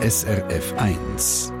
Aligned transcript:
SRF 0.00 0.74
1. 0.78 1.52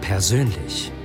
Persönlich. 0.00 0.95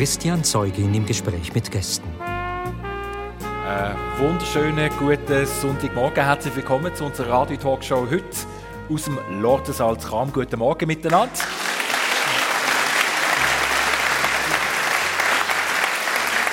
Christian 0.00 0.42
Zeugin 0.42 0.94
im 0.94 1.04
Gespräch 1.04 1.52
mit 1.52 1.70
Gästen. 1.70 2.08
Äh, 2.22 3.92
wunderschönen 4.18 4.88
guten 4.98 5.44
Sonntagmorgen. 5.44 6.24
Herzlich 6.24 6.56
willkommen 6.56 6.94
zu 6.94 7.04
unserer 7.04 7.28
Radio-Talkshow 7.28 8.08
heute 8.10 8.24
aus 8.88 9.04
dem 9.04 9.18
Lordensaal 9.42 9.98
zu. 9.98 10.32
Guten 10.32 10.58
Morgen 10.58 10.86
miteinander. 10.86 11.28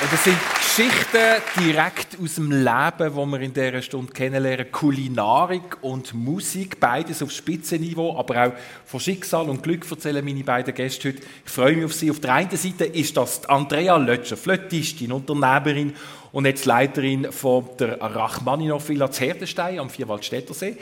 Und 0.01 0.11
das 0.11 0.23
sind 0.25 0.56
Geschichten 0.77 1.41
direkt 1.59 2.19
aus 2.21 2.35
dem 2.35 2.51
Leben, 2.51 3.15
wo 3.15 3.25
wir 3.25 3.41
in 3.41 3.51
dieser 3.51 3.81
Stunde 3.81 4.13
kennenlernen. 4.13 4.71
Kulinarik 4.71 5.81
und 5.81 6.13
Musik, 6.13 6.79
beides 6.79 7.23
auf 7.23 7.31
Spitzenniveau, 7.31 8.15
aber 8.15 8.45
auch 8.45 8.53
von 8.85 8.99
Schicksal 8.99 9.49
und 9.49 9.63
Glück 9.63 9.89
erzählen 9.89 10.23
meine 10.23 10.43
beiden 10.43 10.75
Gäste 10.75 11.07
heute. 11.07 11.21
Ich 11.43 11.51
freue 11.51 11.77
mich 11.77 11.85
auf 11.85 11.93
Sie. 11.95 12.11
Auf 12.11 12.19
der 12.19 12.31
einen 12.31 12.55
Seite 12.55 12.85
ist 12.85 13.17
das 13.17 13.43
Andrea 13.49 13.97
Lötscher, 13.97 14.37
Flötistin, 14.37 15.11
Unternehmerin 15.11 15.95
und 16.31 16.45
jetzt 16.45 16.65
Leiterin 16.65 17.31
von 17.31 17.65
der 17.79 17.99
Rachmaninov 17.99 18.87
Villa 18.87 19.09
zu 19.09 19.23
Herdenstein 19.23 19.79
am 19.79 19.89
Vierwaldstättersee. 19.89 20.77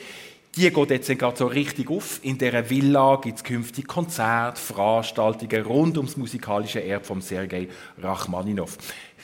Die 0.55 0.71
geht 0.71 0.89
jetzt 0.89 1.19
gerade 1.19 1.37
so 1.37 1.47
richtig 1.47 1.89
auf. 1.89 2.19
In 2.21 2.37
dieser 2.37 2.69
Villa 2.69 3.17
gibt 3.21 3.37
es 3.37 3.43
künftig 3.43 3.87
Konzerte, 3.87 4.59
Veranstaltungen 4.59 5.65
rund 5.65 5.97
ums 5.97 6.15
musikalische 6.15 6.81
Erbe 6.81 7.03
von 7.03 7.21
Sergei 7.21 7.67
Rachmaninov. 8.01 8.77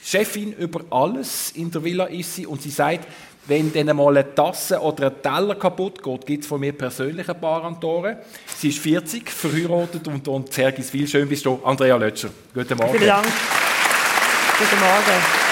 Chefin 0.03 0.51
über 0.53 0.81
alles 0.89 1.51
in 1.51 1.71
der 1.71 1.83
Villa 1.83 2.05
ist 2.05 2.35
sie 2.35 2.45
und 2.45 2.61
sie 2.61 2.69
sagt, 2.69 3.07
wenn 3.47 3.71
dann 3.71 3.95
mal 3.95 4.17
eine 4.17 4.35
Tasse 4.35 4.79
oder 4.79 5.07
ein 5.07 5.21
Teller 5.21 5.55
kaputt 5.55 6.03
geht, 6.03 6.25
gibt 6.25 6.43
es 6.43 6.49
von 6.49 6.59
mir 6.59 6.73
persönlich 6.73 7.27
ein 7.29 7.39
paar 7.39 7.63
Antoren. 7.63 8.17
Sie 8.57 8.69
ist 8.69 8.79
40, 8.79 9.29
verheiratet 9.29 10.07
und, 10.07 10.27
und 10.27 10.51
Sergis 10.51 10.89
viel. 10.89 11.07
Schön 11.07 11.29
bist 11.29 11.45
du, 11.45 11.59
Andrea 11.63 11.95
Lötscher. 11.95 12.29
Guten 12.53 12.77
Morgen. 12.77 12.91
Vielen 12.91 13.07
Dank. 13.07 13.25
Guten 14.59 14.79
Morgen. 14.79 15.50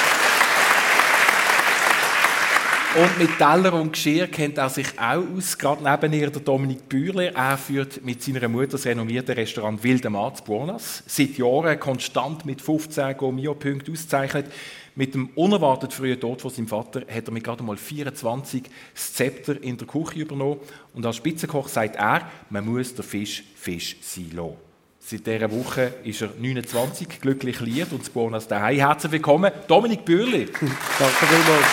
Und 2.96 3.20
mit 3.20 3.38
Teller 3.38 3.74
und 3.74 3.94
Geschirr 3.94 4.26
kennt 4.26 4.58
er 4.58 4.68
sich 4.68 4.88
auch 4.98 5.24
aus. 5.38 5.56
Gerade 5.60 5.84
neben 5.84 6.12
ihr 6.12 6.32
der 6.32 6.42
Dominik 6.42 6.90
Bühler. 6.90 7.36
Er 7.36 7.56
führt 7.56 8.04
mit 8.04 8.24
seiner 8.24 8.48
Mutter 8.48 8.66
das 8.70 8.88
renommierte 8.88 9.38
Restaurant 9.38 9.84
Wilde 9.84 10.10
Marz 10.10 10.42
Buonas. 10.42 11.04
Seit 11.06 11.38
Jahren 11.38 11.80
konstant 11.80 12.48
mit 12.48 12.64
15 12.64 13.16
Gomio-Punkten 13.16 13.94
ausgezeichnet. 13.94 14.48
Mit 14.96 15.14
dem 15.14 15.30
unerwartet 15.36 15.94
frühen 15.94 16.20
Tod 16.20 16.42
von 16.42 16.50
seinem 16.50 16.68
Vater 16.68 17.02
hat 17.02 17.28
er 17.28 17.32
mit 17.32 17.44
gerade 17.44 17.62
mal 17.62 17.78
24 17.78 18.64
das 18.96 19.14
Zepter 19.14 19.62
in 19.62 19.78
der 19.78 19.86
Küche 19.86 20.22
übernommen. 20.22 20.60
Und 20.96 21.06
als 21.06 21.18
Spitzenkoch 21.18 21.68
sagt 21.68 21.96
er, 21.96 22.28
man 22.50 22.66
muss 22.66 22.96
der 22.96 23.06
Fisch 23.06 23.44
Fisch 23.56 23.98
sein 24.02 24.32
lassen. 24.34 24.69
Seit 25.10 25.26
dieser 25.26 25.50
Woche 25.52 25.94
ist 26.04 26.22
er 26.22 26.30
29, 26.38 27.20
glücklich 27.20 27.60
liiert 27.62 27.92
und 27.92 28.02
das 28.02 28.12
Buonas 28.12 28.48
daheim. 28.48 28.78
Herzlich 28.78 29.12
willkommen, 29.14 29.52
Dominik 29.68 30.06
Bürli. 30.06 30.46
Danke 31.00 31.26
vielmals. 31.26 31.66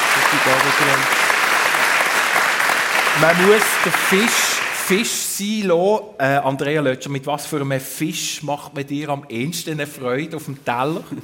Man 3.20 3.46
muss 3.46 3.62
den 3.84 3.92
Fisch 3.92 4.52
Fisch 4.86 5.10
sein 5.10 5.62
lassen. 5.68 6.04
Äh, 6.18 6.36
Andrea 6.44 6.80
Lötscher, 6.80 7.10
mit 7.10 7.26
was 7.26 7.44
für 7.46 7.60
einem 7.60 7.78
Fisch 7.80 8.42
macht 8.42 8.74
man 8.74 8.86
dir 8.86 9.08
am 9.10 9.24
ehesten 9.28 9.72
eine 9.72 9.86
Freude 9.86 10.36
auf 10.36 10.44
dem 10.46 10.64
Teller? 10.64 11.02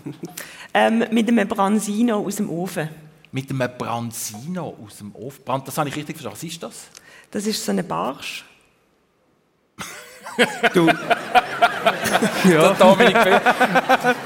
Ähm, 0.75 1.05
mit 1.11 1.29
einem 1.29 1.47
Branzino 1.47 2.17
aus 2.27 2.37
dem 2.37 2.49
Ofen. 2.49 2.89
mit 3.31 3.51
einem 3.51 3.69
Branzino 3.77 4.75
aus 4.83 4.97
dem 4.97 5.15
Ofen. 5.15 5.45
Brand- 5.45 5.69
Das 5.69 5.77
habe 5.77 5.91
ich 5.91 5.97
richtig 5.97 6.17
verstanden. 6.17 6.39
Was 6.39 6.43
ist 6.51 6.63
das? 6.63 6.87
Das 7.31 7.47
ist 7.47 7.63
so 7.63 7.73
eine 7.73 7.83
Barsch. 7.85 8.43
Du, 10.73 10.89
Der 12.45 12.75
Dominik 12.75 13.17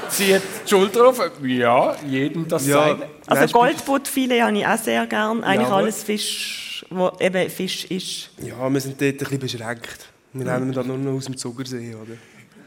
zieht 0.09 0.41
die 0.65 0.69
Schulter 0.69 1.07
auf. 1.07 1.21
Ja, 1.43 1.95
jedem 2.05 2.47
das 2.47 2.67
Ja. 2.67 2.83
seine. 2.83 3.03
Also 3.27 3.53
Goldbuttfilet 3.53 4.41
habe 4.41 4.57
ich 4.57 4.65
auch 4.67 4.77
sehr 4.77 5.05
gern. 5.07 5.43
Eigentlich 5.43 5.67
Jawohl. 5.67 5.83
alles 5.83 6.03
Fisch, 6.03 6.85
wo 6.89 7.11
eben 7.19 7.49
Fisch 7.49 7.85
ist. 7.85 8.29
ja, 8.41 8.69
wir 8.69 8.79
sind 8.81 8.99
dort 9.01 9.11
ein 9.13 9.17
bisschen 9.17 9.39
beschränkt. 9.39 10.05
Wir 10.33 10.45
nehmen 10.45 10.71
das 10.71 10.85
nur 10.85 10.97
noch 10.97 11.13
aus 11.13 11.25
dem 11.25 11.37
Zuckersee, 11.37 11.95
oder? 11.95 12.13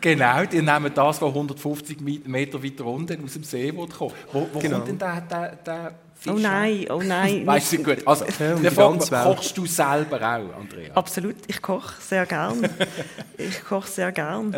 Genau, 0.00 0.44
die 0.47 0.62
nehmen 0.62 0.91
das, 0.94 1.20
was 1.20 1.28
150 1.28 2.00
Meter 2.26 2.62
weiter 2.62 2.86
unten 2.86 3.22
aus 3.25 3.34
dem 3.34 3.44
See 3.44 3.70
kommen. 3.70 4.12
Wo, 4.32 4.48
wo 4.53 4.59
Genau. 4.59 4.76
kommt 4.78 4.88
denn 4.88 4.98
der, 4.98 5.20
der, 5.20 5.56
der 5.56 5.94
Fisch 6.19 6.32
Oh 6.32 6.38
nein, 6.38 6.86
oh 6.91 7.03
nein. 7.03 7.47
Weißt 7.47 7.72
du 7.75 7.76
gut. 7.82 7.98
Also, 8.06 8.26
Welt. 8.26 9.25
kochst 9.25 9.56
du 9.56 9.66
selber 9.66 10.16
auch, 10.16 10.59
Andrea? 10.60 10.92
Absolut, 10.94 11.36
ich 11.47 11.60
koche 11.62 11.94
sehr 12.00 12.26
gern. 12.26 12.66
ich 13.38 13.62
koche 13.62 13.88
sehr 13.88 14.12
gern. 14.12 14.54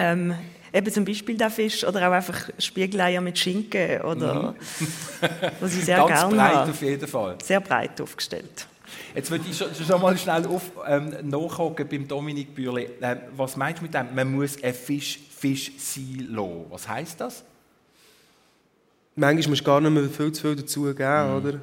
Ähm, 0.00 0.34
eben 0.72 0.92
zum 0.92 1.04
Beispiel 1.04 1.36
der 1.36 1.50
Fisch 1.50 1.82
oder 1.84 2.08
auch 2.08 2.12
einfach 2.12 2.48
Spiegeleier 2.58 3.20
mit 3.20 3.36
Schinken 3.38 4.00
oder 4.02 4.54
was 5.60 5.74
ich 5.76 5.84
sehr 5.84 5.96
Ganz 5.96 6.08
gern 6.20 6.30
breit 6.30 6.54
habe. 6.54 6.70
auf 6.70 6.82
jeden 6.82 7.08
Fall. 7.08 7.36
Sehr 7.42 7.60
breit 7.60 8.00
aufgestellt. 8.00 8.66
Jetzt 9.14 9.30
würde 9.30 9.44
ich 9.50 9.56
schon, 9.56 9.68
schon 9.74 10.00
mal 10.00 10.16
schnell 10.16 10.46
auf, 10.46 10.70
ähm, 10.86 11.14
nachhaken 11.24 11.88
beim 11.88 12.06
Dominik 12.06 12.54
Bürle. 12.54 12.88
Ähm, 13.00 13.18
was 13.36 13.56
meinst 13.56 13.80
du 13.80 13.84
mit 13.84 13.94
dem, 13.94 14.14
man 14.14 14.30
muss 14.32 14.62
ein 14.62 14.72
Fisch 14.74 15.18
Fisch 15.36 15.72
sein 15.78 16.28
lassen? 16.30 16.64
Was 16.70 16.88
heisst 16.88 17.20
das? 17.20 17.42
Manchmal 19.16 19.50
musst 19.50 19.62
du 19.62 19.64
gar 19.64 19.80
nicht 19.80 19.90
mehr 19.90 20.08
viel 20.08 20.32
zu 20.32 20.42
viel 20.42 20.56
dazugeben, 20.56 21.34
oder? 21.36 21.60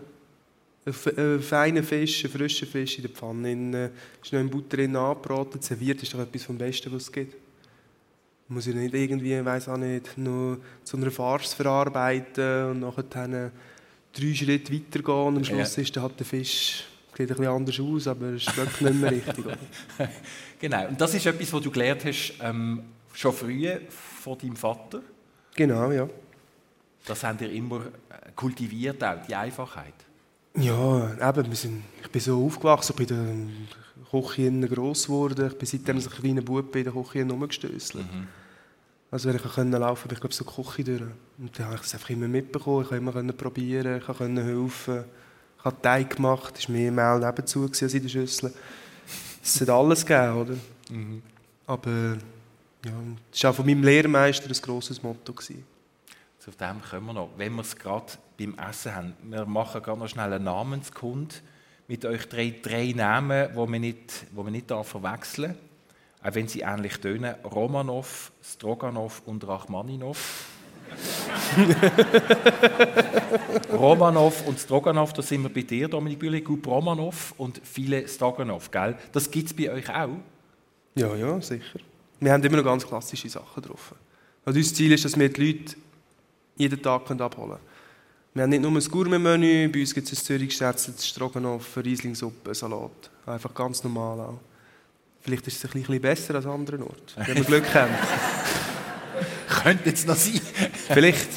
Ein, 0.85 0.93
fe- 0.93 1.13
ein 1.17 1.41
feiner 1.41 1.83
Fisch, 1.83 2.25
ein 2.25 2.31
frischer 2.31 2.65
Fisch 2.67 2.97
in 2.97 3.03
der 3.03 3.11
Pfanne, 3.11 3.51
in, 3.51 3.73
äh, 3.73 3.89
ist 4.21 4.33
noch 4.33 4.39
in 4.39 4.49
Butter 4.49 4.77
angebraten, 4.79 5.61
serviert 5.61 6.03
ist 6.03 6.13
doch 6.13 6.19
etwas 6.19 6.43
vom 6.43 6.57
Besten, 6.57 6.91
was 6.93 7.03
es 7.03 7.11
gibt. 7.11 7.33
Man 8.47 8.55
muss 8.57 8.65
ja 8.67 8.73
nicht 8.73 8.93
irgendwie, 8.93 9.33
ich 9.33 9.43
weiss 9.45 9.67
auch 9.67 9.77
nicht, 9.77 10.17
nur 10.17 10.59
zu 10.83 10.97
einer 10.97 11.09
Farce 11.09 11.53
verarbeiten 11.55 12.65
und 12.71 12.79
nachher 12.81 13.03
dann 13.03 13.51
drei 14.13 14.33
Schritte 14.33 14.71
weitergehen 14.73 15.27
und 15.27 15.37
am 15.37 15.43
Schluss 15.43 15.75
Ja. 15.75 15.81
ist 15.83 15.95
dann 15.95 16.03
halt 16.03 16.19
der 16.19 16.25
Fisch, 16.27 16.83
sieht 17.17 17.21
ein 17.31 17.37
bisschen 17.37 17.47
anders 17.47 17.79
aus, 17.79 18.07
aber 18.07 18.25
es 18.33 18.43
schmeckt 18.43 18.81
nicht 18.81 18.95
mehr 19.01 19.11
richtig. 19.11 19.45
Genau. 20.59 20.87
Und 20.87 20.99
das 21.01 21.13
ist 21.13 21.25
etwas, 21.25 21.51
was 21.51 21.61
du 21.61 21.69
gelernt 21.69 22.05
hast, 22.05 22.33
ähm, 22.41 22.83
schon 23.13 23.33
früh 23.33 23.67
von 24.23 24.37
deinem 24.37 24.55
Vater. 24.55 25.01
Genau, 25.55 25.91
ja. 25.91 26.07
Das 27.05 27.23
haben 27.23 27.37
ihr 27.41 27.51
immer 27.51 27.81
äh, 27.81 28.31
kultiviert, 28.35 29.03
auch 29.03 29.21
die 29.27 29.35
Einfachheit. 29.35 29.93
Ja, 30.55 31.13
eben, 31.29 31.45
wir 31.49 31.55
sind, 31.55 31.83
ich 32.01 32.09
bin 32.09 32.21
so 32.21 32.45
aufgewachsen, 32.45 32.95
ich 32.97 33.05
bin 33.07 33.67
Küche 34.21 34.67
gross 34.67 35.05
geworden. 35.05 35.47
Ich 35.47 35.57
bin 35.57 35.67
seitdem 35.67 35.95
als 35.97 36.09
kleiner 36.09 36.41
Bub 36.41 36.75
in 36.75 36.83
der 36.83 36.93
Küche 36.93 37.25
rumgestösselt. 37.27 38.05
Also 39.11 39.29
wenn 39.29 39.35
ich 39.35 39.43
können 39.43 39.71
laufen 39.71 40.07
bin 40.07 40.15
ich 40.15 40.21
glaube 40.21 40.35
so 40.35 40.43
Küche 40.43 40.83
durch. 40.83 41.01
Und 41.37 41.57
dann 41.57 41.67
habe 41.67 41.75
ich 41.75 41.81
das 41.81 41.93
einfach 41.93 42.09
immer 42.09 42.27
mitbekommen. 42.27 42.81
Ich 42.83 42.89
konnte 42.89 43.19
immer 43.19 43.33
probieren, 43.33 43.97
ich 43.97 44.05
konnte 44.05 44.43
helfen. 44.43 45.05
Ich 45.57 45.65
habe 45.65 45.81
Teig 45.81 46.15
gemacht, 46.15 46.55
es 46.57 46.67
war 46.67 46.75
mehr 46.75 46.91
Mehl 46.91 47.19
nebenzu 47.19 47.63
als 47.63 47.81
in 47.81 48.01
der 48.01 48.09
Schüssel. 48.09 48.53
Es 49.43 49.61
hat 49.61 49.69
alles 49.69 50.05
gegeben, 50.05 50.35
oder? 50.37 50.55
Aber 51.67 52.17
ja, 52.85 52.91
das 53.31 53.43
war 53.43 53.51
auch 53.51 53.55
von 53.55 53.65
meinem 53.65 53.83
Lehrmeister 53.83 54.47
ein 54.47 54.61
grosses 54.61 55.01
Motto. 55.01 55.33
Gewesen. 55.33 55.63
Zu 56.39 56.51
dem 56.51 56.81
kommen 56.81 57.07
wir 57.07 57.13
noch. 57.13 57.29
Wenn 57.37 57.53
wir 57.53 57.61
es 57.61 57.75
gerade 57.75 58.13
beim 58.37 58.55
Essen 58.69 58.95
haben, 58.95 59.13
wir 59.23 59.45
machen 59.45 59.81
gerade 59.81 59.99
noch 59.99 60.07
schnell 60.07 60.31
einen 60.33 60.43
Namenskund 60.43 61.41
mit 61.87 62.05
euch 62.05 62.27
drei, 62.27 62.53
drei 62.61 62.93
Namen, 62.95 63.49
die 63.51 63.71
man 63.71 63.81
nicht, 63.81 64.25
die 64.31 64.35
man 64.35 64.51
nicht 64.51 64.67
verwechseln 64.67 65.55
darf, 66.21 66.29
auch 66.29 66.35
wenn 66.35 66.47
sie 66.47 66.61
ähnlich 66.61 66.97
tönen. 66.97 67.35
Romanov, 67.43 68.31
Stroganov 68.43 69.21
und 69.25 69.47
Rachmaninov. 69.47 70.45
Romanov 73.73 74.47
und 74.47 74.59
Stroganov, 74.59 75.13
da 75.13 75.21
sind 75.21 75.43
wir 75.43 75.49
bei 75.49 75.61
dir, 75.61 75.87
Dominik 75.87 76.19
Bühle, 76.19 76.41
gut 76.41 76.65
Romanov 76.65 77.33
und 77.37 77.61
viele 77.63 78.07
Stroganov, 78.07 78.71
gell? 78.71 78.95
Das 79.11 79.29
gibt 79.29 79.47
es 79.47 79.53
bei 79.53 79.71
euch 79.71 79.89
auch? 79.89 80.17
Ja, 80.95 81.13
ja, 81.15 81.39
sicher. 81.41 81.79
Wir 82.19 82.31
haben 82.31 82.43
immer 82.43 82.57
noch 82.57 82.63
ganz 82.63 82.87
klassische 82.87 83.29
Sachen 83.29 83.61
drauf. 83.61 83.93
Also 84.45 84.57
unser 84.57 84.73
Ziel 84.73 84.93
ist, 84.93 85.05
dass 85.05 85.19
wir 85.19 85.29
die 85.29 85.41
Leute 85.41 85.75
jeden 86.55 86.81
Tag 86.81 87.11
abholen 87.11 87.29
können. 87.29 87.59
Wir 88.35 88.43
haben 88.43 88.49
nicht 88.49 88.61
nur 88.63 88.71
ein 88.71 88.79
Gourmet-Menü, 88.79 89.69
bei 89.69 89.79
uns 89.79 89.93
gibt 89.93 90.11
es 90.11 90.19
ein 90.19 90.21
Zürich 90.25 90.49
geschätztes 90.49 91.07
Stroganoff, 91.07 91.77
Rieslingssuppe, 91.77 92.53
Salat. 92.53 93.09
Einfach 93.25 93.53
ganz 93.53 93.81
normal 93.81 94.19
auch. 94.19 94.39
Vielleicht 95.21 95.47
ist 95.47 95.63
es 95.63 95.73
ein 95.73 95.79
bisschen 95.79 96.01
besser 96.01 96.35
als 96.35 96.45
an 96.45 96.51
anderen 96.51 96.83
Orten, 96.83 97.13
wenn 97.15 97.37
wir 97.37 97.43
Glück 97.45 97.73
haben. 97.73 97.93
könnte 99.63 99.87
jetzt 99.87 100.05
noch 100.05 100.17
sein. 100.17 100.41
Vielleicht. 100.89 101.29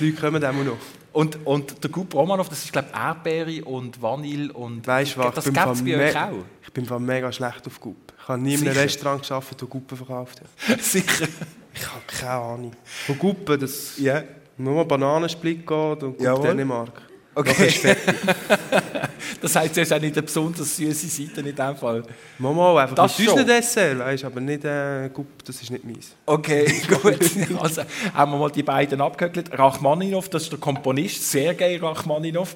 Die 0.00 0.06
Leute 0.10 0.20
kommen 0.20 0.44
auch 0.44 0.52
noch. 0.52 0.76
Und, 1.12 1.46
und 1.46 1.84
der 1.84 1.90
Gup 1.90 2.12
Romanov, 2.14 2.48
das 2.48 2.64
ist 2.64 2.72
glaube 2.72 2.88
ich 2.90 2.98
Erdbeere 2.98 3.64
und 3.64 4.02
Vanille 4.02 4.52
und 4.52 4.84
Weißt 4.84 5.14
du 5.14 5.20
was? 5.20 5.36
das 5.36 5.46
ich 5.46 5.54
gibt 5.54 5.64
bin 5.64 5.72
es 5.72 5.84
bei 5.84 6.08
euch 6.08 6.16
auch. 6.16 6.44
Ich 6.64 6.72
bin 6.72 6.84
von 6.84 7.06
mega 7.06 7.30
schlecht 7.30 7.64
auf 7.64 7.78
Gup. 7.78 8.12
Ich 8.20 8.26
habe 8.26 8.42
nie 8.42 8.54
in 8.54 8.66
einem? 8.66 8.76
Restaurant 8.76 9.22
gearbeitet, 9.22 9.62
das 9.62 9.68
Guppen 9.70 9.96
verkauft 9.96 10.40
hat. 10.40 10.80
Sicher. 10.82 11.28
Ich 11.72 11.86
habe 11.86 12.02
keine 12.08 12.32
Ahnung. 12.32 12.72
Von 13.06 13.18
Guppen, 13.20 13.60
das 13.60 13.98
Ja. 13.98 14.24
Nur 14.62 14.74
mal 14.76 14.84
Bananensplit 14.84 15.66
geht 15.66 16.02
und 16.02 16.20
Jawohl. 16.20 16.48
Dänemark. 16.48 17.02
Okay. 17.34 17.66
Ist. 17.66 17.84
Das 19.40 19.56
heißt, 19.56 19.76
du 19.76 19.80
hast 19.80 19.92
auch 19.92 20.00
nicht 20.00 20.16
eine 20.16 20.22
besonders 20.22 20.76
süße 20.76 21.08
Seite 21.08 21.40
in 21.40 21.54
dem 21.54 21.76
Fall. 21.76 22.04
Mal, 22.38 22.54
mal 22.54 22.78
einfach 22.78 22.94
Das 22.94 23.18
mit 23.18 23.28
unseren 23.28 23.46
schon. 23.46 23.56
Dessert, 23.56 23.98
weißt, 23.98 24.24
aber 24.24 24.40
nicht 24.40 24.64
äh, 24.64 25.10
Gupp, 25.12 25.44
das 25.44 25.60
ist 25.62 25.70
nicht 25.70 25.84
meins. 25.84 26.14
Okay, 26.26 26.64
gut. 26.88 27.18
Also 27.60 27.82
haben 28.14 28.32
wir 28.32 28.38
mal 28.38 28.50
die 28.50 28.62
beiden 28.62 29.00
abgehökelt. 29.00 29.50
Rachmaninov, 29.58 30.28
das 30.28 30.44
ist 30.44 30.52
der 30.52 30.60
Komponist, 30.60 31.28
Sergei 31.28 31.76
Rachmaninov. 31.78 32.54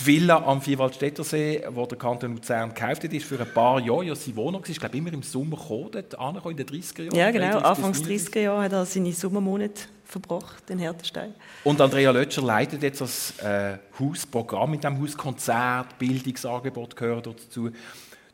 Die 0.00 0.06
Villa 0.06 0.42
am 0.44 0.60
Vierwaldstättersee, 0.60 1.64
wo 1.70 1.86
der 1.86 1.98
Kanton 1.98 2.34
Luzern 2.34 2.74
gekauft 2.74 3.04
hat, 3.04 3.12
ist 3.12 3.26
für 3.26 3.40
ein 3.40 3.52
paar 3.52 3.80
Jahre 3.80 4.04
ja 4.04 4.14
sein 4.14 4.36
Wohnung. 4.36 4.62
Ich 4.66 4.78
glaube, 4.78 4.96
immer 4.96 5.12
im 5.12 5.22
Sommer 5.22 5.56
gekommen, 5.56 5.90
dort 5.92 6.46
in 6.46 6.56
den 6.56 6.66
30er 6.66 7.02
Jahren. 7.04 7.16
Ja, 7.16 7.30
genau. 7.30 7.60
33 7.60 7.60
bis 7.60 7.64
Anfangs 7.64 8.00
39. 8.00 8.34
30er 8.34 8.40
Jahre 8.40 8.62
hat 8.62 8.72
er 8.72 8.86
seine 8.86 9.12
Sommermonate 9.12 9.82
verbracht 10.04 10.70
in 10.70 10.78
Hertenstein. 10.78 11.34
Und 11.64 11.80
Andrea 11.80 12.10
Lötscher 12.10 12.42
leitet 12.42 12.82
jetzt 12.82 13.00
das 13.00 13.38
äh, 13.38 13.78
Hausprogramm 13.98 14.74
in 14.74 14.80
diesem 14.80 15.00
Haus, 15.00 15.16
Konzert, 15.16 15.98
Bildungsangebot 15.98 16.96
gehören 16.96 17.22
dazu. 17.22 17.70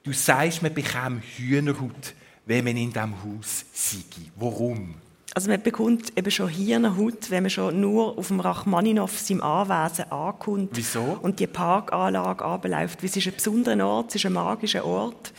Du 0.03 0.13
sagst, 0.13 0.63
man 0.63 0.73
bekäme 0.73 1.23
Hühnerhaut, 1.37 2.15
wenn 2.47 2.65
man 2.65 2.77
in 2.77 2.93
diesem 2.93 3.15
Haus 3.23 3.65
sei. 3.73 3.99
Warum? 4.37 4.95
Also 5.37 5.51
man 5.51 5.61
bekommt 5.61 6.17
eben 6.17 6.31
schon 6.31 6.49
Hirnhaut, 6.49 7.31
wenn 7.31 7.43
man 7.43 7.51
schon 7.51 7.81
nur 7.81 8.17
auf 8.17 8.29
dem 8.29 8.39
Rachmaninov 8.39 9.19
seinem 9.19 9.43
Anwesen 9.43 10.11
ankommt 10.13 10.71
Wieso? 10.75 11.19
und 11.23 11.41
die 11.41 11.49
Parkanlage 11.49 12.45
anbeläuft. 12.45 13.03
Weil 13.03 13.11
Es 13.11 13.17
ist 13.17 13.27
ein 13.27 13.35
besonderer 13.35 13.85
Ort, 13.85 14.11
es 14.11 14.15
ist 14.17 14.27
ein 14.27 14.33
magischer 14.33 14.85
Ort. 14.85 15.33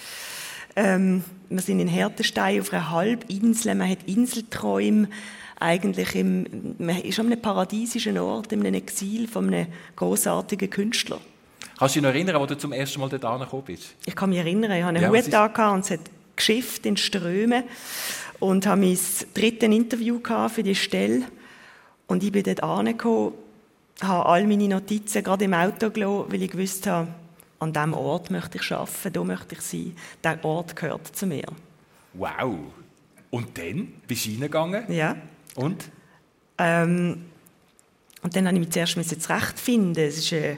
Ähm, 0.76 1.24
wir 1.50 1.62
sind 1.62 1.80
in 1.80 1.88
Hertenstein 1.88 2.60
auf 2.60 2.74
einer 2.74 2.90
Halbinsel, 2.92 3.74
man 3.76 3.90
hat 3.90 4.00
Inselträume. 4.06 5.08
Eigentlich 5.58 6.14
im, 6.16 6.76
man 6.78 6.98
ist 7.02 7.18
an 7.18 7.28
einem 7.28 7.42
paradiesischen 7.42 8.18
Ort, 8.18 8.52
in 8.52 8.60
einem 8.60 8.74
Exil 8.74 9.30
von 9.30 9.48
einem 9.48 9.68
großartigen 9.96 10.70
Künstler. 10.70 11.20
Kannst 11.80 11.96
du 11.96 12.00
dich 12.00 12.04
noch 12.08 12.14
erinnern, 12.14 12.42
wo 12.42 12.46
du 12.46 12.58
zum 12.58 12.74
ersten 12.74 13.00
Mal 13.00 13.08
dort 13.08 13.24
angekommen 13.24 13.64
bist? 13.66 13.96
Ich 14.06 14.16
kann 14.16 14.30
mich 14.30 14.40
erinnern, 14.40 14.72
ich 14.72 14.84
hatte 14.84 14.98
einen 14.98 15.04
Ja, 15.04 15.10
Hut 15.10 15.18
ist- 15.20 15.34
und 15.34 15.80
es 15.86 15.92
hat 15.92 16.00
geschifft 16.36 16.86
in 16.86 16.98
Strömen 16.98 17.64
und 18.40 18.66
habe 18.66 18.82
mein 18.82 18.98
drittes 19.34 19.70
Interview 19.70 20.20
für 20.50 20.64
die 20.64 20.76
Stelle 20.76 21.24
und 22.08 22.24
ich 22.24 22.32
bin 22.32 22.44
dort 22.44 22.64
angekommen, 22.64 23.34
habe 24.02 24.26
all 24.26 24.46
meine 24.46 24.68
Notizen 24.68 25.24
gerade 25.24 25.46
im 25.46 25.54
Auto 25.54 25.90
gelassen, 25.90 26.26
weil 26.32 26.44
ich 26.44 26.52
gewusst 26.52 26.88
habe, 26.88 27.08
an 27.60 27.72
diesem 27.72 27.94
Ort 27.94 28.30
möchte 28.32 28.58
ich 28.58 28.72
arbeiten, 28.72 29.14
da 29.14 29.24
möchte 29.24 29.56
ich 29.56 29.62
sein, 29.62 29.96
der 30.24 30.44
Ort 30.44 30.76
gehört 30.76 31.16
zu 31.16 31.26
mir. 31.26 31.46
Wow. 32.14 32.56
Und 33.32 33.58
dann 33.58 33.94
bist 34.08 34.26
du 34.26 34.32
reingegangen 34.32 34.92
Ja. 34.92 35.16
und? 35.56 35.90
Ähm, 36.58 37.26
und 38.22 38.36
dann 38.36 38.48
habe 38.48 38.56
ich 38.58 38.62
mich 38.62 38.72
zuerst 38.72 39.22
zurechtfinden. 39.22 40.04
Es 40.04 40.18
ist, 40.18 40.32
äh, 40.32 40.58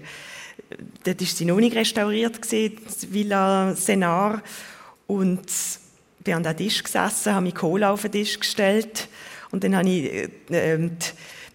dort 1.04 1.20
war 1.20 1.28
sie 1.28 1.46
noch 1.46 1.58
nicht 1.58 1.76
restauriert, 1.76 2.42
gewesen, 2.42 2.78
die 3.02 3.14
Villa 3.14 3.76
Senar. 3.76 4.42
Und 5.06 5.44
bin 6.28 6.36
an 6.36 6.44
den 6.44 6.58
Tisch 6.58 6.84
gesessen, 6.84 7.34
habe 7.34 7.46
mir 7.46 7.54
Cola 7.54 7.92
auf 7.92 8.02
den 8.02 8.12
Tisch 8.12 8.38
gestellt. 8.38 9.08
Und 9.52 9.64
dann 9.64 9.78
habe 9.78 9.88
ich 9.88 10.06
äh, 10.14 10.30
ähm, 10.52 10.98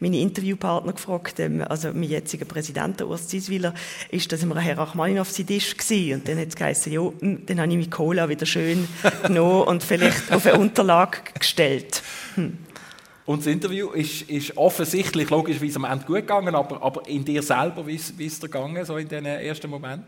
meine 0.01 0.19
Interviewpartner 0.19 0.95
gefragt, 0.95 1.39
ähm, 1.41 1.63
also 1.69 1.89
mein 1.93 2.05
jetziger 2.05 2.47
Präsident, 2.47 2.99
der 2.99 3.07
Urs 3.07 3.29
Zieswiller, 3.29 3.75
ist 4.11 4.33
das 4.33 4.43
immer 4.43 4.59
Herr 4.59 4.79
Rachmaninov 4.79 5.31
sein 5.31 5.47
Tisch 5.47 5.77
gewesen? 5.77 6.15
Und 6.15 6.29
dann 6.29 6.39
hat 6.39 6.49
es 6.49 6.57
geheißen, 6.57 6.91
ja, 6.91 7.03
mm, 7.03 7.45
dann 7.45 7.61
habe 7.61 7.71
ich 7.71 7.79
meine 7.79 7.91
Cola 7.91 8.31
wieder 8.31 8.47
schön 8.47 8.89
genommen 9.23 9.65
und 9.65 9.83
vielleicht 9.83 10.33
auf 10.33 10.47
eine 10.47 10.59
Unterlage 10.59 11.19
gestellt. 11.39 12.03
Und 13.27 13.41
das 13.41 13.47
Interview 13.47 13.91
ist, 13.91 14.23
ist 14.23 14.57
offensichtlich 14.57 15.29
logischerweise 15.29 15.77
am 15.77 15.85
Ende 15.85 16.07
gut 16.07 16.17
gegangen, 16.17 16.55
aber, 16.55 16.83
aber 16.83 17.07
in 17.07 17.27
dir 17.27 17.43
selber, 17.43 17.87
wie 17.87 17.97
ist 17.97 18.19
wie 18.19 18.25
ist 18.25 18.33
es 18.33 18.41
dir 18.41 18.49
gegangen, 18.49 18.83
so 18.87 18.97
in 18.97 19.07
diesen 19.07 19.27
ersten 19.27 19.69
Moment? 19.69 20.05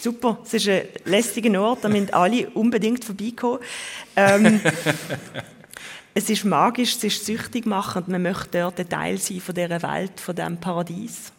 Super, 0.00 0.38
es 0.44 0.54
ist 0.54 0.68
ein 0.68 0.88
lästiger 1.04 1.60
Ort, 1.60 1.84
da 1.84 1.88
müssen 1.88 2.12
alle 2.12 2.48
unbedingt 2.50 3.04
vorbeikommen. 3.04 3.60
Ähm, 4.14 4.60
es 6.14 6.30
ist 6.30 6.44
magisch, 6.44 6.96
es 6.96 7.04
ist 7.04 7.26
süchtig 7.26 7.66
machend, 7.66 8.08
man 8.08 8.22
möchte 8.22 8.60
dort 8.60 8.78
ein 8.78 8.88
Teil 8.88 9.18
sein 9.18 9.40
von 9.40 9.54
dieser 9.54 9.82
Welt, 9.82 10.20
von 10.20 10.34
diesem 10.34 10.58
Paradies. 10.58 11.32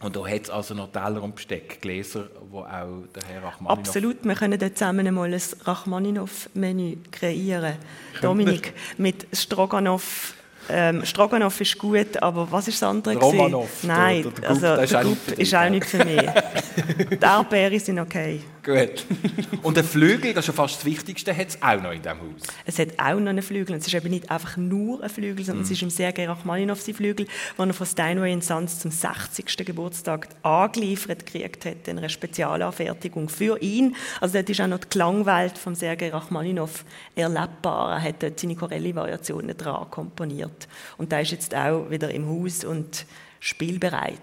Und 0.00 0.14
da 0.14 0.24
hat 0.26 0.42
es 0.42 0.50
also 0.50 0.74
noch 0.74 0.92
Teller 0.92 1.22
und 1.22 1.34
Besteck, 1.34 1.80
Gläser, 1.80 2.28
wo 2.50 2.60
auch 2.60 3.02
der 3.14 3.22
Herr 3.26 3.42
Rachmaninoff... 3.42 3.78
Absolut, 3.78 4.24
wir 4.24 4.34
können 4.36 4.58
dort 4.58 4.78
zusammen 4.78 5.06
einmal 5.06 5.32
ein 5.32 5.42
Rachmaninov-Menü 5.64 6.98
kreieren. 7.10 7.74
Dominik, 8.22 8.74
mit 8.96 9.26
Stroganoff. 9.32 10.34
Ähm, 10.70 11.04
Stroganoff 11.04 11.60
ist 11.60 11.78
gut, 11.78 12.20
aber 12.22 12.46
was 12.50 12.68
ist 12.68 12.82
das 12.82 12.88
andere? 12.88 13.16
Romanov, 13.16 13.68
Nein, 13.84 14.22
der- 14.22 14.30
der 14.32 14.40
Gup, 14.40 14.50
also 14.50 14.60
der 14.60 14.78
ist 14.84 14.92
der 14.92 15.00
auch 15.00 15.04
Gup 15.04 15.10
nicht 15.12 15.24
für 15.24 15.34
dich, 15.36 15.48
ist 15.48 15.54
auch 15.54 15.70
nicht 15.70 15.84
für 15.86 16.04
mich. 16.04 16.20
Die 17.18 17.24
Erdbeeren 17.24 17.78
sind 17.80 17.98
okay. 17.98 18.40
Gut. 18.68 19.06
Und 19.62 19.78
der 19.78 19.84
Flügel, 19.84 20.34
das 20.34 20.44
ist 20.44 20.48
ja 20.48 20.52
fast 20.52 20.76
das 20.76 20.84
Wichtigste, 20.84 21.34
hat 21.34 21.48
es 21.48 21.62
auch 21.62 21.80
noch 21.80 21.90
in 21.90 22.02
diesem 22.02 22.20
Haus. 22.20 22.42
Es 22.66 22.78
hat 22.78 22.98
auch 22.98 23.18
noch 23.18 23.30
einen 23.30 23.40
Flügel. 23.40 23.74
Und 23.74 23.80
es 23.80 23.86
ist 23.86 23.94
eben 23.94 24.10
nicht 24.10 24.30
einfach 24.30 24.58
nur 24.58 25.02
ein 25.02 25.08
Flügel, 25.08 25.42
sondern 25.42 25.60
Mhm. 25.60 25.64
es 25.64 25.70
ist 25.70 25.80
im 25.82 25.88
Sergei 25.88 26.28
Rachmaninov 26.28 26.78
sein 26.78 26.94
Flügel, 26.94 27.26
den 27.58 27.70
er 27.70 27.72
von 27.72 27.86
Steinway 27.86 28.38
Sons 28.42 28.80
zum 28.80 28.90
60. 28.90 29.64
Geburtstag 29.64 30.28
angeliefert 30.42 31.24
gekriegt 31.24 31.64
hat, 31.64 31.88
in 31.88 31.96
einer 31.96 32.10
Spezialanfertigung 32.10 33.30
für 33.30 33.58
ihn. 33.62 33.96
Also 34.20 34.34
dort 34.34 34.50
ist 34.50 34.60
auch 34.60 34.66
noch 34.66 34.80
die 34.80 34.88
Klangwelt 34.88 35.56
von 35.56 35.74
Sergei 35.74 36.10
Rachmaninov 36.10 36.84
erlebbar. 37.16 37.92
Er 37.92 38.02
hat 38.02 38.22
dort 38.22 38.38
seine 38.38 38.54
Corelli-Variationen 38.54 39.56
dran 39.56 39.90
komponiert. 39.90 40.68
Und 40.98 41.10
der 41.10 41.22
ist 41.22 41.30
jetzt 41.30 41.54
auch 41.54 41.88
wieder 41.88 42.10
im 42.10 42.28
Haus 42.28 42.64
und 42.64 43.06
spielbereit. 43.40 44.18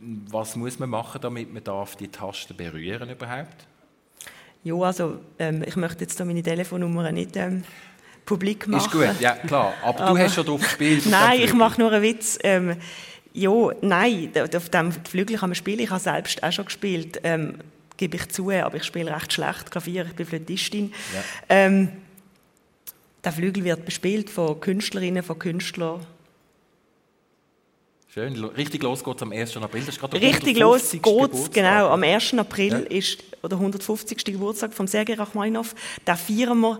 Was 0.00 0.56
muss 0.56 0.78
man 0.78 0.90
machen, 0.90 1.20
damit 1.20 1.52
man 1.52 1.64
darf 1.64 1.96
die 1.96 2.08
Tasten 2.08 2.56
berühren 2.56 3.08
überhaupt? 3.10 3.66
Ja, 4.64 4.74
also 4.74 5.18
ähm, 5.38 5.62
ich 5.66 5.76
möchte 5.76 6.04
jetzt 6.04 6.18
da 6.18 6.24
meine 6.24 6.42
Telefonnummer 6.42 7.10
nicht 7.12 7.36
ähm, 7.36 7.64
publik 8.24 8.66
machen. 8.66 8.84
Ist 8.84 8.92
gut, 8.92 9.20
ja 9.20 9.32
klar. 9.36 9.74
Aber, 9.82 9.98
du 9.98 10.04
Aber- 10.04 10.18
hast 10.18 10.34
schon 10.34 10.46
drauf 10.46 10.60
gespielt. 10.62 11.06
Nein, 11.10 11.40
ich 11.40 11.52
mache 11.52 11.80
nur 11.80 11.92
einen 11.92 12.02
Witz. 12.02 12.38
Ähm, 12.42 12.76
ja, 13.36 13.50
nein, 13.82 14.30
auf 14.54 14.68
dem 14.68 14.92
Flügel 14.92 15.36
kann 15.36 15.50
man 15.50 15.56
spielen. 15.56 15.80
Ich 15.80 15.90
habe 15.90 16.00
selbst 16.00 16.40
auch 16.40 16.52
schon 16.52 16.66
gespielt, 16.66 17.20
ähm, 17.24 17.58
gebe 17.96 18.16
ich 18.16 18.28
zu, 18.28 18.50
aber 18.50 18.76
ich 18.76 18.84
spiele 18.84 19.12
recht 19.12 19.32
schlecht 19.32 19.72
Klavier, 19.72 20.06
ich 20.06 20.14
bin 20.14 20.24
Flötistin. 20.24 20.92
Ja. 21.12 21.22
Ähm, 21.48 21.88
der 23.24 23.32
Flügel 23.32 23.64
wird 23.64 23.84
bespielt 23.84 24.30
von 24.30 24.60
Künstlerinnen, 24.60 25.24
von 25.24 25.36
Künstlern. 25.38 26.06
Schön, 28.14 28.44
richtig 28.44 28.80
los 28.84 29.02
geht 29.02 29.16
es 29.16 29.22
am 29.22 29.32
1. 29.32 29.56
April. 29.56 29.80
Das 29.80 29.88
ist 29.96 30.00
gerade 30.00 30.20
der 30.20 30.28
Richtig 30.28 30.56
los 30.60 30.92
150. 30.94 31.02
geht's, 31.02 31.20
Geburtstag. 31.32 31.52
genau. 31.52 31.88
Am 31.88 32.02
1. 32.04 32.34
April 32.38 32.70
Ja. 32.72 32.78
ist 32.96 33.24
oder 33.42 33.56
150. 33.58 34.24
Geburtstag 34.24 34.72
von 34.72 34.86
Sergei 34.86 35.14
Rachmaninov. 35.14 35.74
Da 36.04 36.14
feiern 36.14 36.60
wir 36.60 36.78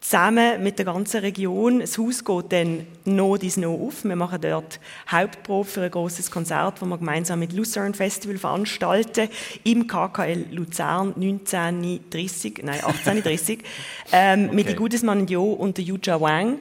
zusammen 0.00 0.62
mit 0.62 0.78
der 0.78 0.84
ganzen 0.84 1.18
Region. 1.22 1.80
Das 1.80 1.98
Haus 1.98 2.24
geht 2.24 2.52
dann 2.52 2.86
noch 3.04 3.38
dies 3.38 3.56
noch 3.56 3.72
auf. 3.72 4.04
Wir 4.04 4.14
machen 4.14 4.40
dort 4.40 4.78
Hauptprobe 5.10 5.68
für 5.68 5.82
ein 5.82 5.90
großes 5.90 6.30
Konzert, 6.30 6.80
das 6.80 6.88
wir 6.88 6.96
gemeinsam 6.98 7.40
mit 7.40 7.52
Lucerne 7.52 7.92
Festival 7.94 8.38
veranstalten 8.38 9.28
im 9.64 9.88
KKL 9.88 10.44
Luzern 10.52 11.12
1930, 11.16 12.58
nein 12.62 12.74
1830 12.84 13.64
ähm, 14.12 14.42
mit 14.52 14.66
Okay. 14.66 14.68
die 14.68 14.74
Gudesmann 14.76 15.26
Jo 15.26 15.42
und 15.54 15.76
der 15.76 15.84
Yuja 15.84 16.20
Wang 16.20 16.60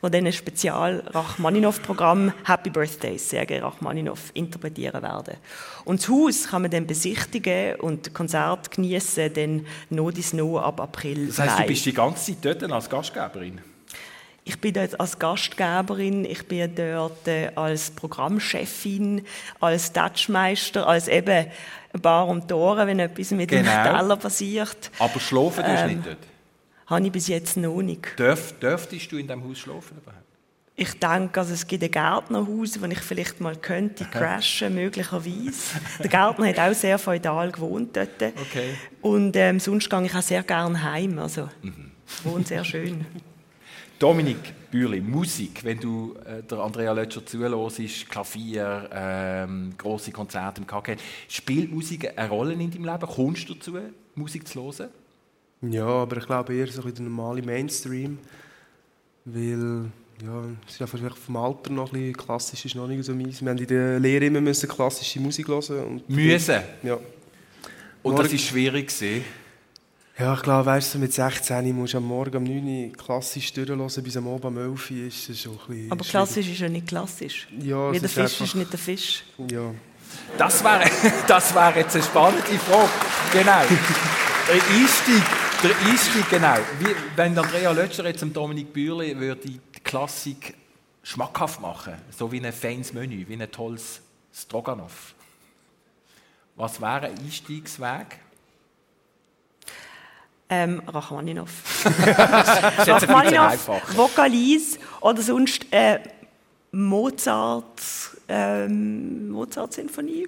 wo 0.00 0.08
dann 0.08 0.26
ein 0.26 0.32
Spezial 0.32 1.02
Rachmaninov-Programm 1.06 2.32
Happy 2.44 2.70
Birthdays 2.70 3.28
Sergei 3.30 3.60
Rachmaninov 3.60 4.30
interpretieren 4.34 5.02
werden. 5.02 5.34
Und 5.84 6.00
das 6.02 6.08
Haus 6.08 6.48
kann 6.50 6.62
man 6.62 6.70
dann 6.70 6.86
besichtigen 6.86 7.76
und 7.80 8.14
Konzert 8.14 8.70
genießen, 8.70 9.32
dann 9.34 9.66
noch 9.90 10.10
dies 10.10 10.32
noch 10.32 10.58
ab 10.58 10.80
April. 10.80 11.26
Das 11.28 11.38
heisst, 11.40 11.58
du 11.60 11.64
bist 11.66 11.86
die 11.86 11.92
ganze 11.94 12.40
Zeit 12.40 12.60
dort 12.60 12.72
als 12.72 12.88
Gastgeberin? 12.88 13.60
Ich 14.44 14.58
bin 14.58 14.72
dort 14.72 14.98
als 14.98 15.18
Gastgeberin, 15.18 16.24
ich 16.24 16.46
bin 16.48 16.74
dort 16.74 17.28
äh, 17.28 17.50
als 17.54 17.90
Programmchefin, 17.90 19.22
als 19.60 19.92
Touchmeister, 19.92 20.86
als 20.86 21.08
eben 21.08 21.46
Bar 22.00 22.28
und 22.28 22.48
Tore, 22.48 22.86
wenn 22.86 22.98
etwas 22.98 23.30
mit 23.32 23.50
dem 23.50 23.64
Genau. 23.64 23.82
Teller 23.82 24.16
passiert. 24.16 24.90
Aber 24.98 25.20
schlafen 25.20 25.64
tust 25.64 25.76
du 25.76 25.82
Ähm, 25.82 25.96
nicht 25.96 26.06
dort? 26.06 26.16
Habe 26.88 27.06
ich 27.06 27.12
bis 27.12 27.28
jetzt 27.28 27.56
noch 27.56 27.80
nicht. 27.82 28.18
Dürf, 28.18 28.54
dürftest 28.58 29.12
du 29.12 29.16
in 29.18 29.26
diesem 29.26 29.44
Haus 29.44 29.58
schlafen 29.58 29.98
überhaupt? 29.98 30.24
Ich 30.80 30.92
denke, 31.00 31.40
also 31.40 31.54
es 31.54 31.66
gibt 31.66 31.82
ein 31.82 31.90
Gärtnerhaus, 31.90 32.80
wo 32.80 32.86
ich 32.86 33.00
vielleicht 33.00 33.40
mal 33.40 33.56
könnte 33.56 34.04
crashen, 34.04 34.76
möglicherweise. 34.76 35.80
Der 35.98 36.08
Gärtner 36.08 36.46
hat 36.48 36.58
auch 36.60 36.72
sehr 36.72 36.98
feudal 36.98 37.50
gewohnt 37.50 37.96
dort. 37.96 38.22
Okay. 38.22 38.74
Und 39.02 39.34
ähm, 39.34 39.58
sonst 39.58 39.90
gehe 39.90 40.04
ich 40.04 40.14
auch 40.14 40.22
sehr 40.22 40.42
gerne 40.44 40.80
heim. 40.82 41.18
Also, 41.18 41.48
Mhm. 41.62 41.90
wohnt 42.22 42.46
sehr 42.46 42.64
schön. 42.64 43.04
Dominik 43.98 44.54
Bürli, 44.70 45.00
Musik, 45.00 45.64
wenn 45.64 45.80
du 45.80 46.14
äh, 46.24 46.44
der 46.44 46.58
Andrea 46.58 46.92
Lötscher 46.92 47.26
zuhörst, 47.26 48.08
Klavier, 48.08 48.88
ähm, 48.92 49.72
große 49.76 50.12
Konzerte 50.12 50.60
im 50.60 50.66
KG, 50.68 50.94
spielt 51.28 51.72
Musik 51.72 52.12
eine 52.16 52.28
Rolle 52.28 52.52
in 52.52 52.70
deinem 52.70 52.84
Leben? 52.84 53.06
Kommst 53.08 53.48
du 53.48 53.54
dazu, 53.54 53.76
Musik 54.14 54.46
zu 54.46 54.62
hören? 54.62 54.90
Ja, 55.62 55.86
aber 55.86 56.18
ich 56.18 56.26
glaube 56.26 56.54
eher 56.54 56.68
so 56.68 56.82
ein 56.82 56.94
der 56.94 57.02
normale 57.04 57.42
Mainstream, 57.42 58.18
weil 59.24 59.86
ja, 60.24 60.42
es 60.66 60.74
ist 60.74 60.80
ja 60.80 60.86
vielleicht 60.86 61.16
vom 61.18 61.36
Alter 61.36 61.70
noch 61.70 61.92
ein 61.92 61.98
bisschen 62.00 62.16
klassisch 62.16 62.64
ist 62.64 62.74
noch 62.74 62.86
nicht 62.88 63.04
so 63.04 63.14
meins. 63.14 63.40
Wir 63.40 63.50
haben 63.50 63.58
in 63.58 63.66
der 63.66 64.00
Lehre 64.00 64.24
immer 64.26 64.40
müssen 64.40 64.68
klassische 64.68 65.20
Musik 65.20 65.48
hören 65.48 65.84
und 65.84 66.08
Müssen? 66.10 66.60
Ja. 66.82 66.98
Und 68.02 68.18
das 68.18 68.30
war 68.32 68.38
schwierig? 68.38 68.88
Gewesen. 68.88 69.24
Ja, 70.18 70.34
ich 70.34 70.42
glaube, 70.42 70.66
weißt 70.66 70.94
du, 70.94 70.98
mit 70.98 71.12
16 71.12 71.76
musst 71.76 71.94
du 71.94 71.98
am 71.98 72.04
Morgen 72.04 72.36
um 72.38 72.42
9 72.42 72.88
Uhr 72.88 72.92
klassisch 72.96 73.52
durchhören, 73.52 73.86
bis 74.02 74.16
am 74.16 74.26
Abend 74.26 74.44
um 74.46 74.58
11 74.58 74.90
Uhr 74.90 74.96
ist 75.06 75.28
das 75.28 75.40
schon 75.40 75.52
ein 75.52 75.58
bisschen 75.68 75.92
Aber 75.92 76.04
klassisch 76.04 76.48
ist 76.48 76.58
ja 76.60 76.68
nicht 76.68 76.88
klassisch. 76.88 77.46
Ja, 77.60 77.92
Wie 77.92 77.96
es 77.96 78.02
der 78.02 78.08
ist 78.08 78.14
Fisch 78.14 78.22
einfach- 78.40 78.44
ist 78.46 78.54
nicht 78.56 78.72
der 78.72 78.78
Fisch. 78.80 79.24
Ja. 79.50 79.74
Das 80.36 80.64
wäre 80.64 80.90
das 81.28 81.54
wär 81.54 81.72
jetzt 81.76 81.94
eine 81.94 82.02
spannende 82.04 82.42
Frage. 82.42 82.90
Genau. 83.32 83.62
Der 84.48 84.54
Einstieg, 84.54 85.22
der 85.62 85.76
Einstieg 85.86 86.28
genau. 86.30 86.56
Wie, 86.78 86.94
wenn 87.16 87.36
Andrea 87.36 87.72
Lötscher 87.72 88.06
jetzt 88.06 88.22
dem 88.22 88.32
Dominik 88.32 88.72
Bürli 88.72 89.18
würde 89.18 89.40
die 89.42 89.60
Klassik 89.82 90.54
schmackhaft 91.02 91.60
machen, 91.60 91.94
so 92.16 92.30
wie 92.30 92.44
ein 92.44 92.52
feines 92.52 92.92
Menü, 92.92 93.26
wie 93.26 93.34
ein 93.34 93.50
tolles 93.50 94.00
Stroganoff. 94.32 95.14
Was 96.56 96.80
wäre 96.80 97.06
ein 97.06 97.18
Einstiegsweg? 97.18 98.18
Ähm, 100.50 100.82
Rachmaninoff. 100.86 101.84
Rachmaninoff, 102.86 103.52
einfach. 103.52 103.96
Vokalis 103.96 104.78
oder 105.00 105.22
sonst 105.22 105.66
äh, 105.72 106.00
Mozart, 106.72 107.82
ähm, 108.28 109.30
Mozart-Sinfonie. 109.30 110.26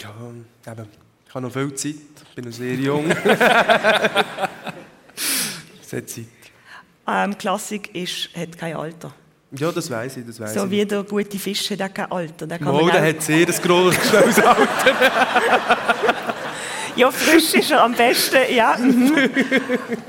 Ja, 0.00 0.72
eben. 0.72 0.88
Ich 1.28 1.34
habe 1.34 1.46
noch 1.46 1.52
viel 1.52 1.74
Zeit, 1.74 1.94
ich 1.94 2.34
bin 2.34 2.44
noch 2.44 2.52
sehr 2.52 2.74
jung. 2.74 3.04
hat 5.92 6.08
Zeit. 6.08 6.24
Ähm, 7.08 7.36
Klassik 7.38 7.94
ist, 7.94 8.30
hat 8.36 8.56
kein 8.58 8.76
Alter. 8.76 9.12
Ja, 9.52 9.70
das 9.70 9.88
weiß 9.90 10.16
ich, 10.18 10.26
das 10.26 10.40
weiß 10.40 10.54
So 10.54 10.64
ich. 10.64 10.70
wie 10.70 10.84
der 10.84 11.02
gute 11.04 11.38
Fisch 11.38 11.70
hat 11.70 11.80
auch 11.82 11.94
kein 11.94 12.10
Alter. 12.10 12.46
Den 12.46 12.58
kann 12.58 12.74
man 12.74 12.86
der 12.90 13.08
hat 13.08 13.22
sehr 13.22 13.46
ein 13.46 13.54
grosses 13.62 14.14
Alter. 14.14 14.66
Ja, 16.96 17.10
frisch 17.10 17.52
ist 17.54 17.70
er 17.70 17.82
am 17.82 17.92
besten, 17.94 18.38
ja. 18.54 18.74
mhm. 18.78 19.14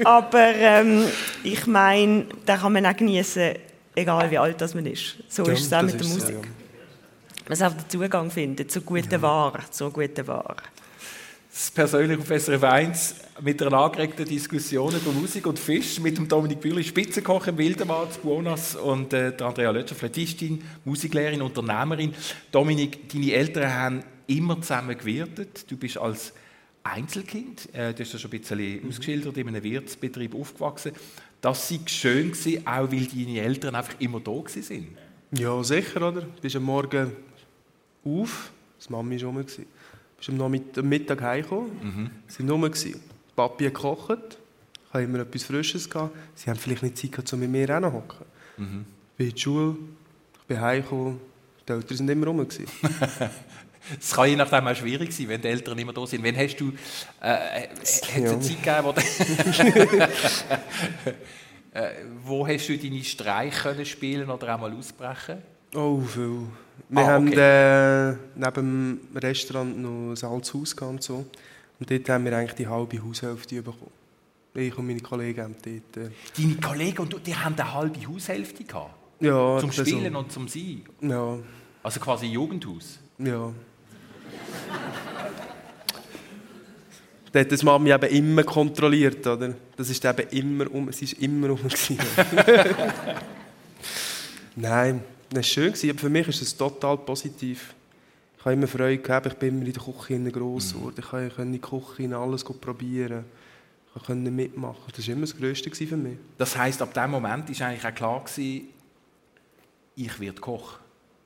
Aber 0.06 0.40
ähm, 0.56 1.04
ich 1.44 1.68
meine, 1.68 2.24
den 2.48 2.58
kann 2.58 2.72
man 2.72 2.86
auch 2.86 2.96
genießen, 2.96 3.56
egal 3.94 4.32
wie 4.32 4.38
alt 4.38 4.62
das 4.62 4.74
man 4.74 4.86
ist. 4.86 5.18
So 5.28 5.44
ist 5.44 5.66
es 5.66 5.74
auch 5.74 5.82
mit 5.82 5.96
der 5.96 6.02
ist 6.02 6.08
so, 6.08 6.14
Musik. 6.14 6.36
ja. 6.36 7.56
Man 7.58 7.62
auch 7.72 7.74
den 7.76 7.90
Zugang 7.90 8.32
findet 8.32 8.72
zur 8.72 8.82
guten 8.84 9.22
Ware, 9.22 9.60
zur 9.70 9.92
guten 9.92 10.26
Ware. 10.28 10.56
Das 11.58 11.72
persönlich 11.72 12.20
auf 12.20 12.28
SRF 12.28 12.64
1 12.64 13.16
mit 13.42 13.60
einer 13.64 13.80
angeregten 13.80 14.26
Diskussion 14.26 14.94
über 14.96 15.12
Musik 15.12 15.48
und 15.48 15.58
Fisch 15.58 16.00
mit 16.00 16.16
dem 16.16 16.28
Dominik 16.28 16.62
Bürli, 16.62 16.84
Spitzenkoch 16.84 17.48
im 17.48 17.58
Wildermann 17.58 18.12
zu 18.12 18.20
Buonas 18.20 18.76
und 18.76 19.12
äh, 19.12 19.36
der 19.36 19.48
Andrea 19.48 19.72
Lötscher, 19.72 19.96
Flötistin, 19.96 20.64
Musiklehrerin, 20.86 21.42
Unternehmerin. 21.42 22.14
Dominik, 22.52 23.10
deine 23.10 23.32
Eltern 23.32 23.74
haben 23.74 24.04
immer 24.28 24.62
zusammen 24.62 24.96
gewirtet. 24.96 25.66
Du 25.68 25.78
bist 25.78 25.98
als 25.98 26.32
Einzelkind, 26.84 27.74
äh, 27.74 27.92
du 27.92 28.04
hast 28.04 28.14
ja 28.14 28.20
schon 28.20 28.32
ein 28.32 28.40
bisschen 28.40 28.88
ausgeschildert, 28.88 29.36
in 29.38 29.48
einem 29.48 29.64
Wirtsbetrieb 29.64 30.36
aufgewachsen. 30.36 30.92
Das 31.42 31.72
war 31.72 31.80
schön, 31.88 32.34
gewesen, 32.34 32.68
auch 32.68 32.92
weil 32.92 33.08
deine 33.08 33.42
Eltern 33.42 33.74
einfach 33.74 33.96
immer 33.98 34.20
da 34.20 34.30
waren. 34.30 34.98
Ja, 35.32 35.64
sicher, 35.64 36.08
oder? 36.08 36.22
Du 36.22 36.40
bist 36.40 36.56
am 36.56 36.64
Morgen 36.66 37.14
auf, 38.06 38.52
das 38.78 38.92
Mami 38.92 39.20
war 39.20 39.30
rum. 39.30 39.38
gewesen. 39.38 39.66
Bist 40.18 40.30
am, 40.30 40.42
am 40.42 40.52
Mittag 40.90 41.22
heimgekommen, 41.22 42.10
sie 42.28 42.40
waren 42.40 42.50
rum. 42.50 42.62
gewesen. 42.64 43.00
Papi 43.36 43.66
hat 43.66 43.74
gekocht, 43.76 44.38
ich 44.88 44.94
hatte 44.94 45.04
immer 45.04 45.20
etwas 45.20 45.44
Frisches. 45.44 45.88
Gehabt. 45.90 46.16
Sie 46.36 46.50
haben 46.50 46.58
vielleicht 46.58 46.82
nicht 46.84 46.98
Zeit 46.98 47.12
gehabt, 47.12 47.32
um 47.34 47.40
mit 47.40 47.50
mir 47.52 47.68
hinzuhocken. 47.68 48.26
Ich 48.58 48.64
bin 49.18 49.28
in 49.28 49.34
die 49.36 49.40
Schule, 49.40 49.76
ich 50.42 50.48
bin 50.48 50.60
heimgekommen, 50.62 51.20
die 51.68 51.72
Eltern 51.74 52.00
waren 52.00 52.10
immer 52.10 52.28
rum. 52.28 52.48
gewesen. 52.48 52.66
Es 54.02 54.14
kann 54.14 54.28
je 54.28 54.36
nachdem 54.36 54.68
auch 54.68 54.76
schwierig 54.76 55.14
sein, 55.14 55.30
wenn 55.30 55.42
die 55.42 55.48
Eltern 55.48 55.80
immer 55.80 55.94
da 55.94 56.06
sind. 56.06 56.22
Wann 56.22 56.36
hast 56.36 56.58
du, 56.58 56.74
äh, 57.22 57.68
es 57.82 58.02
Ja. 58.18 58.32
eine 58.32 58.40
Zeit 58.42 58.62
gegeben, 58.62 58.84
wo, 58.84 58.92
du- 58.92 59.02
äh, 61.74 61.92
wo 62.24 62.46
hast 62.46 62.68
du 62.68 62.78
deine 62.78 63.02
Streiche 63.04 63.62
können 63.62 63.86
spielen 63.86 64.30
oder 64.30 64.56
auch 64.56 64.60
mal 64.60 64.74
ausbrechen? 64.74 65.38
Oh, 65.74 66.02
viel. 66.02 66.48
Wir 66.90 67.02
Ah, 67.04 67.08
haben 67.08 67.28
okay. 67.28 68.12
äh, 68.12 68.16
neben 68.36 68.54
dem 68.56 69.00
Restaurant 69.16 69.78
noch 69.82 70.14
ein 70.16 70.32
altes 70.32 70.54
Haus 70.54 70.74
und 70.74 71.04
so. 71.04 71.26
Und 71.80 71.92
dort 71.92 72.10
haben 72.10 72.26
wir 72.26 72.36
eigentlich 72.38 72.54
die 72.56 72.68
halbe 72.68 73.02
Haushälfte 73.04 73.62
bekommen. 73.62 73.92
Ich 74.54 74.76
und 74.78 74.88
meine 74.88 75.00
Kollegen 75.02 75.42
haben 75.44 75.56
dort... 75.64 75.98
Äh, 76.08 76.10
Deine 76.36 76.56
Kollegen 76.56 76.98
und 77.02 77.14
du, 77.14 77.20
die 77.20 77.36
haben 77.36 77.54
eine 77.60 77.74
halbe 77.74 78.08
Haushälfte 78.08 78.64
gehabt. 78.64 78.92
ja, 79.20 79.60
Zum 79.60 79.72
Spielen 79.72 80.16
und 80.16 80.32
zum 80.32 80.48
Sein. 80.48 80.82
Ja, 81.02 81.38
Also 81.84 82.00
quasi 82.00 82.26
Jugendhaus. 82.28 83.00
ja. 83.20 83.52
Da 87.32 87.42
hat 87.42 87.52
das 87.52 87.62
Mami 87.62 87.92
eben 87.92 88.10
immer 88.10 88.44
kontrolliert, 88.44 89.28
oder? 89.28 89.54
Das 89.76 89.90
ist 89.90 90.04
eben 90.04 90.28
immer 90.30 90.72
um, 90.74 90.88
es 90.88 91.02
ist 91.02 91.14
immer 91.22 91.50
um. 91.52 91.60
Nein, 94.56 95.02
das 95.30 95.38
war 95.38 95.44
schön, 95.44 95.74
aber 95.90 96.00
für 96.00 96.10
mich 96.10 96.28
ist 96.28 96.42
es 96.42 96.56
total 96.56 96.98
positiv. 96.98 97.74
Ich 98.38 98.46
habe 98.46 98.54
immer 98.54 98.68
Freude 98.68 98.98
gehabt, 99.00 99.26
ich 99.28 99.34
bin 99.34 99.58
immer 99.58 99.66
in 99.66 99.74
der 99.74 99.82
Küche 99.84 100.32
gross 100.32 100.74
geworden. 100.74 100.96
Ich 101.00 101.06
konnte 101.06 101.42
in 101.42 101.52
die 101.54 101.60
Küche 101.60 102.18
alles 102.18 102.44
probieren. 102.44 103.26
Ich 103.96 104.04
konnte 104.04 104.32
mitmachen. 104.32 104.84
Das 104.96 105.08
war 105.08 105.14
immer 105.14 105.22
das 105.26 105.36
Größte 105.36 105.72
für 105.72 105.98
mich. 105.98 106.18
Das 106.38 106.56
heisst, 106.56 106.82
ab 106.82 106.94
dem 106.94 107.12
Moment 107.12 107.60
war 107.60 107.68
eigentlich 107.68 107.86
auch 107.86 107.96
klar, 107.96 108.24
gewesen, 108.24 108.68
ich 109.96 110.20
werde 110.20 110.40
Koch. 110.40 110.78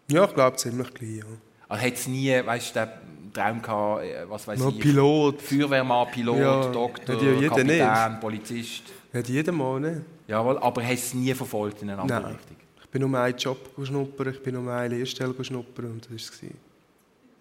Ja, 0.10 0.24
ich 0.26 0.34
glaube 0.34 0.56
ziemlich 0.58 0.94
gleich, 0.94 1.18
ja. 1.18 1.26
Also 1.68 1.86
hat 1.86 1.94
es 1.94 2.08
nie, 2.08 2.32
weißt 2.46 2.76
du, 2.76 2.80
den 2.80 3.34
Traum 3.34 3.62
gehabt, 3.62 4.04
äh, 4.04 4.30
was 4.30 4.48
weiß 4.48 4.60
Noch 4.60 4.74
ich, 4.76 4.80
Pilot. 4.80 5.42
Feuerwehrmann, 5.42 6.08
Pilot, 6.12 6.38
Ja, 6.38 6.72
Doktor, 6.72 7.16
hat 7.16 7.22
ja 7.22 7.32
jeder 7.34 7.50
Kapitän, 7.50 8.12
nicht. 8.12 8.22
Polizist. 8.22 8.84
Hat 9.14 9.28
jeder 9.28 9.52
mal, 9.52 9.80
ne? 9.80 10.06
Jawohl, 10.28 10.58
aber 10.60 10.84
hast 10.84 11.06
es 11.08 11.14
nie 11.14 11.34
verfolgt 11.34 11.82
in 11.82 11.90
eine 11.90 12.02
andere 12.02 12.22
Nein. 12.22 12.32
Richtung? 12.36 12.56
Ich 12.92 13.00
bin 13.00 13.10
nur 13.10 13.18
einen 13.18 13.38
Job 13.38 13.70
schnuppern, 13.82 14.34
ich 14.34 14.44
bin 14.44 14.54
nur 14.54 14.74
eine 14.74 14.94
Lehrstelle 14.94 15.34
schnuppern 15.46 15.86
und 15.86 16.04
das 16.04 16.12
war 16.12 16.18
es. 16.18 16.42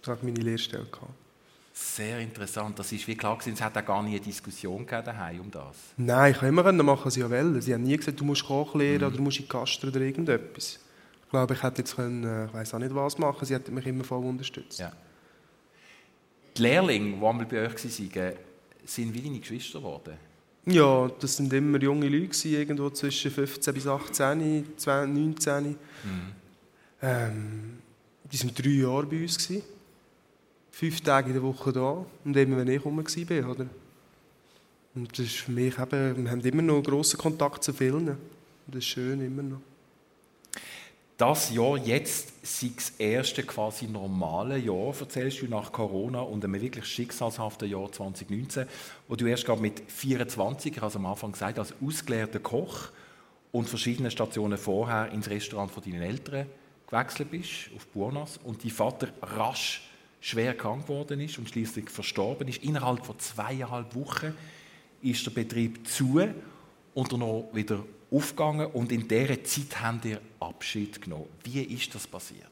Ich 0.01 0.09
hatte 0.09 0.25
meine 0.25 0.41
Lehrstelle. 0.41 0.85
Gehabt. 0.85 1.11
Sehr 1.73 2.21
interessant. 2.21 2.79
Das 2.79 2.93
ist 2.93 3.05
wie 3.09 3.17
klar 3.17 3.37
gewesen, 3.37 3.55
es 3.55 3.61
hat 3.61 3.77
auch 3.77 3.85
gar 3.85 4.01
nie 4.01 4.11
eine 4.11 4.21
Diskussion 4.21 4.87
daheim 4.87 5.41
um 5.41 5.51
das. 5.51 5.77
Nein, 5.97 6.31
ich 6.31 6.39
konnte 6.39 6.51
immer 6.51 6.73
machen, 6.85 7.05
was 7.05 7.17
ich 7.17 7.29
wollte. 7.29 7.61
Sie 7.63 7.75
haben 7.75 7.83
nie 7.83 7.97
gesagt, 7.97 8.21
du 8.21 8.25
musst 8.25 8.47
Koch 8.47 8.77
lernen 8.77 9.03
oder 9.03 9.17
du 9.17 9.23
musst 9.25 9.41
in 9.41 9.49
Gastro 9.49 9.89
oder 9.89 10.01
irgendetwas. 10.01 10.79
Ich 11.25 11.31
glaube, 11.31 11.55
ich 11.55 11.63
hätte 11.65 11.79
jetzt 11.79 11.97
können, 11.97 12.23
äh, 12.23 12.47
ich 12.47 12.55
weiß 12.55 12.75
auch 12.75 12.79
nicht 12.79 12.95
was 12.95 13.19
machen. 13.19 13.45
Sie 13.45 13.55
hätten 13.55 13.75
mich 13.75 13.87
immer 13.87 14.05
voll 14.05 14.25
unterstützt. 14.25 14.79
Ja. 14.79 14.93
Die 16.57 16.63
Lehrlinge, 16.63 17.17
die 17.19 17.27
einmal 17.27 17.47
bei 17.47 17.67
euch 17.67 18.17
waren, 18.17 18.33
sind 18.85 19.13
wie 19.15 19.21
deine 19.21 19.41
Geschwister 19.41 19.81
geworden. 19.81 20.30
Ja, 20.73 21.11
das 21.19 21.37
sind 21.37 21.53
immer 21.53 21.81
junge 21.83 22.09
Leute, 22.09 22.49
irgendwo 22.49 22.91
zwischen 22.91 23.31
15 23.31 23.75
bis 23.75 23.87
18, 23.87 24.67
20, 24.77 25.15
19. 25.15 25.77
Ähm, 27.03 27.79
die 28.31 28.41
waren 28.41 28.55
drei 28.55 28.69
Jahre 28.69 29.07
bei 29.07 29.23
uns. 29.23 29.37
Gewesen. 29.37 29.65
Fünf 30.71 31.01
Tage 31.01 31.29
in 31.29 31.35
der 31.35 31.43
Woche 31.43 31.73
da. 31.73 32.07
Und 32.25 32.37
immer, 32.37 32.59
wenn 32.59 32.69
ich 32.69 32.85
rum 32.85 32.99
war. 32.99 33.51
Oder? 33.51 33.67
Und 34.95 35.13
das 35.13 35.27
ist 35.27 35.37
für 35.37 35.51
mich 35.51 35.77
eben, 35.79 36.25
wir 36.25 36.31
haben 36.31 36.41
immer 36.41 36.63
noch 36.63 36.83
grossen 36.83 37.19
Kontakt 37.19 37.65
zu 37.65 37.73
vielen. 37.73 38.09
Und 38.09 38.19
das 38.69 38.79
ist 38.79 38.87
schön, 38.87 39.21
immer 39.21 39.43
noch. 39.43 39.61
Das 41.21 41.51
Jahr 41.51 41.77
jetzt 41.77 42.33
sei 42.43 42.71
das 42.75 42.95
erste 42.97 43.43
quasi 43.43 43.87
normale 43.87 44.57
Jahr, 44.57 44.95
erzählst 44.99 45.43
du, 45.43 45.49
nach 45.49 45.71
Corona 45.71 46.21
und 46.21 46.43
einem 46.43 46.63
wirklich 46.63 46.87
schicksalshaften 46.87 47.69
Jahr 47.69 47.93
2019, 47.93 48.67
wo 49.07 49.17
du 49.17 49.27
erst 49.27 49.45
gerade 49.45 49.61
mit 49.61 49.83
24, 49.87 50.73
ich 50.73 50.79
habe 50.79 50.87
es 50.87 50.97
am 50.97 51.05
Anfang 51.05 51.33
gesagt, 51.33 51.59
als 51.59 51.75
ausgelehrter 51.85 52.39
Koch 52.39 52.89
und 53.53 53.69
verschiedene 53.69 54.11
Stationen 54.11 54.57
vorher 54.57 55.13
ins 55.13 55.29
Restaurant 55.29 55.71
von 55.71 55.83
deinen 55.83 56.01
Eltern 56.01 56.47
gewechselt 56.87 57.31
bist, 57.31 57.69
auf 57.77 57.87
Buonas, 57.89 58.39
und 58.43 58.65
dein 58.65 58.71
Vater 58.71 59.09
rasch 59.21 59.91
schwer 60.23 60.55
krank 60.55 60.87
geworden 60.87 61.21
ist 61.21 61.37
und 61.37 61.51
schließlich 61.51 61.91
verstorben 61.91 62.49
ist. 62.49 62.65
Innerhalb 62.65 63.05
von 63.05 63.19
zweieinhalb 63.19 63.95
Wochen 63.95 64.35
ist 65.03 65.27
der 65.27 65.33
Betrieb 65.33 65.87
zu 65.87 66.19
und 66.95 67.13
dann 67.13 67.21
noch 67.21 67.51
wieder 67.53 67.85
aufgegangen 68.11 68.67
und 68.67 68.93
in 68.93 69.07
dieser 69.07 69.43
Zeit 69.45 69.81
haben 69.81 70.01
ihr 70.05 70.21
Abschied 70.41 71.01
genommen. 71.01 71.27
Wie 71.45 71.63
ist 71.63 71.95
das 71.95 72.07
passiert? 72.07 72.47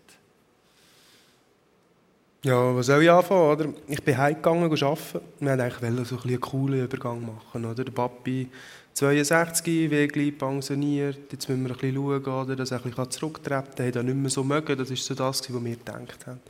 Ja, 2.44 2.74
was 2.74 2.86
soll 2.86 3.02
ich 3.02 3.10
anfangen? 3.10 3.50
Oder? 3.50 3.68
Ich 3.88 4.02
bin 4.02 4.16
heimgegangen 4.16 4.70
arbeiten. 4.70 5.20
Wir 5.40 5.58
wollten 5.58 5.60
eigentlich 5.60 6.08
so 6.08 6.16
ein 6.16 6.22
einen 6.22 6.40
coolen 6.40 6.84
Übergang 6.84 7.26
machen. 7.26 7.64
Oder? 7.64 7.84
Der 7.84 7.90
Papi 7.90 8.48
62, 8.94 9.90
Wegli 9.90 10.30
pensioniert. 10.30 11.32
Jetzt 11.32 11.48
müssen 11.48 11.64
wir 11.64 11.70
ein 11.72 11.76
bisschen 11.76 11.96
schauen, 11.96 12.42
oder, 12.42 12.56
dass 12.56 12.70
er 12.70 12.78
ein 12.78 12.90
bisschen 12.90 13.10
zurücktreten 13.10 13.74
kann. 13.74 13.86
Er 13.86 13.98
hat 13.98 14.04
nicht 14.04 14.16
mehr 14.16 14.30
so 14.30 14.44
mögen. 14.44 14.78
Das 14.78 14.88
war 14.88 14.96
so 14.96 15.14
das, 15.14 15.52
was 15.52 15.64
wir 15.64 15.76
gedacht 15.76 16.26
haben. 16.26 16.40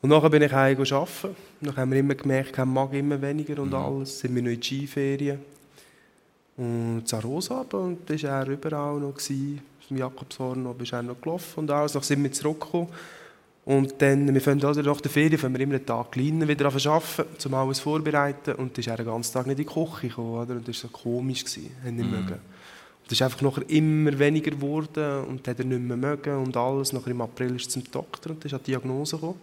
Und 0.00 0.10
nachher 0.10 0.30
bin 0.30 0.42
ich 0.42 0.52
heim 0.52 0.78
arbeiten. 0.78 1.36
Dann 1.60 1.76
haben 1.76 1.90
wir 1.90 1.98
immer 1.98 2.14
gemerkt, 2.14 2.56
er 2.56 2.66
mag 2.66 2.92
immer 2.92 3.20
weniger 3.20 3.62
und 3.62 3.70
mhm. 3.70 3.74
alles. 3.74 4.20
Sind 4.20 4.34
wir 4.34 4.42
noch 4.42 4.50
in 4.50 4.60
die 4.60 4.66
Skiferien. 4.66 5.40
Und 6.56 7.02
Zarosa, 7.06 7.64
und 7.72 8.08
da 8.08 8.22
war 8.22 8.30
er 8.30 8.48
überall 8.48 9.00
noch. 9.00 9.14
Gewesen. 9.14 9.60
Im 9.90 9.98
Jakobshorn 9.98 10.62
noch, 10.62 10.80
ist 10.80 10.92
er 10.92 11.02
noch 11.02 11.20
gelaufen 11.20 11.60
und 11.60 11.70
alles. 11.70 11.92
Dann 11.92 12.02
sind 12.02 12.22
wir 12.22 12.32
zurückgekommen. 12.32 12.88
Und 13.66 13.94
dann, 13.98 14.32
wir 14.32 14.40
fangen 14.40 14.64
also 14.64 14.82
nach 14.82 15.00
der 15.00 15.10
Ferien 15.10 15.38
fangen 15.38 15.54
wir 15.54 15.60
immer 15.62 15.74
einen 15.74 15.86
Tag 15.86 16.12
kleiner 16.12 16.46
wieder 16.46 16.66
an 16.66 16.86
arbeiten, 16.86 17.46
um 17.46 17.54
alles 17.54 17.80
vorzubereiten. 17.80 18.54
Und 18.54 18.76
dann 18.76 18.80
ist 18.80 18.88
er 18.88 18.96
den 18.96 19.06
ganzen 19.06 19.32
Tag 19.32 19.46
nicht 19.46 19.58
in 19.58 19.66
die 19.66 19.72
Küche 19.72 20.08
gekommen. 20.08 20.42
Oder? 20.42 20.54
Und 20.54 20.68
das 20.68 20.82
war 20.82 20.90
so 20.90 20.96
komisch. 20.96 21.44
Gewesen, 21.44 21.70
nicht 21.84 22.06
mm. 22.06 22.10
mögen. 22.10 22.32
Und 23.04 23.10
das 23.10 23.12
ist 23.12 23.22
einfach 23.22 23.42
nachher 23.42 23.68
immer 23.68 24.18
weniger 24.18 24.50
geworden 24.50 25.24
und 25.26 25.46
hat 25.46 25.58
er 25.58 25.64
nicht 25.64 25.80
mehr 25.80 25.96
mögen 25.96 26.36
und 26.36 26.56
alles. 26.56 26.92
Nachher 26.92 27.10
im 27.10 27.20
April 27.20 27.56
ist 27.56 27.66
er 27.66 27.70
zum 27.70 27.84
Doktor 27.90 28.30
und 28.30 28.44
ist 28.44 28.54
eine 28.54 28.62
Diagnose 28.62 29.16
gekommen. 29.16 29.40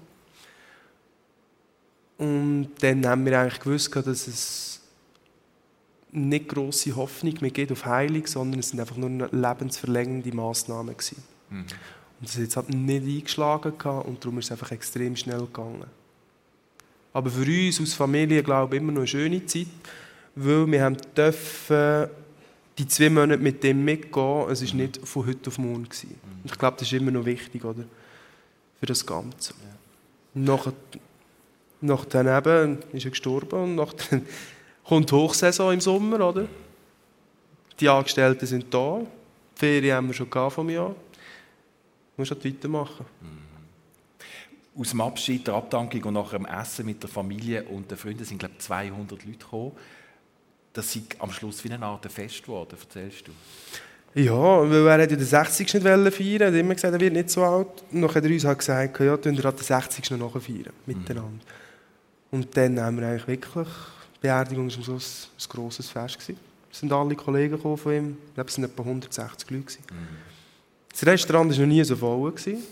Und 2.18 2.70
dann 2.80 3.06
haben 3.06 3.26
wir 3.26 3.40
eigentlich 3.40 3.60
gewusst, 3.60 3.96
dass 3.96 4.28
es 4.28 4.81
nicht 6.12 6.50
grosse 6.50 6.96
Hoffnung 6.96 7.36
mehr 7.42 7.52
geht 7.52 7.72
auf 7.72 7.86
Heilung, 7.86 8.28
sondern 8.28 8.60
es 8.60 8.70
sind 8.70 8.80
einfach 8.80 8.98
nur 8.98 9.30
lebensverlängernde 9.32 10.34
Massnahmen 10.36 10.96
gewesen. 10.96 11.24
Mhm. 11.50 11.60
Und 11.60 11.68
das 12.22 12.36
hat 12.36 12.42
jetzt 12.42 12.58
halt 12.58 12.70
nicht 12.70 13.06
eingeschlagen 13.06 13.74
und 13.82 14.24
darum 14.24 14.40
ist 14.40 14.46
es 14.46 14.52
einfach 14.52 14.72
extrem 14.72 15.16
schnell 15.16 15.40
gegangen. 15.40 15.86
Aber 17.14 17.30
für 17.30 17.46
uns 17.46 17.80
als 17.80 17.94
Familie, 17.94 18.44
glaube 18.44 18.76
ich, 18.76 18.82
immer 18.82 18.92
noch 18.92 19.00
eine 19.00 19.08
schöne 19.08 19.46
Zeit, 19.46 19.68
weil 20.36 20.70
wir 20.72 20.84
haben 20.84 20.98
dürfen 21.16 22.10
die 22.78 22.88
zwei 22.88 23.10
Monate 23.10 23.42
mit 23.42 23.64
dem 23.64 23.84
mitgehen. 23.84 24.50
Es 24.50 24.66
war 24.66 24.76
nicht 24.76 25.06
von 25.06 25.26
heute 25.26 25.50
auf 25.50 25.58
morgen. 25.58 25.84
Gewesen. 25.84 26.10
Mhm. 26.10 26.42
Ich 26.46 26.58
glaube, 26.58 26.78
das 26.80 26.88
ist 26.88 26.94
immer 26.94 27.12
noch 27.12 27.26
wichtig, 27.26 27.64
oder? 27.66 27.84
Für 28.80 28.86
das 28.86 29.06
Ganze. 29.06 29.54
Ja. 29.54 30.42
Nach, 30.42 30.72
nach 31.82 32.06
dann 32.06 32.28
eben 32.28 32.78
ist 32.94 33.06
er 33.06 33.12
gestorben 33.12 33.64
und 33.64 33.76
nach 33.76 33.94
dann 33.94 34.22
kommt 34.84 35.10
die 35.10 35.16
Hochsaison 35.16 35.74
im 35.74 35.82
Sommer, 35.82 36.28
oder? 36.28 36.48
Die 37.80 37.90
Angestellten 37.90 38.46
sind 38.46 38.74
da. 38.74 39.00
Die 39.56 39.60
Ferien 39.60 39.98
haben 39.98 40.08
wir 40.08 40.14
schon 40.14 40.30
vom 40.30 40.70
Jahr 40.70 40.96
musst 42.22 42.32
halt 42.32 42.46
weitermachen. 42.46 43.06
Mhm. 43.22 44.82
Aus 44.82 44.90
dem 44.92 45.02
Abschied, 45.02 45.48
der 45.48 45.56
Abdankung 45.56 46.04
und 46.04 46.14
nach 46.14 46.32
dem 46.32 46.46
Essen 46.46 46.86
mit 46.86 47.04
der 47.04 47.10
Familie 47.10 47.64
und 47.64 47.92
den 47.92 47.98
Freunden 47.98 48.24
sind, 48.24 48.38
glaube 48.40 48.56
ich, 48.58 48.64
200 48.64 49.26
Leute 49.26 49.38
gekommen. 49.38 49.74
Das 50.74 50.96
ist 50.96 51.20
am 51.20 51.32
Schluss 51.32 51.64
wie 51.64 51.72
eine 51.72 51.86
Art 51.86 52.10
Fest 52.10 52.44
geworden, 52.44 52.78
erzählst 52.80 53.28
du? 53.28 53.32
Ja, 54.14 54.34
weil 54.34 54.88
er 54.88 55.04
hat 55.04 55.12
ja 55.12 55.18
den 55.18 55.26
60. 55.26 55.74
nicht 55.74 55.84
feiern 55.84 56.42
Er 56.42 56.48
hat 56.48 56.54
immer 56.54 56.74
gesagt, 56.74 56.94
er 56.94 57.00
wird 57.00 57.14
nicht 57.14 57.30
so 57.30 57.44
alt. 57.44 57.84
Und 57.92 58.02
dann 58.02 58.14
hat 58.14 58.24
er 58.24 58.30
uns 58.30 58.46
halt 58.46 58.60
gesagt, 58.60 59.00
ja, 59.00 59.18
wir 59.38 59.44
den 59.58 59.64
60. 59.64 60.12
noch 60.12 60.42
feiern, 60.42 60.74
miteinander. 60.86 61.30
Mhm. 61.30 61.40
Und 62.32 62.56
dann 62.56 62.80
haben 62.80 63.00
wir 63.00 63.08
eigentlich 63.08 63.28
wirklich, 63.28 63.68
Beerdigung 64.22 64.70
war 64.70 64.76
am 64.78 64.84
Schluss 64.84 65.30
ein 65.38 65.50
grosses 65.50 65.90
Fest. 65.90 66.20
Gewesen. 66.20 66.40
Es 66.72 66.80
sind 66.80 66.94
alle 66.94 67.16
Kollegen 67.16 67.58
von 67.58 67.94
ihm, 67.94 68.18
ich 68.28 68.34
glaube, 68.36 68.50
es 68.50 68.58
waren 68.58 68.66
etwa 68.66 68.84
160 68.84 69.50
Leute. 69.50 69.66
Mhm. 69.66 69.96
Das 70.90 71.06
Restaurant 71.06 71.52
war 71.52 71.60
noch 71.60 71.68
nie 71.68 71.84
so 71.84 71.96
voll. 71.96 72.32
Gewesen. 72.32 72.64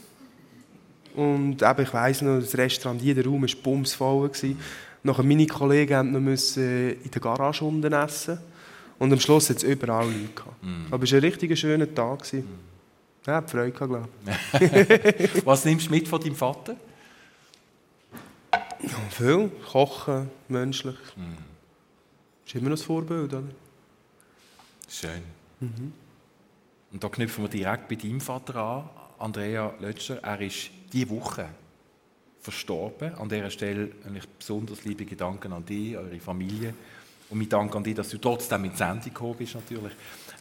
Und 1.15 1.61
eben, 1.61 1.81
ich 1.81 1.93
weiss 1.93 2.21
noch, 2.21 2.39
das 2.39 2.55
Restaurant, 2.57 3.01
jeder 3.01 3.25
Raum 3.25 3.41
war 3.41 3.49
bumsvoll. 3.61 4.31
Nachher 5.01 5.23
meine 5.23 5.47
Kollegen 5.47 6.23
mussten 6.23 6.61
äh, 6.61 6.91
in 6.91 7.11
der 7.11 7.21
Garage 7.21 7.63
unten 7.65 7.91
essen. 7.91 8.37
Und 8.99 9.11
am 9.11 9.19
Schluss 9.19 9.49
hat 9.49 9.57
es 9.57 9.63
überall 9.63 10.05
Leute 10.05 10.33
gehabt. 10.35 10.61
Mm. 10.61 10.93
Aber 10.93 11.03
es 11.03 11.11
war 11.11 11.19
ein 11.19 11.23
richtig 11.23 11.57
schöner 11.57 11.93
Tag. 11.93 12.21
Mm. 12.33 12.43
Ja, 13.25 13.39
ich 13.39 13.49
Freude 13.49 13.71
gehabt, 13.71 13.89
glaube 13.89 14.09
ich. 15.33 15.45
Was 15.45 15.63
nimmst 15.63 15.87
du 15.87 15.91
mit 15.91 16.07
von 16.07 16.19
deinem 16.19 16.35
Vater? 16.35 16.75
Ja, 18.81 18.89
viel. 19.09 19.49
Kochen, 19.71 20.29
menschlich. 20.47 20.95
Das 21.15 22.47
ist 22.47 22.55
immer 22.55 22.69
noch 22.69 22.77
ein 22.77 22.83
Vorbild, 22.83 23.33
oder? 23.33 23.43
Schön. 24.87 25.21
Mhm. 25.59 25.93
Und 26.91 27.03
da 27.03 27.09
knüpfen 27.09 27.43
wir 27.43 27.49
direkt 27.49 27.87
bei 27.87 27.95
deinem 27.95 28.21
Vater 28.21 28.55
an, 28.55 28.89
Andrea 29.19 29.73
Lötscher. 29.79 30.23
Er 30.23 30.41
ist 30.41 30.69
diese 30.91 31.09
Woche 31.09 31.47
verstorben. 32.41 33.13
An 33.15 33.29
dieser 33.29 33.51
Stelle 33.51 33.89
ich 34.15 34.27
besonders 34.27 34.83
liebe 34.85 35.05
Gedanken 35.05 35.53
an 35.53 35.65
dich, 35.65 35.97
eure 35.97 36.19
Familie. 36.19 36.73
Und 37.29 37.37
mein 37.37 37.49
Dank 37.49 37.75
an 37.75 37.83
dich, 37.83 37.95
dass 37.95 38.09
du 38.09 38.17
trotzdem 38.17 38.63
in 38.63 38.71
die 38.71 38.77
Sendung 38.77 39.03
gekommen 39.03 39.35
bist, 39.37 39.53
natürlich. 39.53 39.93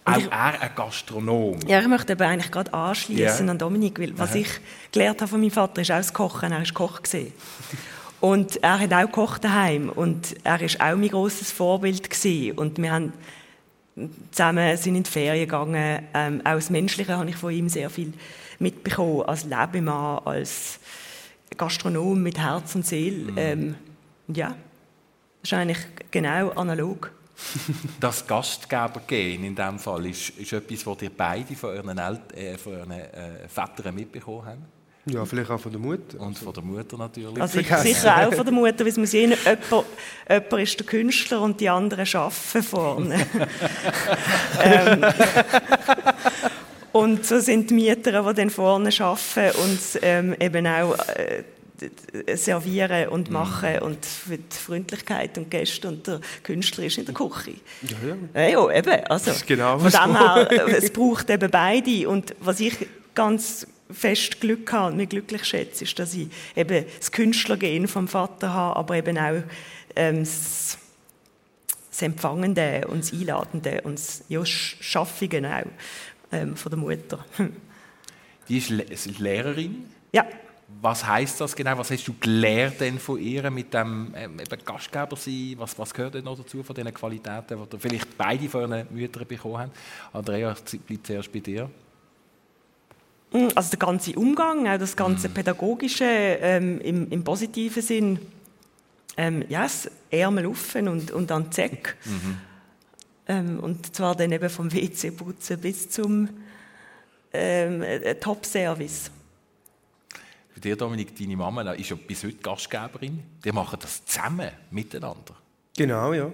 Auch 0.05 0.17
ich, 0.17 0.31
er 0.31 0.63
ein 0.63 0.71
Gastronom. 0.75 1.59
Ja, 1.67 1.81
ich 1.81 1.89
möchte 1.89 2.15
aber 2.15 2.27
eigentlich 2.27 2.51
gerade 2.51 2.73
anschließen 2.73 3.45
yeah. 3.45 3.51
an 3.51 3.59
Dominik, 3.59 3.99
weil 3.99 4.17
was 4.19 4.31
Aha. 4.31 4.39
ich 4.39 4.49
gelernt 4.91 5.21
habe 5.21 5.29
von 5.29 5.41
meinem 5.41 5.51
Vater, 5.51 5.83
ist 5.83 5.91
auch 5.91 5.97
das 5.97 6.15
Kochen. 6.15 6.53
Er 6.53 6.59
war 6.61 6.73
Koch. 6.73 7.01
Und 8.21 8.63
er 8.63 8.81
hat 8.81 8.93
auch 8.93 9.07
gekocht 9.07 9.45
daheim 9.45 9.91
und 9.91 10.35
er 10.45 10.61
war 10.61 10.93
auch 10.93 10.97
mein 10.97 11.09
grosses 11.09 11.53
Vorbild. 11.53 12.11
Gewesen. 12.11 12.59
Und 12.59 12.79
wir 12.79 12.93
haben 12.93 13.13
zusammen 14.31 14.77
sind 14.77 14.97
in 14.97 15.03
die 15.03 15.11
Ferien 15.11 15.47
gegangen. 15.47 16.03
Ähm, 16.15 16.41
auch 16.45 16.55
das 16.55 16.71
Menschliche 16.71 17.17
habe 17.17 17.31
ich 17.31 17.37
von 17.37 17.53
ihm 17.53 17.69
sehr 17.69 17.91
viel 17.91 18.13
mitbekommen, 18.59 19.23
als 19.23 19.45
Lebemann, 19.45 20.21
als 20.25 20.81
Gastronom 21.57 22.23
mit 22.23 22.39
Herz 22.39 22.75
und 22.75 22.87
Seele. 22.87 23.33
Mhm. 23.33 23.39
Ähm, 23.39 23.75
ja, 24.29 24.49
das 25.43 25.53
ist 25.53 25.55
eigentlich 25.55 25.79
genau 26.11 26.51
analog. 26.51 27.13
das 28.01 28.27
Gastgebergehen 28.27 29.45
in 29.45 29.55
diesem 29.55 29.79
Fall 29.79 30.07
ist, 30.07 30.31
ist 30.31 30.53
etwas, 30.53 30.85
was 30.87 31.03
ihr 31.03 31.11
beide 31.17 31.55
von 31.55 31.71
euren, 31.71 31.99
El 31.99 32.21
äh, 32.35 32.59
von 32.59 32.75
euren 32.75 32.91
äh, 32.91 33.49
Vätern 33.49 33.95
mitbekommen 33.95 34.45
habt? 34.45 34.78
Ja, 35.11 35.25
vielleicht 35.25 35.51
auch 35.51 35.61
von 35.61 35.73
der 35.73 35.81
Mutter. 35.81 36.21
Und 36.21 36.39
von 36.39 36.53
der 36.53 36.63
Mutter 36.63 36.97
natürlich. 36.97 37.41
Also 37.41 37.61
ich, 37.61 37.69
sicher 37.69 38.27
auch 38.27 38.35
von 38.35 38.45
der 38.45 38.55
Mutter, 38.55 38.81
weil 38.81 38.89
es 38.89 38.97
muss 38.97 39.13
jemand, 39.13 39.45
jemand, 39.45 39.87
jemand 40.29 40.63
ist 40.63 40.79
der 40.79 40.87
Künstler 40.87 41.41
und 41.43 41.61
die 41.61 41.69
anderen 41.69 42.07
arbeiten 42.15 42.63
vorne. 42.63 43.27
ähm, 44.63 45.05
und 46.93 47.27
so 47.27 47.41
sind 47.41 47.71
die 47.71 47.75
Mieter, 47.75 48.23
die 48.23 48.35
dann 48.35 48.51
vorne 48.51 48.91
arbeiten 48.99 49.59
und 49.61 49.79
ähm, 50.03 50.35
eben 50.39 50.67
auch 50.67 50.97
äh, 51.09 51.45
servieren 52.37 53.09
und 53.09 53.29
mhm. 53.29 53.35
machen 53.35 53.77
mm. 53.77 53.85
und 53.85 54.05
für 54.05 54.37
die 54.37 54.57
Freundlichkeit 54.57 55.39
und 55.39 55.51
Gäste 55.51 55.89
und 55.89 56.07
der 56.07 56.21
Künstler 56.43 56.85
ist 56.85 56.99
in 56.99 57.05
der 57.05 57.15
Küche. 57.15 57.55
Ja, 57.83 58.41
ja. 58.43 58.49
Ja 58.49 58.71
eben. 58.71 59.05
Also, 59.09 59.31
genau, 59.47 59.79
von 59.79 59.91
dem 59.91 60.17
her, 60.17 60.67
es 60.77 60.91
braucht 60.91 61.31
eben 61.31 61.51
beide. 61.51 62.09
Und 62.09 62.35
was 62.41 62.59
ich 62.59 62.75
ganz 63.15 63.67
fest 63.91 64.41
Glück 64.41 64.73
habe 64.73 64.93
und 64.93 64.97
mich 64.97 65.09
glücklich 65.09 65.45
schätze, 65.45 65.85
ist, 65.85 65.99
dass 65.99 66.15
ich 66.15 66.29
eben 66.57 66.85
das 66.99 67.13
Künstlergehen 67.13 67.89
vom 67.89 68.09
Vater 68.09 68.53
habe, 68.53 68.77
aber 68.77 68.97
eben 68.97 69.19
auch 69.19 69.43
ähm, 69.97 70.21
das, 70.21 70.79
das 71.91 72.03
Empfangende 72.03 72.87
und 72.89 73.03
das 73.03 73.13
Einladende 73.13 73.81
und 73.83 73.99
das 73.99 74.25
ja, 74.29 74.45
Schaffige 74.45 75.39
auch 75.49 75.67
ähm, 76.33 76.57
von 76.57 76.71
der 76.71 76.79
Mutter. 76.79 77.25
Die 78.49 78.57
ist 78.57 79.19
Lehrerin? 79.19 79.85
Ja. 80.13 80.27
Was 80.81 81.07
heißt 81.07 81.41
das 81.41 81.57
genau? 81.57 81.79
Was 81.79 81.91
hast 81.91 82.07
du 82.07 82.15
gelernt 82.21 82.81
denn 82.81 82.99
von 82.99 83.19
ihr 83.19 83.51
mit 83.51 83.73
dem 83.73 84.13
ähm, 84.15 84.37
Gastgeber 84.65 85.17
sein? 85.17 85.55
Was, 85.57 85.79
was 85.79 85.93
gehört 85.95 86.15
denn 86.15 86.25
noch 86.25 86.37
dazu 86.37 86.63
von 86.63 86.75
diesen 86.75 86.93
Qualitäten, 86.93 87.59
die 87.73 87.79
vielleicht 87.79 88.17
beide 88.19 88.49
von 88.49 88.71
ihren 88.71 88.87
Müttern 88.91 89.27
bekommen 89.27 89.59
haben? 89.59 89.73
Andrea, 90.13 90.55
bleibt 90.87 91.07
zuerst 91.07 91.33
bei 91.33 91.41
dir. 91.41 91.71
Mm, 93.33 93.49
also 93.55 93.71
der 93.71 93.79
ganze 93.79 94.13
Umgang, 94.19 94.67
auch 94.67 94.79
das 94.79 94.97
ganze 94.97 95.29
mhm. 95.29 95.35
Pädagogische 95.35 96.05
ähm, 96.05 96.81
im, 96.81 97.11
im, 97.11 97.25
positiven 97.25 97.83
Sinn, 97.83 98.19
ähm, 99.17 99.45
ja, 99.49 99.63
yes, 99.63 99.91
Ärmel 100.11 100.47
offen 100.47 100.89
und, 100.89 101.11
und 101.11 101.31
an 101.31 101.53
Zeck. 101.53 101.97
Mhm. 102.05 102.39
Ähm, 103.27 103.61
und 103.61 103.95
zwar 103.95 104.15
dann 104.15 104.33
eben 104.33 104.49
vom 104.49 104.73
WC-Putzen 104.73 105.61
bis 105.61 105.91
zum 105.91 106.29
ähm, 107.33 107.83
äh, 107.83 108.15
Top-Service. 108.15 109.11
Für 110.51 110.61
dich, 110.61 110.77
Dominik, 110.77 111.17
deine 111.17 111.37
Mama 111.37 111.73
ist 111.73 111.91
ja 111.91 111.97
bis 111.97 112.25
heute 112.25 112.39
Gastgeberin. 112.39 113.23
Die 113.45 113.53
machen 113.53 113.79
das 113.81 114.05
zusammen, 114.07 114.51
miteinander. 114.71 115.37
Genau, 115.77 116.13
ja. 116.15 116.33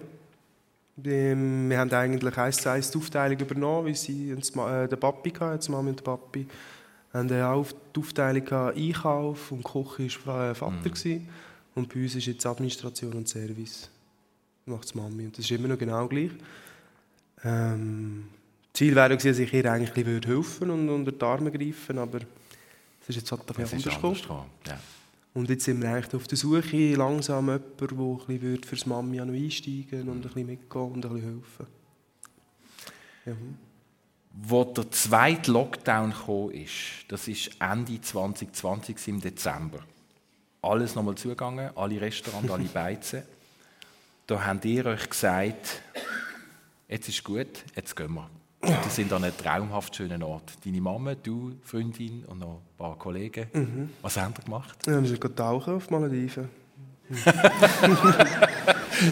Wir 0.96 1.36
haben 1.78 1.92
eigentlich 1.92 2.38
eins 2.38 2.58
zu 2.58 2.70
eins 2.70 2.90
die 2.90 2.98
Aufteilung 2.98 3.38
übernommen, 3.38 3.88
wie 3.88 3.94
sie 3.94 4.30
äh, 4.30 4.88
den 4.88 5.00
Papi 5.00 5.30
hatten, 5.32 5.60
die 5.60 5.70
Mama 5.72 5.88
und 5.90 5.98
der 5.98 6.04
Papi 6.04 6.46
haben 7.14 7.42
auch 7.42 7.66
die 7.94 8.00
Aufteilung 8.00 8.46
Einkauf 8.48 9.52
und 9.52 9.62
Küche 9.62 10.26
war 10.26 10.50
äh, 10.50 10.54
Vater. 10.54 10.90
Mhm. 11.04 11.28
Und 11.76 11.92
bei 11.92 12.02
uns 12.02 12.14
ist 12.14 12.26
jetzt 12.26 12.44
Administration 12.44 13.12
und 13.12 13.28
Service. 13.28 13.88
Macht 14.66 14.84
es 14.84 14.94
Mami. 14.94 15.26
Und 15.26 15.38
das 15.38 15.44
ist 15.44 15.50
immer 15.50 15.68
noch 15.68 15.78
genau 15.78 16.06
gleich. 16.08 16.30
Ähm, 17.44 18.24
Ziel 18.72 18.94
wäre 18.94 19.16
gewesen, 19.16 19.28
dass 19.28 19.38
ich 19.38 19.52
ihr 19.52 19.70
eigentlich 19.70 19.90
ein 19.90 19.94
helfen 20.26 20.70
und 20.70 20.88
unter 20.88 21.12
die 21.12 21.24
Arme 21.24 21.52
greifen 21.52 21.98
aber 21.98 22.20
es 23.02 23.10
ist 23.10 23.16
jetzt 23.16 23.32
halt 23.32 23.42
dafür 23.46 23.66
anders 23.70 23.84
gekommen. 23.84 24.46
Ja. 24.66 24.80
Und 25.34 25.50
jetzt 25.50 25.64
sind 25.64 25.82
wir 25.82 25.90
eigentlich 25.90 26.14
auf 26.14 26.26
der 26.26 26.38
Suche 26.38 26.94
langsam 26.94 27.46
jemand, 27.46 27.80
der 27.80 27.90
ein 27.90 28.16
bisschen 28.38 28.64
für 28.64 28.76
das 28.76 28.86
Mami 28.86 29.18
noch 29.18 29.34
einsteigen 29.34 30.08
und 30.08 30.16
ein 30.16 30.20
bisschen 30.22 30.46
mitgehen 30.46 30.92
und 30.92 31.04
ein 31.04 31.12
bisschen 31.12 31.22
helfen. 31.22 31.66
Ja. 33.26 33.32
Wo 34.36 34.64
der 34.64 34.90
zweite 34.90 35.52
Lockdown 35.52 36.12
kam, 36.12 36.50
ist, 36.50 37.04
das 37.08 37.28
ist 37.28 37.50
Ende 37.60 38.00
2020 38.00 38.96
im 39.08 39.20
Dezember. 39.20 39.78
Alles 40.60 40.96
nochmal 40.96 41.14
zugegangen, 41.14 41.70
alle 41.76 42.00
Restaurants, 42.00 42.50
alle 42.50 42.64
Beizen. 42.64 43.22
Da 44.26 44.44
habt 44.44 44.64
ihr 44.64 44.86
euch 44.86 45.08
gesagt, 45.08 45.82
jetzt 46.88 47.08
ist 47.08 47.22
gut, 47.22 47.64
jetzt 47.76 47.94
gehen 47.94 48.14
wir. 48.14 48.28
Und 48.60 48.84
die 48.84 48.88
sind 48.88 49.12
an 49.12 49.22
einem 49.22 49.36
traumhaft 49.36 49.94
schönen 49.94 50.22
Ort. 50.22 50.54
Deine 50.64 50.80
Mama, 50.80 51.14
du, 51.14 51.52
Freundin 51.62 52.24
und 52.24 52.38
noch 52.38 52.56
ein 52.56 52.76
paar 52.78 52.96
Kollegen. 52.98 53.46
Mhm. 53.52 53.90
Was 54.02 54.16
haben 54.16 54.34
ihr 54.38 54.44
gemacht? 54.44 54.78
Ja, 54.86 55.00
wir 55.00 55.08
sind 55.08 55.36
tauchen 55.36 55.74
auf 55.74 55.90
Malediven. 55.90 56.48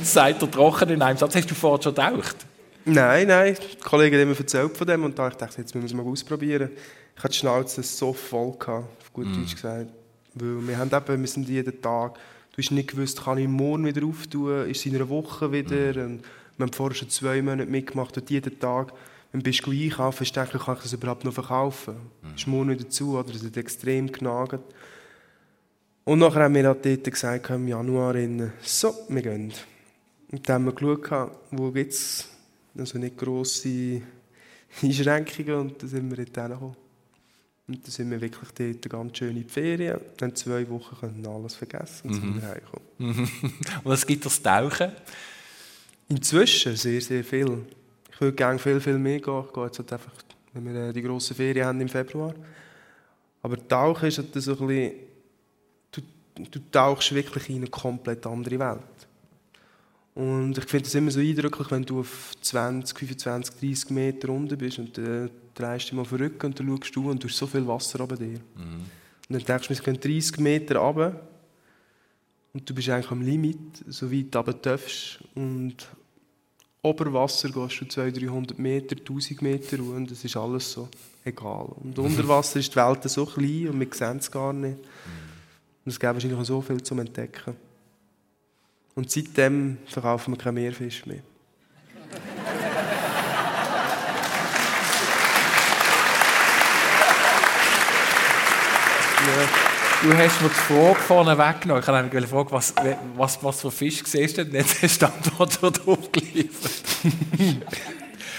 Seid 0.02 0.42
ihr 0.42 0.50
trocken 0.50 0.88
in 0.88 1.02
einem 1.02 1.18
Satz? 1.18 1.36
Hast 1.36 1.50
du 1.50 1.54
vorher 1.54 1.82
schon 1.82 1.94
getaucht? 1.94 2.46
Nein, 2.84 3.28
nein. 3.28 3.56
Die 3.56 3.76
Kollegen 3.78 4.20
haben 4.20 4.30
mir 4.30 4.38
erzählt 4.38 4.76
von 4.76 4.86
dem 4.86 5.04
und 5.04 5.18
da 5.18 5.28
ich 5.28 5.34
dachte, 5.34 5.60
jetzt 5.60 5.74
müssen 5.74 5.88
wir 5.88 6.00
es 6.00 6.04
mal 6.04 6.10
ausprobieren. 6.10 6.70
Ich 7.16 7.22
hatte 7.22 7.32
die 7.32 7.38
Schnauze 7.38 7.82
so 7.82 8.12
voll, 8.12 8.52
gehabt, 8.58 8.86
auf 9.00 9.12
gut 9.12 9.26
mm. 9.26 9.34
Deutsch 9.34 9.54
gesagt. 9.54 9.90
Weil 10.34 10.66
wir, 10.66 10.78
haben 10.78 10.90
eben, 10.92 11.20
wir 11.20 11.28
sind 11.28 11.48
jeden 11.48 11.80
Tag, 11.80 12.14
du 12.14 12.58
hast 12.58 12.70
nicht 12.70 12.90
gewusst, 12.90 13.22
kann 13.22 13.38
ich 13.38 13.48
morgen 13.48 13.84
wieder 13.84 14.04
auftun, 14.04 14.66
ist 14.68 14.78
es 14.78 14.86
in 14.86 14.96
einer 14.96 15.08
Woche 15.08 15.52
wieder. 15.52 15.94
Mm. 15.94 16.12
Und 16.12 16.22
wir 16.56 16.66
haben 16.66 16.72
vorher 16.72 16.96
schon 16.96 17.10
zwei 17.10 17.40
Monate 17.40 17.70
mitgemacht 17.70 18.16
und 18.16 18.30
jeden 18.30 18.58
Tag, 18.58 18.92
wenn 19.30 19.42
du 19.42 19.50
einkaufen 19.50 20.18
bist, 20.18 20.36
denke 20.36 20.56
ich, 20.56 20.64
kann 20.64 20.76
ich 20.76 20.82
das 20.82 20.92
überhaupt 20.92 21.24
noch 21.24 21.34
verkaufen? 21.34 21.94
Mm. 22.22 22.34
Ist 22.34 22.46
morgen 22.46 22.70
wieder 22.70 22.88
zu 22.88 23.16
oder 23.16 23.32
es 23.34 23.44
hat 23.44 23.56
extrem 23.56 24.10
genagt. 24.10 24.58
Und 26.04 26.18
nachher 26.18 26.42
haben 26.42 26.54
wir 26.54 26.66
halt 26.66 26.84
dort 26.84 27.04
gesagt, 27.04 27.48
im 27.50 27.68
Januar, 27.68 28.16
in, 28.16 28.52
so, 28.60 28.92
wir 29.08 29.22
gehen. 29.22 29.52
Und 30.32 30.48
dann 30.48 30.54
haben 30.54 30.64
wir 30.64 30.72
geschaut, 30.72 31.30
wo 31.52 31.70
gibt 31.70 31.92
es 31.92 32.31
also 32.76 32.98
nicht 32.98 33.16
grosse 33.16 34.02
Einschränkungen 34.82 35.54
und 35.54 35.82
dann 35.82 35.88
sind 35.88 36.10
wir 36.10 36.24
dort 36.24 36.36
hingekommen. 36.36 36.76
Und 37.68 37.84
dann 37.84 37.90
sind 37.90 38.10
wir 38.10 38.20
wirklich 38.20 38.50
dort 38.50 38.90
ganz 38.90 39.18
schön 39.18 39.36
in 39.36 39.42
die 39.44 39.48
Ferien. 39.48 40.00
Dann 40.16 40.34
zwei 40.34 40.68
Wochen 40.68 40.96
können 40.96 41.26
alles 41.26 41.54
vergessen 41.54 42.08
und 42.08 42.14
sind 42.14 42.36
mhm. 42.36 42.42
heimgekommen. 42.42 42.88
Mhm. 42.98 43.28
und 43.84 43.84
was 43.84 44.06
gibt 44.06 44.26
das 44.26 44.42
Tauchen? 44.42 44.92
Inzwischen 46.08 46.76
sehr, 46.76 47.00
sehr 47.00 47.24
viel. 47.24 47.64
Ich 48.10 48.20
würde 48.20 48.36
gerne 48.36 48.58
viel, 48.58 48.80
viel 48.80 48.98
mehr 48.98 49.20
gehen. 49.20 49.44
Ich 49.46 49.52
gehe 49.52 49.64
jetzt 49.64 49.78
halt 49.78 49.92
einfach, 49.92 50.12
wenn 50.52 50.66
wir 50.66 50.88
äh, 50.88 50.92
die 50.92 51.02
grossen 51.02 51.36
Ferien 51.36 51.66
haben 51.66 51.80
im 51.80 51.88
Februar. 51.88 52.34
Aber 53.42 53.68
Tauchen 53.68 54.08
ist 54.08 54.18
halt 54.18 54.34
so 54.34 54.52
ein 54.52 54.66
bisschen, 54.66 54.92
du, 55.92 56.00
du 56.50 56.58
tauchst 56.70 57.14
wirklich 57.14 57.48
in 57.48 57.56
eine 57.56 57.68
komplett 57.68 58.26
andere 58.26 58.58
Welt. 58.58 59.08
Und 60.14 60.58
ich 60.58 60.64
finde 60.64 60.86
es 60.86 60.94
immer 60.94 61.10
so 61.10 61.20
eindrücklich, 61.20 61.70
wenn 61.70 61.84
du 61.84 62.00
auf 62.00 62.32
20, 62.40 62.98
25, 62.98 63.54
30 63.60 63.90
Meter 63.90 64.28
unten 64.28 64.58
bist 64.58 64.78
und 64.78 64.96
dann 64.98 65.30
drehst 65.54 65.86
du 65.86 65.88
dich 65.88 65.92
mal 65.92 66.04
verrückt 66.04 66.44
und 66.44 66.58
dann 66.58 66.68
schaust 66.68 66.94
du 66.94 67.10
und 67.10 67.22
du 67.22 67.28
hast 67.28 67.36
so 67.36 67.46
viel 67.46 67.66
Wasser 67.66 68.00
über 68.00 68.16
dir. 68.16 68.38
Mhm. 68.56 68.84
Und 69.28 69.30
dann 69.30 69.44
denkst 69.44 69.68
du, 69.68 69.74
wir 69.74 69.82
gehen 69.82 70.00
30 70.00 70.38
Meter 70.38 70.76
runter 70.76 71.20
und 72.52 72.68
du 72.68 72.74
bist 72.74 72.90
eigentlich 72.90 73.10
am 73.10 73.22
Limit, 73.22 73.84
so 73.88 74.12
weit 74.12 74.36
runter 74.36 74.52
darfst. 74.52 75.20
Und 75.34 75.76
ober 76.82 77.12
Wasser 77.14 77.48
gehst 77.48 77.80
du 77.80 77.86
200, 77.86 78.22
300 78.22 78.58
Meter, 78.58 78.96
1000 78.96 79.40
Meter 79.40 79.78
und 79.78 80.10
es 80.10 80.24
ist 80.24 80.36
alles 80.36 80.72
so 80.72 80.88
egal. 81.24 81.72
Und 81.76 81.98
unter 81.98 82.28
Wasser 82.28 82.60
ist 82.60 82.72
die 82.72 82.76
Welt 82.76 83.02
so 83.04 83.24
klein 83.24 83.68
und 83.68 83.80
wir 83.80 83.88
sehen 83.92 84.18
es 84.18 84.30
gar 84.30 84.52
nicht. 84.52 84.76
Und 85.84 85.90
es 85.90 85.98
gibt 85.98 86.12
wahrscheinlich 86.12 86.38
noch 86.38 86.44
so 86.44 86.60
viel 86.60 86.82
zu 86.82 86.94
entdecken. 86.96 87.56
Und 88.94 89.10
seitdem 89.10 89.78
verkaufen 89.86 90.34
wir 90.34 90.38
keinen 90.38 90.54
Meerfisch 90.54 91.06
mehr. 91.06 91.22
ja. 99.26 99.48
Du 100.02 100.12
hast 100.16 100.42
mir 100.42 100.48
die 100.48 100.54
Frage 100.54 100.98
vorne 100.98 101.38
weggenommen. 101.38 101.80
Ich 101.80 101.86
habe 101.86 101.98
eine 101.98 102.26
Frage, 102.26 102.50
was, 102.50 102.74
was, 103.16 103.42
was 103.42 103.60
für 103.60 103.70
Fisch 103.70 104.02
siehst 104.04 104.36
du 104.36 104.44
denn? 104.44 104.54
Jetzt 104.56 104.82
hast 104.82 105.00
du 105.00 105.06
die 105.06 105.12
Antwort 105.12 105.78
darauf 105.78 106.10
geliefert. 106.10 106.82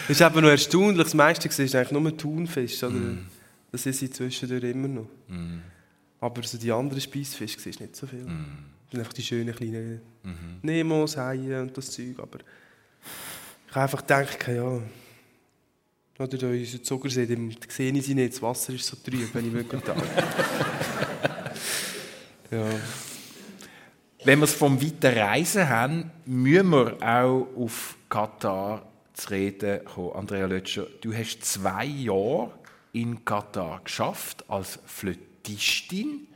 das 0.02 0.10
ist 0.10 0.22
aber 0.22 0.42
noch 0.42 0.50
erstaunlich. 0.50 1.04
Das 1.04 1.13
meiste 1.13 1.48
ist 1.48 1.76
eigentlich 1.76 1.92
nur 1.92 2.18
Thunfisch. 2.18 2.84
Oder? 2.84 2.92
Mm. 2.92 3.28
Das 3.72 3.86
ist 3.86 4.00
sie 4.00 4.10
zwischendurch 4.10 4.63
immer 4.66 4.89
noch. 4.89 5.08
Mm. 5.30 5.62
Aber 6.20 6.44
so 6.44 6.58
die 6.58 6.72
anderen 6.72 7.00
Speisfische 7.00 7.58
siehst 7.58 7.80
nicht 7.80 7.96
so 7.96 8.08
viel. 8.08 8.26
Mm 8.26 8.74
sind 8.93 8.99
einfach 8.99 9.13
die 9.13 9.23
schönen 9.23 9.56
kleinen 9.56 10.01
mhm. 10.21 10.60
Nemos, 10.62 11.17
Haie 11.17 11.60
und 11.60 11.75
das 11.75 11.89
Zeug. 11.89 12.19
Aber 12.19 12.38
ich 13.67 13.73
habe 13.73 13.82
einfach 13.82 14.01
gedacht, 14.01 14.47
ja, 14.47 14.79
oder 16.19 16.38
da 16.38 16.47
unser 16.47 16.84
Zuckersee, 16.84 17.25
da 17.25 17.36
sehe 17.69 17.91
ich 17.91 18.06
sie 18.06 18.13
nicht, 18.13 18.34
das 18.34 18.41
Wasser 18.43 18.73
ist 18.73 18.86
so 18.86 18.95
trüb, 18.97 19.34
wenn 19.34 19.47
ich 19.47 19.53
wirklich 19.53 19.82
da 19.82 19.95
ja. 22.51 22.65
Wenn 24.25 24.39
wir 24.39 24.45
es 24.45 24.53
vom 24.53 24.79
weiten 24.79 25.17
Reisen 25.17 25.67
haben, 25.67 26.12
müssen 26.27 26.69
wir 26.69 26.97
auch 27.01 27.47
auf 27.58 27.97
Katar 28.08 28.88
zu 29.13 29.32
reden 29.32 29.84
kommen. 29.86 30.13
Andrea 30.13 30.45
Lötscher, 30.45 30.86
du 31.01 31.15
hast 31.15 31.43
zwei 31.43 31.86
Jahre 31.86 32.51
in 32.91 33.25
Katar 33.25 33.82
geschafft 33.84 34.47
als 34.47 34.77
Flötistin. 34.86 36.27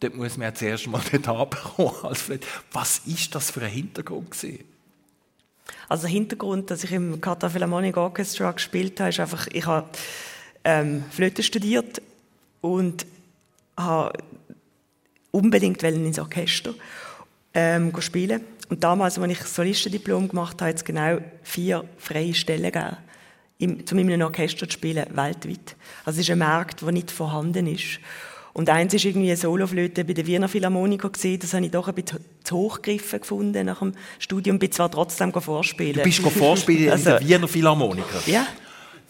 Dort 0.00 0.16
muss 0.16 0.36
man 0.36 0.48
ja 0.48 0.54
zuerst 0.54 0.86
mal 0.86 1.00
nicht 1.12 1.28
anbekommen. 1.28 2.40
Was 2.72 2.98
ist 3.06 3.34
das 3.34 3.50
für 3.50 3.62
ein 3.62 3.70
Hintergrund 3.70 4.30
gewesen? 4.30 4.64
Also 5.88 6.02
der 6.02 6.10
Hintergrund, 6.10 6.70
dass 6.70 6.84
ich 6.84 6.92
im 6.92 7.20
Qatar 7.20 7.50
Philharmonic 7.50 7.96
Orchestra 7.96 8.50
gespielt 8.52 8.98
habe, 8.98 9.10
ist 9.10 9.20
einfach, 9.20 9.46
ich 9.52 9.66
habe 9.66 9.88
ähm, 10.64 11.04
Flöte 11.10 11.42
studiert 11.42 12.00
und 12.60 13.06
habe 13.76 14.18
unbedingt 15.30 15.82
ins 15.82 16.18
Orchester 16.18 16.74
ähm, 17.54 17.92
spielen. 18.00 18.42
Und 18.68 18.84
damals, 18.84 19.18
als 19.18 19.32
ich 19.32 19.42
Solistendiplom 19.42 20.28
gemacht 20.28 20.60
habe, 20.60 20.70
hat 20.70 20.76
es 20.76 20.84
genau 20.84 21.18
vier 21.42 21.84
freie 21.98 22.34
Stellen 22.34 22.70
gegeben, 22.70 22.96
um 23.90 23.98
in 23.98 24.12
einem 24.12 24.22
Orchester 24.22 24.68
zu 24.68 24.72
spielen, 24.72 25.06
weltweit. 25.10 25.76
Also 26.04 26.20
es 26.20 26.28
ist 26.28 26.30
ein 26.30 26.38
Markt, 26.38 26.82
der 26.82 26.92
nicht 26.92 27.10
vorhanden 27.10 27.66
ist. 27.66 27.98
Und 28.52 28.68
eins 28.68 28.94
ist 28.94 29.04
irgendwie 29.04 29.28
eine 29.28 29.36
Soloflöte 29.36 30.04
bei 30.04 30.12
der 30.12 30.26
Wiener 30.26 30.48
Philharmoniker 30.48 31.10
gesehen, 31.10 31.38
das 31.38 31.54
habe 31.54 31.64
ich 31.64 31.70
doch 31.70 31.88
ein 31.88 31.94
bisschen 31.94 32.24
zu 32.42 32.56
hoch 32.56 32.82
gegriffen 32.82 33.20
gefunden 33.20 33.66
nach 33.66 33.78
dem 33.78 33.92
Studium, 34.18 34.58
bin 34.58 34.72
zwar 34.72 34.90
trotzdem 34.90 35.32
vorspielen. 35.32 35.94
Du 35.94 36.02
bist 36.02 36.20
vorspielen 36.20 36.90
also, 36.90 37.10
in 37.10 37.18
der 37.18 37.28
Wiener 37.28 37.48
Philharmoniker? 37.48 38.20
Ja. 38.26 38.46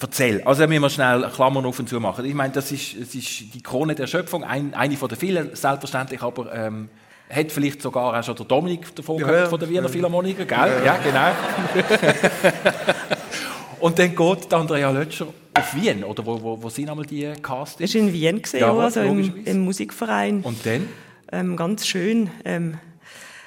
Erzähl. 0.03 0.42
Also 0.44 0.66
müssen 0.66 0.83
wir 0.83 0.90
schnell 0.90 1.31
Klammern 1.35 1.66
auf 1.66 1.79
und 1.79 1.88
zu 1.88 2.00
machen. 2.00 2.24
Ich 2.24 2.35
meine, 2.35 2.53
das 2.53 2.72
ist, 2.72 2.98
das 2.98 3.14
ist 3.14 3.55
die 3.55 3.62
Krone 3.62 3.94
der 3.94 4.07
Schöpfung, 4.07 4.44
ein, 4.44 4.72
eine 4.72 4.96
von 4.96 5.09
den 5.09 5.18
vielen, 5.18 5.55
selbstverständlich, 5.55 6.22
aber 6.22 6.55
ähm, 6.55 6.88
hat 7.29 7.53
vielleicht 7.53 7.83
sogar 7.83 8.18
auch 8.18 8.24
schon 8.24 8.35
der 8.35 8.46
Dominik 8.46 8.94
davon 8.94 9.18
ja, 9.18 9.26
gehört, 9.26 9.48
von 9.48 9.61
der 9.61 9.68
Wiener 9.68 9.83
ja. 9.83 9.88
Philharmoniker, 9.88 10.44
gell? 10.44 10.59
Ja, 10.59 10.85
ja 10.85 10.96
genau. 10.96 11.81
und 13.81 13.98
dann 13.98 14.16
geht 14.16 14.55
Andrea 14.55 14.90
Lötscher 14.90 15.26
auf 15.61 15.75
Wien, 15.75 16.05
oder 16.05 16.25
wo, 16.27 16.40
wo, 16.42 16.62
wo 16.62 16.68
sind 16.68 16.88
einmal 16.88 17.07
die 17.07 17.33
Castings? 17.42 17.92
Das 17.92 18.01
war 18.01 18.09
in 18.09 18.12
Wien, 18.12 18.42
gewesen, 18.42 18.61
ja, 18.61 18.73
also 18.73 19.01
im, 19.01 19.44
im, 19.44 19.61
Musikverein. 19.61 20.40
Und 20.42 20.64
dann? 20.64 20.88
Ähm, 21.33 21.57
ganz 21.57 21.87
schön. 21.87 22.31
Ähm, 22.44 22.79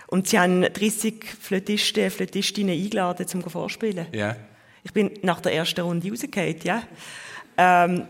und 0.08 0.28
sie 0.28 0.40
haben 0.40 0.62
30 0.62 1.26
Flötisten, 1.26 2.10
Flötistinnen 2.10 2.80
eingeladen, 2.80 3.28
zum 3.28 3.42
Vorspielen. 3.42 4.08
Ja. 4.12 4.36
Ich 4.84 4.94
bin 4.94 5.12
nach 5.22 5.42
der 5.42 5.54
ersten 5.54 5.82
Runde 5.82 6.10
rausgefallen, 6.10 6.60
ja. 6.64 6.84
Ähm, 7.58 8.08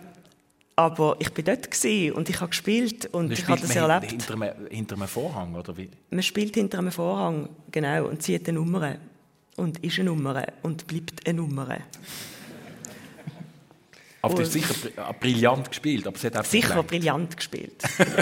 aber 0.76 1.16
ich 1.20 1.32
bin 1.32 1.46
dort 1.46 1.68
und 2.16 2.30
ich 2.30 2.42
habe 2.42 2.50
gespielt 2.50 3.06
und 3.12 3.32
ich 3.32 3.48
habe 3.48 3.62
das 3.62 3.76
erlebt. 3.76 4.10
Hinter 4.10 4.34
einem, 4.34 4.68
hinter 4.70 4.96
einem 4.96 5.08
Vorhang, 5.08 5.54
oder 5.54 5.78
wie? 5.78 5.90
Man 6.10 6.24
spielt 6.24 6.56
hinter 6.56 6.80
einem 6.80 6.92
Vorhang, 6.92 7.50
genau, 7.72 8.08
und 8.08 8.24
zieht 8.24 8.48
eine 8.50 8.58
Nummer. 8.58 8.96
Und 9.56 9.84
ist 9.84 10.00
eine 10.00 10.10
Nummer 10.10 10.44
und 10.64 10.88
bleibt 10.88 11.28
eine 11.28 11.38
Nummer. 11.38 11.78
Aber 14.24 14.36
du 14.36 14.42
hast 14.42 14.54
sicher 14.54 14.74
brillant 15.20 15.70
gespielt. 15.70 16.08
Aber 16.08 16.16
es 16.16 16.24
hat 16.24 16.48
sicher 16.48 16.70
gelangt. 16.70 16.88
brillant 16.88 17.36
gespielt. 17.36 17.84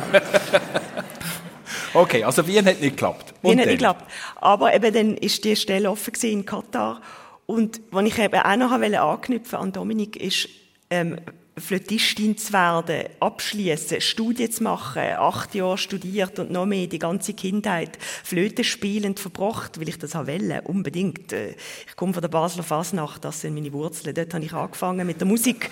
okay, 1.93 2.23
also 2.23 2.47
Wien 2.47 2.65
hat 2.65 2.81
nicht 2.81 2.97
geklappt. 2.97 3.35
Und 3.43 3.51
Wien 3.51 3.59
hat 3.59 3.67
nicht 3.67 3.77
geklappt. 3.77 4.11
Aber 4.37 4.73
eben 4.73 4.91
dann 4.91 5.11
war 5.11 5.29
die 5.43 5.55
Stelle 5.55 5.91
offen 5.91 6.13
in 6.23 6.43
Katar. 6.43 7.01
Und 7.45 7.81
was 7.91 8.05
ich 8.05 8.17
eben 8.17 8.41
auch 8.41 8.55
noch 8.55 8.71
anknüpfen 8.71 9.59
an 9.59 9.71
Dominik, 9.71 10.15
ist, 10.15 10.49
ähm, 10.89 11.17
Flötistin 11.57 12.37
zu 12.37 12.53
werden, 12.53 13.09
abschließen, 13.19 13.99
Studien 13.99 14.49
zu 14.49 14.63
machen, 14.63 15.01
acht 15.17 15.53
Jahre 15.53 15.77
studiert 15.77 16.39
und 16.39 16.49
noch 16.49 16.65
mehr 16.65 16.87
die 16.87 16.97
ganze 16.97 17.33
Kindheit 17.33 17.97
Flöte 18.23 18.63
spielend 18.63 19.19
verbracht, 19.19 19.79
weil 19.79 19.89
ich 19.89 19.99
das 19.99 20.15
wollte, 20.15 20.61
unbedingt. 20.63 21.33
Äh, 21.33 21.55
ich 21.87 21.95
komme 21.95 22.13
von 22.13 22.21
der 22.21 22.29
Basler 22.29 22.63
Fasnacht, 22.63 23.25
das 23.25 23.41
sind 23.41 23.53
meine 23.53 23.73
Wurzeln. 23.73 24.15
Dort 24.15 24.33
habe 24.33 24.45
ich 24.45 24.53
angefangen 24.53 25.05
mit 25.05 25.19
der 25.19 25.27
Musik. 25.27 25.69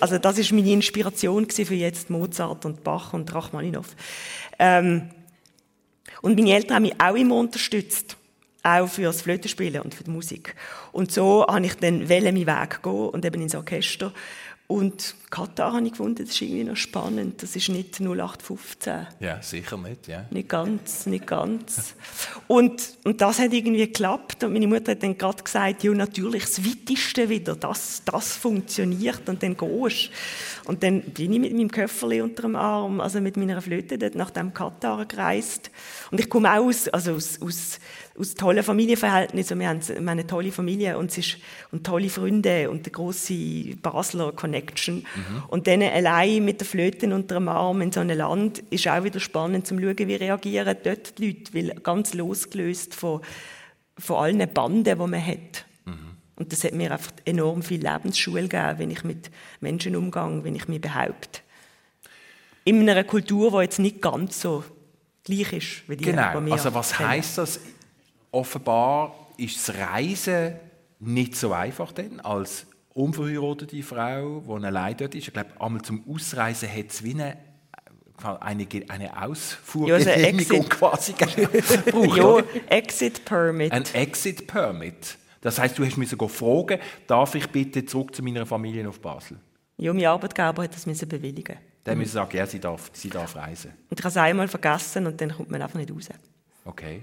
Also 0.00 0.18
das 0.18 0.38
ist 0.38 0.52
meine 0.52 0.72
Inspiration 0.72 1.48
für 1.48 1.74
jetzt 1.74 2.10
Mozart 2.10 2.64
und 2.66 2.82
Bach 2.82 3.12
und 3.12 3.32
Rachmaninoff. 3.32 3.94
Ähm, 4.58 5.10
Und 6.22 6.36
meine 6.36 6.52
Eltern 6.52 6.74
haben 6.76 6.82
mich 6.82 7.00
auch 7.00 7.14
immer 7.14 7.36
unterstützt. 7.36 8.16
Auch 8.62 8.88
für 8.88 9.04
das 9.04 9.22
Flötenspielen 9.22 9.80
und 9.80 9.94
für 9.94 10.04
die 10.04 10.10
Musik. 10.10 10.54
Und 10.92 11.10
so 11.10 11.46
habe 11.46 11.64
ich 11.64 11.76
dann 11.76 12.06
meinen 12.06 12.46
Weg 12.46 12.82
gehen 12.82 13.08
und 13.08 13.24
eben 13.24 13.40
ins 13.40 13.54
Orchester. 13.54 14.12
Und 14.70 15.16
Katar 15.30 15.72
habe 15.72 15.84
ich 15.84 15.90
gefunden, 15.90 16.24
das 16.24 16.30
ist 16.30 16.42
irgendwie 16.42 16.62
noch 16.62 16.76
spannend. 16.76 17.42
Das 17.42 17.56
ist 17.56 17.70
nicht 17.70 17.98
0815. 18.00 19.08
Ja, 19.18 19.42
sicher 19.42 19.76
nicht, 19.76 20.06
ja. 20.06 20.26
Nicht 20.30 20.48
ganz, 20.48 21.06
nicht 21.06 21.26
ganz. 21.26 21.96
Und, 22.46 22.96
und 23.02 23.20
das 23.20 23.40
hat 23.40 23.52
irgendwie 23.52 23.86
geklappt. 23.86 24.44
Und 24.44 24.52
meine 24.52 24.68
Mutter 24.68 24.92
hat 24.92 25.02
dann 25.02 25.18
gerade 25.18 25.42
gesagt, 25.42 25.82
ja, 25.82 25.92
natürlich, 25.92 26.44
das 26.44 26.64
Weiteste 26.64 27.28
wieder, 27.28 27.56
das, 27.56 28.02
das 28.04 28.36
funktioniert 28.36 29.28
und 29.28 29.42
dann 29.42 29.56
gehst 29.56 30.10
Und 30.66 30.82
dann 30.82 31.02
bin 31.02 31.32
ich 31.32 31.40
mit 31.40 31.52
meinem 31.52 31.70
Köfferli 31.70 32.20
unter 32.20 32.42
dem 32.42 32.54
Arm, 32.54 33.00
also 33.00 33.20
mit 33.20 33.36
meiner 33.36 33.60
Flöte, 33.62 33.98
dort 33.98 34.14
nach 34.14 34.30
dem 34.30 34.54
Katar 34.54 35.04
gereist. 35.06 35.70
Und 36.12 36.20
ich 36.20 36.28
komme 36.28 36.52
auch 36.52 36.66
aus, 36.66 36.86
also 36.88 37.14
aus, 37.14 37.40
aus 37.42 37.78
aus 38.18 38.34
tollen 38.34 38.62
Familienverhältnissen. 38.62 39.58
Wir 39.58 39.68
haben, 39.68 39.86
wir 39.86 39.96
haben 39.96 40.08
eine 40.08 40.26
tolle 40.26 40.52
Familie 40.52 40.98
und, 40.98 41.16
ist, 41.16 41.38
und 41.70 41.84
tolle 41.84 42.08
Freunde 42.08 42.70
und 42.70 42.84
eine 42.84 42.90
grosse 42.90 43.76
Basler 43.80 44.32
Connection. 44.32 44.96
Mhm. 44.96 45.42
Und 45.48 45.66
dann 45.66 45.82
allein 45.82 46.44
mit 46.44 46.60
der 46.60 46.66
Flöte 46.66 47.12
unter 47.14 47.36
dem 47.36 47.48
Arm 47.48 47.80
in 47.80 47.92
so 47.92 48.00
einem 48.00 48.18
Land 48.18 48.58
ist 48.70 48.88
auch 48.88 49.04
wieder 49.04 49.20
spannend 49.20 49.66
zu 49.66 49.78
schauen, 49.78 49.96
wie 49.98 50.14
reagieren 50.14 50.76
dort 50.82 51.18
die 51.18 51.28
Leute, 51.28 51.54
weil 51.54 51.74
ganz 51.82 52.14
losgelöst 52.14 52.94
von, 52.94 53.20
von 53.98 54.16
allen 54.16 54.52
Banden, 54.52 54.84
die 54.84 54.94
man 54.94 55.24
hat. 55.24 55.64
Mhm. 55.84 56.16
Und 56.36 56.52
das 56.52 56.64
hat 56.64 56.74
mir 56.74 56.92
einfach 56.92 57.12
enorm 57.24 57.62
viel 57.62 57.86
Lebensschule 57.86 58.48
gegeben, 58.48 58.78
wenn 58.78 58.90
ich 58.90 59.04
mit 59.04 59.30
Menschen 59.60 59.96
umgehe, 59.96 60.40
wenn 60.42 60.56
ich 60.56 60.68
mich 60.68 60.80
behaupte. 60.80 61.40
In 62.64 62.88
einer 62.88 63.04
Kultur, 63.04 63.50
die 63.52 63.64
jetzt 63.64 63.78
nicht 63.78 64.02
ganz 64.02 64.40
so 64.40 64.64
gleich 65.24 65.52
ist 65.52 65.88
wie 65.88 65.96
die 65.96 66.04
genau. 66.04 66.32
bei 66.34 66.40
mir. 66.40 66.52
Also 66.52 66.74
was 66.74 66.98
heißt 66.98 67.38
das? 67.38 67.60
Offenbar 68.32 69.14
ist 69.36 69.68
das 69.68 69.76
Reisen 69.76 70.54
nicht 70.98 71.36
so 71.36 71.52
einfach 71.52 71.92
denn, 71.92 72.20
als 72.20 72.66
unverheiratete 72.94 73.82
Frau, 73.82 74.42
die 74.46 74.64
allein 74.66 74.96
dort 74.96 75.14
ist. 75.14 75.28
Ich 75.28 75.32
glaube, 75.32 75.50
einmal 75.58 75.82
zum 75.82 76.04
Ausreisen 76.08 76.68
hat 76.70 76.90
es 76.90 77.02
wie 77.02 77.14
eine 77.14 77.36
eine, 78.22 78.66
eine 78.88 79.22
Ausfuhrgenehmigung 79.22 80.62
ja, 80.62 80.68
quasi 80.68 81.12
gebraucht. 81.14 82.16
ja, 82.16 82.60
Exit 82.76 83.24
Permit. 83.24 83.72
Ein 83.72 83.84
Exit 83.94 84.46
Permit. 84.46 85.16
Das 85.40 85.58
heißt, 85.58 85.78
du 85.78 85.84
hast 85.86 85.96
mich 85.96 86.10
sogar 86.10 86.28
fragen, 86.28 86.78
darf 87.06 87.34
ich 87.34 87.48
bitte 87.48 87.84
zurück 87.86 88.14
zu 88.14 88.22
meiner 88.22 88.44
Familie 88.44 88.86
auf 88.86 89.00
Basel? 89.00 89.38
Ja, 89.78 89.92
mein 89.94 90.04
Arbeitgeber 90.04 90.64
hat 90.64 90.74
das 90.74 90.84
müssen 90.84 91.08
bewilligen. 91.08 91.56
Dann 91.84 91.96
müssen 91.96 92.12
sagen, 92.12 92.36
ja, 92.36 92.46
sie 92.46 92.60
darf, 92.60 92.90
sie 92.92 93.08
darf 93.08 93.34
reisen. 93.36 93.72
Und 93.88 93.98
ich 93.98 94.04
habe 94.04 94.10
es 94.10 94.16
einmal 94.18 94.48
vergessen 94.48 95.06
und 95.06 95.18
dann 95.18 95.34
kommt 95.34 95.50
man 95.50 95.62
einfach 95.62 95.78
nicht 95.78 95.90
raus. 95.90 96.10
Okay. 96.66 97.02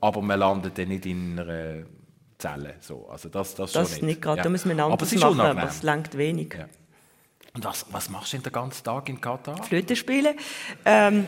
Aber 0.00 0.22
man 0.22 0.38
landet 0.38 0.78
dann 0.78 0.88
nicht 0.88 1.06
in 1.06 1.38
einer 1.38 1.84
Zelle. 2.38 2.74
So. 2.80 3.08
Also 3.08 3.28
das, 3.28 3.54
das, 3.54 3.72
das 3.72 3.92
nicht. 3.92 4.02
nicht 4.02 4.22
gerade, 4.22 4.38
ja. 4.38 4.42
da 4.44 4.48
muss 4.48 4.64
man 4.64 4.78
anders 4.78 5.14
machen, 5.14 5.40
aber 5.40 5.64
es 5.64 5.82
langt 5.82 6.16
wenig. 6.16 6.54
Ja. 6.54 6.66
Und 7.54 7.64
was, 7.64 7.86
was 7.90 8.10
machst 8.10 8.32
du 8.32 8.36
denn 8.36 8.44
den 8.44 8.52
ganzen 8.52 8.84
Tag 8.84 9.08
in 9.08 9.18
Katar? 9.18 9.62
Flöte 9.62 9.96
spielen. 9.96 10.36
Ähm, 10.84 11.26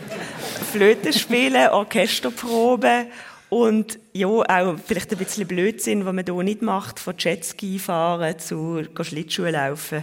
Flöte 0.70 1.12
spielen, 1.14 1.68
Orchesterproben 1.72 3.06
und 3.48 3.98
ja, 4.12 4.26
auch 4.26 4.76
vielleicht 4.84 5.10
ein 5.10 5.18
bisschen 5.18 5.48
Blödsinn, 5.48 6.04
was 6.04 6.12
man 6.12 6.24
hier 6.26 6.42
nicht 6.42 6.60
macht, 6.60 7.00
von 7.00 7.14
Jetski 7.16 7.78
fahren 7.78 8.38
zu 8.38 8.84
Schlittschuhe 9.00 9.52
laufen. 9.52 10.02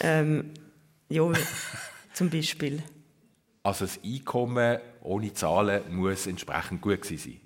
Ähm, 0.00 0.52
ja, 1.08 1.24
zum 2.12 2.30
Beispiel. 2.30 2.82
Also 3.64 3.86
das 3.86 3.98
Einkommen 4.04 4.78
ohne 5.02 5.32
Zahlen 5.32 5.82
muss 5.90 6.26
entsprechend 6.28 6.82
gut 6.82 7.04
sein? 7.04 7.41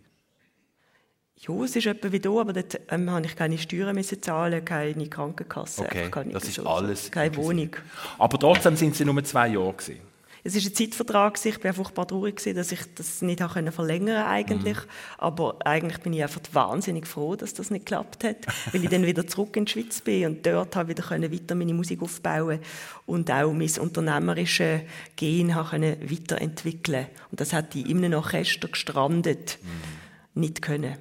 Ja, 1.39 1.55
es 1.63 1.77
ist 1.77 1.87
etwa 1.87 2.11
wie 2.11 2.21
da, 2.21 2.31
aber 2.31 2.55
dort 2.55 2.81
ähm, 2.89 3.11
habe 3.11 3.27
ich 3.27 3.37
keine 3.37 3.59
Steuern 3.59 3.95
müssen 3.95 4.23
zahlen, 4.23 4.65
keine 4.65 5.07
Krankenkasse. 5.07 5.83
Okay, 5.83 6.11
das 6.33 6.45
ist 6.45 6.55
so, 6.55 6.67
alles. 6.67 7.11
Keine 7.11 7.37
Wohnung. 7.37 7.71
Aber 8.19 8.39
trotzdem 8.39 8.75
sind 8.77 8.97
Sie 8.97 9.05
nur 9.05 9.23
zwei 9.23 9.49
Jahre 9.49 9.75
gewesen. 9.75 10.01
Es 10.47 10.55
war 10.55 10.63
ein 10.63 10.75
Zeitvertrag, 10.75 11.45
ich 11.45 11.65
war 11.65 11.75
furchtbar 11.75 12.07
traurig, 12.07 12.41
dass 12.55 12.71
ich 12.71 12.81
das 12.95 13.21
nicht 13.21 13.41
verlängern 13.41 13.73
konnte 13.75 14.27
eigentlich. 14.27 14.77
Mhm. 14.77 14.91
Aber 15.19 15.57
eigentlich 15.65 15.99
bin 15.99 16.13
ich 16.13 16.23
einfach 16.23 16.41
wahnsinnig 16.53 17.09
froh, 17.09 17.35
dass 17.35 17.53
das 17.53 17.71
nicht 17.71 17.85
geklappt 17.85 18.23
hat, 18.23 18.37
weil 18.73 18.85
ich 18.85 18.89
dann 18.89 19.05
wieder 19.05 19.27
zurück 19.27 19.57
in 19.57 19.65
die 19.65 19.73
Schweiz 19.73 20.01
bin 20.01 20.25
und 20.27 20.47
dort 20.47 20.77
habe 20.77 20.91
wieder 20.91 21.11
weiter 21.11 21.57
meine 21.57 21.75
Musik 21.75 22.01
aufbauen 22.01 22.61
und 23.07 23.29
auch 23.29 23.53
mein 23.53 23.73
unternehmerisches 23.81 24.83
Gen 25.17 25.53
weiterentwickeln 25.53 27.07
Und 27.33 27.41
das 27.41 27.53
hat 27.53 27.75
ich 27.75 27.91
in 27.91 28.05
einem 28.05 28.15
Orchester 28.15 28.69
gestrandet 28.69 29.59
mhm. 29.63 30.41
nicht 30.41 30.63
können. 30.63 30.97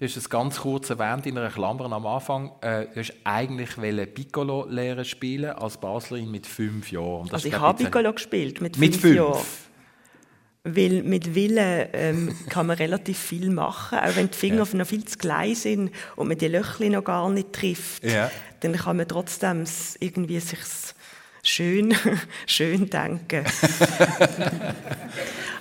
Du 0.00 0.06
hast 0.06 0.16
es 0.16 0.28
ganz 0.30 0.60
kurz 0.60 0.88
erwähnt 0.88 1.26
in 1.26 1.36
einer 1.36 1.50
Klammer 1.50 1.92
am 1.92 2.06
Anfang. 2.06 2.52
Äh, 2.62 2.86
du 2.86 3.00
hast 3.00 3.12
eigentlich 3.22 3.76
Piccolo 4.14 4.64
lernen 4.66 5.04
spielen 5.04 5.50
als 5.50 5.76
Baslerin 5.76 6.30
mit 6.30 6.46
fünf 6.46 6.90
Jahren. 6.90 7.30
also 7.30 7.46
ich 7.46 7.58
habe 7.58 7.84
Piccolo 7.84 8.14
gespielt 8.14 8.62
mit 8.62 8.78
fünf, 8.78 8.92
mit 8.92 8.96
fünf. 8.96 9.16
Jahren. 9.16 9.44
Weil 10.64 11.02
mit 11.02 11.34
Willen 11.34 11.88
ähm, 11.92 12.34
kann 12.48 12.68
man 12.68 12.78
relativ 12.78 13.18
viel 13.18 13.50
machen, 13.50 13.98
auch 13.98 14.16
wenn 14.16 14.30
die 14.30 14.38
Finger 14.38 14.64
ja. 14.64 14.78
noch 14.78 14.86
viel 14.86 15.04
zu 15.04 15.18
klein 15.18 15.54
sind 15.54 15.90
und 16.16 16.28
man 16.28 16.38
die 16.38 16.48
Löcher 16.48 16.88
noch 16.88 17.04
gar 17.04 17.28
nicht 17.28 17.52
trifft. 17.52 18.02
Ja. 18.02 18.30
Dann 18.60 18.76
kann 18.76 18.96
man 18.96 19.06
trotzdem 19.06 19.64
irgendwie 20.00 20.40
sich 20.40 20.60
schön, 21.42 21.94
schön 22.46 22.88
denken. 22.88 23.44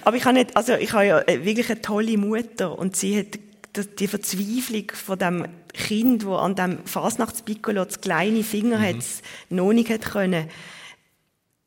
Aber 0.05 0.15
ich 0.15 0.23
habe 0.23 0.35
nicht, 0.35 0.55
also 0.55 0.75
ich 0.75 0.93
habe 0.93 1.05
ja 1.05 1.19
äh, 1.27 1.43
wirklich 1.43 1.69
eine 1.69 1.81
tolle 1.81 2.17
Mutter 2.17 2.79
und 2.79 2.95
sie 2.95 3.19
hat 3.19 3.37
die 3.75 4.07
Verzweiflung 4.07 4.91
von 4.93 5.19
dem 5.19 5.47
Kind, 5.73 6.25
wo 6.25 6.35
an 6.35 6.55
dem 6.55 6.85
Fasnachtspiccolo 6.85 7.85
das 7.85 8.01
kleine 8.01 8.43
Finger 8.43 8.79
mhm. 8.79 8.99
noch 9.49 9.73
nicht 9.73 9.89
hat 9.89 10.01
können, 10.01 10.49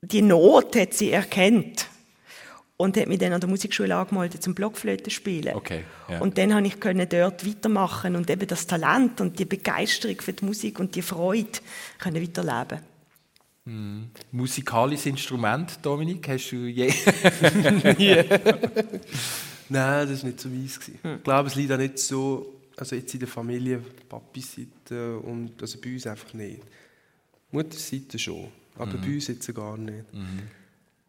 die 0.03 0.23
Not 0.23 0.75
hat 0.77 0.95
sie 0.95 1.13
erkannt 1.13 1.87
und 2.77 2.97
hat 2.97 3.07
mich 3.07 3.19
dann 3.19 3.33
an 3.33 3.41
der 3.41 3.49
Musikschule 3.49 3.95
angemeldet 3.95 4.43
zum 4.43 4.55
Blockflöte 4.55 5.11
spielen. 5.11 5.55
Okay, 5.55 5.85
ja. 6.09 6.21
Und 6.21 6.39
dann 6.39 6.53
habe 6.55 6.67
ich 6.67 6.81
können 6.81 7.09
dort 7.09 7.47
weitermachen 7.47 8.17
und 8.17 8.29
eben 8.29 8.47
das 8.47 8.67
Talent 8.67 9.21
und 9.21 9.39
die 9.39 9.45
Begeisterung 9.45 10.21
für 10.21 10.33
die 10.33 10.45
Musik 10.45 10.81
und 10.81 10.97
die 10.97 11.03
Freude 11.03 11.61
können 11.99 12.21
weiterleben. 12.21 12.81
Mhm. 13.65 14.11
Musikalisches 14.33 15.07
Instrument, 15.07 15.79
Dominik, 15.83 16.29
hast 16.29 16.51
du 16.51 16.67
je? 16.67 16.93
Nein, 19.69 20.09
das 20.09 20.23
war 20.23 20.31
nicht 20.31 20.41
so 20.41 20.51
weiss. 20.51 20.81
Hm. 21.03 21.17
Ich 21.17 21.23
glaube, 21.23 21.49
es 21.49 21.55
liegt 21.55 21.73
auch 21.73 21.79
nicht 21.79 21.99
so, 21.99 22.61
also 22.77 22.97
jetzt 22.97 23.13
in 23.15 23.21
der 23.21 23.29
Familie, 23.29 23.83
Papi-Seite 24.09 25.19
und 25.19 25.61
also 25.61 25.79
bei 25.81 25.93
uns 25.93 26.07
einfach 26.07 26.33
nicht. 26.35 26.63
Mutterseite 27.51 28.19
schon, 28.19 28.49
aber 28.77 28.97
mhm. 28.97 29.01
bei 29.01 29.15
uns 29.15 29.27
jetzt 29.27 29.55
gar 29.55 29.77
nicht. 29.77 30.13
Mhm. 30.13 30.43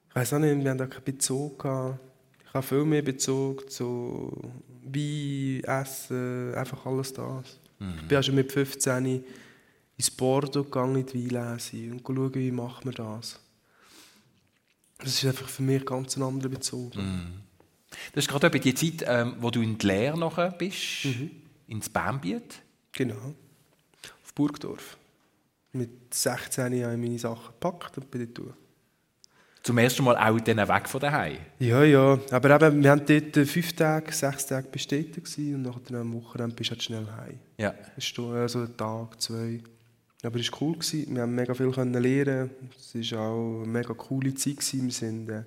Ich 0.10 0.16
weiß 0.16 0.34
auch 0.34 0.40
nicht, 0.40 0.62
wir 0.62 0.70
haben 0.70 0.78
da 0.78 0.88
keinen 0.88 1.04
Bezug 1.06 1.60
gehabt. 1.60 2.00
Ich 2.46 2.54
habe 2.54 2.68
viel 2.68 2.86
mehr 2.86 3.02
Bezug 3.02 3.72
zu 3.72 4.52
Wein, 4.84 5.64
Essen, 5.64 6.54
einfach 6.54 6.86
alles 6.86 7.14
das. 7.14 7.60
Mhm. 7.80 7.94
Ich 8.02 8.08
bin 8.08 8.18
auch 8.18 8.24
schon 8.24 8.36
mit 8.36 8.52
15 8.52 9.24
ins 9.98 10.12
Bordeaux 10.12 10.64
gegangen, 10.64 10.98
in 10.98 11.06
die 11.06 11.32
Weinlese 11.32 11.92
und 11.92 12.02
schauen, 12.06 12.36
wie 12.36 12.52
machen 12.52 12.86
wir 12.86 12.92
das. 12.94 13.40
Das 15.00 15.14
ist 15.14 15.26
einfach 15.26 15.50
für 15.50 15.64
mich 15.64 15.86
ganz 15.86 16.16
ein 16.18 16.24
anderer 16.24 16.50
Bezug. 16.50 16.96
Mhm. 16.96 17.42
Das 18.14 18.26
ist 18.26 18.30
gerade 18.30 18.48
etwa 18.48 18.58
die 18.58 18.74
Zeit, 18.74 19.06
ähm, 19.08 19.36
wo 19.40 19.50
du 19.50 19.62
in 19.62 19.78
die 19.78 19.86
Lehre 19.86 20.18
nachher 20.18 20.52
bist, 20.52 21.06
mhm. 21.06 21.32
ins 21.68 21.90
Bernbiet. 21.90 22.62
Genau, 22.92 23.34
auf 24.24 24.34
Burgdorf. 24.34 24.98
Mit 25.72 26.14
16 26.14 26.64
habe 26.66 26.76
ich 26.76 26.84
meine 26.84 27.18
Sachen 27.18 27.48
gepackt 27.48 27.98
und 27.98 28.12
bin 28.12 28.32
dort. 28.34 28.56
Zum 29.64 29.78
ersten 29.78 30.04
Mal 30.04 30.18
auch 30.18 30.40
dann 30.42 30.58
weg 30.58 30.90
von 30.90 31.00
daheim. 31.00 31.38
Ja, 31.58 31.84
ja. 31.84 32.20
Aber 32.32 32.50
eben, 32.50 32.84
wir 32.84 32.90
waren 32.90 33.06
dort 33.06 33.48
fünf 33.48 33.74
Tage, 33.74 34.12
sechs 34.12 34.46
Tage 34.46 34.68
bestätigt 34.68 35.38
und 35.38 35.62
nach 35.62 35.80
einer 35.90 36.12
Woche 36.12 36.38
bist 36.50 36.70
du 36.70 36.72
halt 36.72 36.84
schnell 36.84 37.08
heim. 37.08 37.40
Ja. 37.58 37.74
Also 37.96 38.60
einen 38.60 38.76
Tag, 38.76 39.22
zwei. 39.22 39.62
Aber 40.22 40.38
es 40.38 40.52
war 40.52 40.62
cool. 40.62 40.76
Wir 40.82 41.22
haben 41.22 41.34
mega 41.34 41.54
viel 41.54 41.68
lernen. 41.68 42.50
Es 42.78 43.12
war 43.14 43.22
auch 43.22 43.62
eine 43.62 43.68
mega 43.68 43.94
coole 43.94 44.34
Zeit. 44.34 44.58
Wir 44.74 44.92
sind 44.92 45.30
äh, 45.30 45.44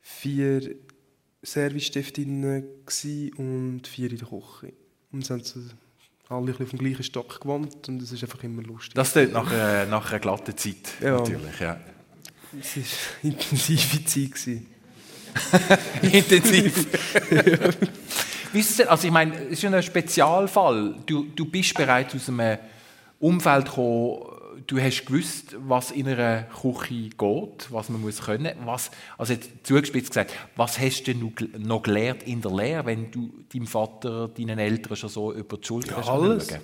vier 0.00 0.76
Servicestiftinnen 1.42 2.64
und 3.36 3.86
vier 3.86 4.10
in 4.10 4.18
der 4.18 4.28
Küche. 4.28 4.72
Und 5.12 5.24
sie 5.24 5.32
haben 5.32 5.42
alle 6.28 6.52
auf 6.52 6.70
dem 6.70 6.78
gleichen 6.78 7.02
Stock 7.02 7.40
gewohnt 7.40 7.88
und 7.88 8.02
es 8.02 8.12
ist 8.12 8.22
einfach 8.22 8.42
immer 8.44 8.62
lustig. 8.62 8.94
Das 8.94 9.16
ist 9.16 9.32
nach, 9.32 9.52
äh, 9.52 9.86
nach 9.86 10.10
einer 10.10 10.20
glatten 10.20 10.56
Zeit, 10.56 10.94
ja. 11.00 11.18
natürlich, 11.18 11.60
ja. 11.60 11.80
Es 12.58 12.76
war 12.76 12.82
eine 13.22 13.32
intensive 13.32 14.04
Zeit. 14.04 14.62
Intensiv. 16.02 16.86
Wisst 18.52 18.80
ihr, 18.80 18.90
also 18.90 19.06
ich 19.06 19.12
meine, 19.12 19.34
es 19.44 19.62
ist 19.62 19.64
ein 19.64 19.82
Spezialfall. 19.82 20.96
Du, 21.06 21.24
du 21.24 21.44
bist 21.44 21.74
bereits 21.74 22.14
aus 22.16 22.28
einem 22.28 22.58
Umfeld 23.20 23.66
gekommen, 23.66 24.39
du 24.66 24.80
hast 24.80 25.04
gewusst, 25.06 25.56
was 25.66 25.90
in 25.90 26.08
einer 26.08 26.42
Küche 26.44 27.10
geht, 27.10 27.70
was 27.70 27.88
man 27.88 28.00
muss 28.00 28.22
können. 28.22 28.52
Was, 28.64 28.90
also 29.18 29.32
jetzt 29.32 29.50
zugespitzt 29.64 30.08
gesagt, 30.10 30.32
was 30.56 30.78
hast 30.78 31.04
du 31.06 31.14
denn 31.14 31.32
noch 31.58 31.82
gelernt 31.82 32.22
in 32.24 32.40
der 32.40 32.50
Lehre, 32.52 32.86
wenn 32.86 33.10
du 33.10 33.30
deinem 33.52 33.66
Vater, 33.66 34.28
deinen 34.28 34.58
Eltern 34.58 34.96
schon 34.96 35.08
so 35.10 35.32
über 35.32 35.56
die 35.56 35.66
Schulter 35.66 35.92
Ja, 35.92 35.96
hast 35.98 36.08
alles. 36.08 36.48
schauen? 36.48 36.60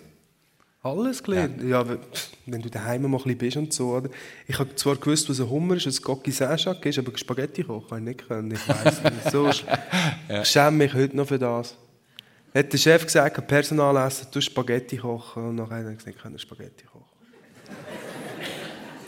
Alles 0.82 1.22
gelernt. 1.22 1.62
Ja. 1.64 1.88
wenn- 1.88 1.98
wenn 2.46 2.62
du 2.62 2.70
daheim 2.70 3.02
mal 3.02 3.08
ein 3.08 3.22
bisschen 3.24 3.38
bist 3.38 3.56
und 3.56 3.72
so. 3.72 3.88
Oder? 3.96 4.08
Ich 4.46 4.56
habe 4.58 4.72
zwar 4.76 4.94
gewusst, 4.96 5.28
was 5.28 5.40
ein 5.40 5.50
Hummer 5.50 5.74
ist, 5.74 5.86
ein 5.86 5.96
Gocki 6.02 6.30
Saint-Jacques 6.30 6.86
ist, 6.96 6.98
aber 7.04 7.16
Spaghetti 7.18 7.64
kochen 7.64 7.90
habe 7.90 7.98
ich 7.98 8.04
nicht 8.06 8.28
können. 8.28 8.52
Ich 8.52 8.68
weiss 8.68 9.02
nicht. 9.02 9.30
So, 9.32 9.48
Ich 9.48 9.64
schäme 10.44 10.70
mich 10.72 10.94
heute 10.94 11.16
noch 11.16 11.26
für 11.26 11.38
das. 11.40 11.76
Hat 12.54 12.72
der 12.72 12.78
Chef 12.78 13.04
gesagt, 13.04 13.46
Personal 13.48 14.06
essen, 14.06 14.28
du 14.30 14.40
Spaghetti 14.40 14.96
kochen. 14.98 15.48
Und 15.48 15.54
nachher 15.56 15.78
habe 15.78 15.90
ich 15.90 15.98
gesagt, 15.98 16.16
ich 16.16 16.22
kann 16.22 16.38
Spaghetti 16.38 16.84
kochen. 16.84 16.95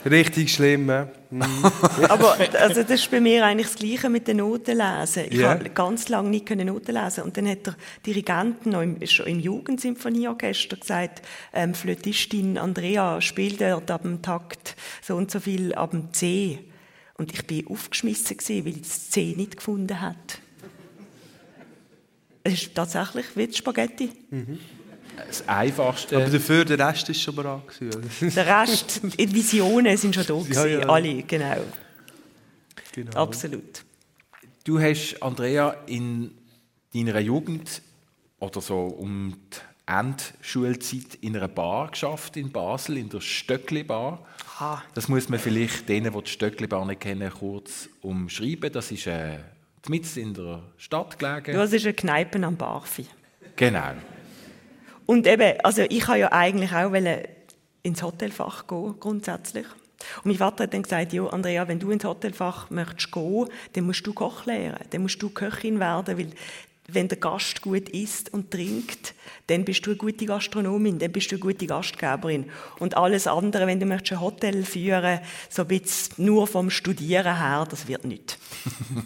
Richtig 0.05 0.53
schlimm? 0.53 0.85
Mhm. 1.29 1.43
Aber 2.09 2.37
also 2.59 2.81
das 2.83 2.91
ist 3.01 3.11
bei 3.11 3.19
mir 3.19 3.45
eigentlich 3.45 3.67
das 3.67 3.75
Gleiche 3.75 4.09
mit 4.09 4.27
den 4.27 4.37
Noten 4.37 4.77
lesen. 4.77 5.25
Ich 5.29 5.39
Ja. 5.39 5.49
habe 5.49 5.69
ganz 5.69 6.07
lange 6.07 6.29
nicht 6.29 6.45
können 6.45 6.67
Noten 6.67 6.93
lesen 6.95 7.25
und 7.25 7.35
dann 7.35 7.47
hat 7.47 7.65
der 7.67 7.75
Dirigent 8.05 8.65
noch 8.65 8.81
im, 8.81 9.05
schon 9.05 9.27
im 9.27 9.39
Jugendsymphonieorchester 9.41 10.77
gesagt, 10.77 11.21
ähm, 11.53 11.73
Flötistin 11.73 12.57
Andrea 12.57 13.19
spielt 13.19 13.59
dort 13.59 13.91
ab 13.91 14.03
dem 14.03 14.21
Takt 14.21 14.75
so 15.01 15.15
und 15.15 15.29
so 15.31 15.39
viel 15.41 15.73
ab 15.75 15.91
dem 15.91 16.13
C. 16.13 16.59
Und 17.15 17.33
ich 17.33 17.45
bin 17.45 17.67
aufgeschmissen 17.67 18.37
gewesen, 18.37 18.65
weil 18.65 18.75
ich 18.77 18.81
das 18.83 19.09
C 19.09 19.33
nicht 19.35 19.57
gefunden 19.57 19.99
hat. 19.99 20.39
Es 22.43 22.53
ist 22.53 22.73
tatsächlich 22.73 23.25
wie 23.35 23.51
Spaghetti. 23.53 24.11
Das 25.27 25.47
Einfachste. 25.47 26.17
Aber 26.17 26.25
dafür, 26.29 26.65
der 26.65 26.79
Rest 26.87 27.09
ist 27.09 27.21
schon 27.21 27.35
bereit. 27.35 27.67
gewesen, 27.67 27.97
oder? 27.99 28.31
Der 28.35 28.61
Rest, 28.61 29.01
die 29.03 29.33
Visionen 29.33 29.97
sind 29.97 30.15
schon 30.15 30.25
da 30.25 30.33
Ja, 30.35 30.41
gewesen, 30.43 30.79
ja. 30.81 30.89
alle, 30.89 31.23
genau, 31.23 31.57
Genau. 32.93 33.11
absolut. 33.23 33.83
Du 34.63 34.79
hast, 34.79 35.21
Andrea, 35.21 35.75
in 35.87 36.31
deiner 36.93 37.19
Jugend 37.19 37.81
oder 38.39 38.61
so 38.61 38.85
um 38.85 39.35
die 39.53 39.91
Endschulzeit 39.91 41.15
in 41.21 41.35
einer 41.35 41.47
Bar 41.47 41.89
geschafft 41.91 42.37
in 42.37 42.51
Basel, 42.51 42.97
in 42.97 43.09
der 43.09 43.21
Stöckli 43.21 43.83
Bar. 43.83 44.25
Aha. 44.57 44.83
Das 44.93 45.07
muss 45.07 45.29
man 45.29 45.39
vielleicht 45.39 45.87
denen, 45.89 46.13
die 46.13 46.21
die 46.23 46.29
Stöckli 46.29 46.67
Bar 46.67 46.85
nicht 46.85 47.01
kennen, 47.01 47.31
kurz 47.31 47.89
umschreiben. 48.01 48.71
Das 48.71 48.91
ist 48.91 49.07
äh, 49.07 49.37
mitten 49.87 50.19
in 50.19 50.33
der 50.33 50.61
Stadt 50.77 51.17
gelegen. 51.17 51.53
Das 51.53 51.73
ist 51.73 51.85
eine 51.85 51.93
Kneipe 51.93 52.43
am 52.45 52.55
Barfi. 52.57 53.05
Genau. 53.55 53.93
Und 55.09 55.25
eben, 55.25 55.59
also 55.63 55.81
ich 55.89 56.07
habe 56.07 56.19
ja 56.19 56.31
eigentlich 56.31 56.71
auch 56.71 56.93
ins 57.81 58.03
Hotelfach 58.03 58.67
gehen, 58.67 58.93
grundsätzlich. 58.99 59.65
Und 60.17 60.25
mein 60.25 60.35
Vater 60.35 60.65
hat 60.65 60.73
dann 60.75 60.83
gesagt, 60.83 61.13
ja, 61.13 61.25
Andrea, 61.25 61.67
wenn 61.67 61.79
du 61.79 61.89
ins 61.89 62.03
Hotelfach 62.03 62.69
möchtest 62.69 63.11
gehen, 63.11 63.47
dann 63.73 63.85
musst 63.85 64.05
du 64.05 64.13
Koch 64.13 64.45
lernen, 64.45 64.77
dann 64.91 65.01
musst 65.01 65.19
du 65.19 65.31
Köchin 65.31 65.79
werden, 65.79 66.15
weil 66.15 66.27
wenn 66.93 67.07
der 67.07 67.17
Gast 67.17 67.61
gut 67.61 67.89
isst 67.89 68.33
und 68.33 68.51
trinkt, 68.51 69.13
dann 69.47 69.65
bist 69.65 69.85
du 69.85 69.91
eine 69.91 69.97
gute 69.97 70.25
Gastronomin, 70.25 70.99
dann 70.99 71.11
bist 71.11 71.31
du 71.31 71.35
eine 71.35 71.39
gute 71.39 71.65
Gastgeberin. 71.65 72.45
Und 72.79 72.95
alles 72.95 73.25
andere, 73.27 73.65
wenn 73.67 73.79
du 73.79 73.85
möchtest 73.85 74.13
ein 74.13 74.21
Hotel 74.21 74.63
führen, 74.63 75.19
so 75.49 75.63
ein 75.63 75.67
bisschen 75.67 76.25
nur 76.25 76.47
vom 76.47 76.69
Studieren 76.69 77.37
her, 77.37 77.65
das 77.69 77.87
wird 77.87 78.05
nicht. 78.05 78.37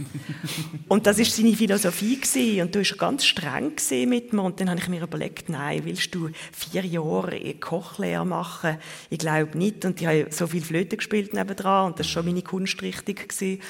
Und 0.89 1.07
das 1.07 1.19
ist 1.19 1.35
seine 1.35 1.55
Philosophie 1.55 2.19
gewesen. 2.19 2.61
und 2.61 2.75
du 2.75 2.79
war 2.79 2.97
ganz 2.97 3.25
streng 3.25 3.73
mit 4.07 4.33
mir 4.33 4.43
und 4.43 4.59
dann 4.59 4.69
habe 4.69 4.79
ich 4.79 4.89
mir 4.89 5.01
überlegt, 5.01 5.49
nein, 5.49 5.81
willst 5.85 6.13
du 6.13 6.29
vier 6.51 6.85
Jahre 6.85 7.53
Kochlehre 7.55 8.25
machen? 8.25 8.77
Ich 9.09 9.19
glaube 9.19 9.57
nicht 9.57 9.85
und 9.85 9.99
ich 10.01 10.07
habe 10.07 10.27
so 10.29 10.47
viel 10.47 10.61
Flöte 10.61 10.97
gespielt 10.97 11.33
nebendran 11.33 11.87
und 11.87 11.99
das 11.99 12.07
war 12.07 12.11
schon 12.11 12.25
meine 12.25 12.41
Kunstrichtung 12.41 13.15
gewesen. 13.15 13.61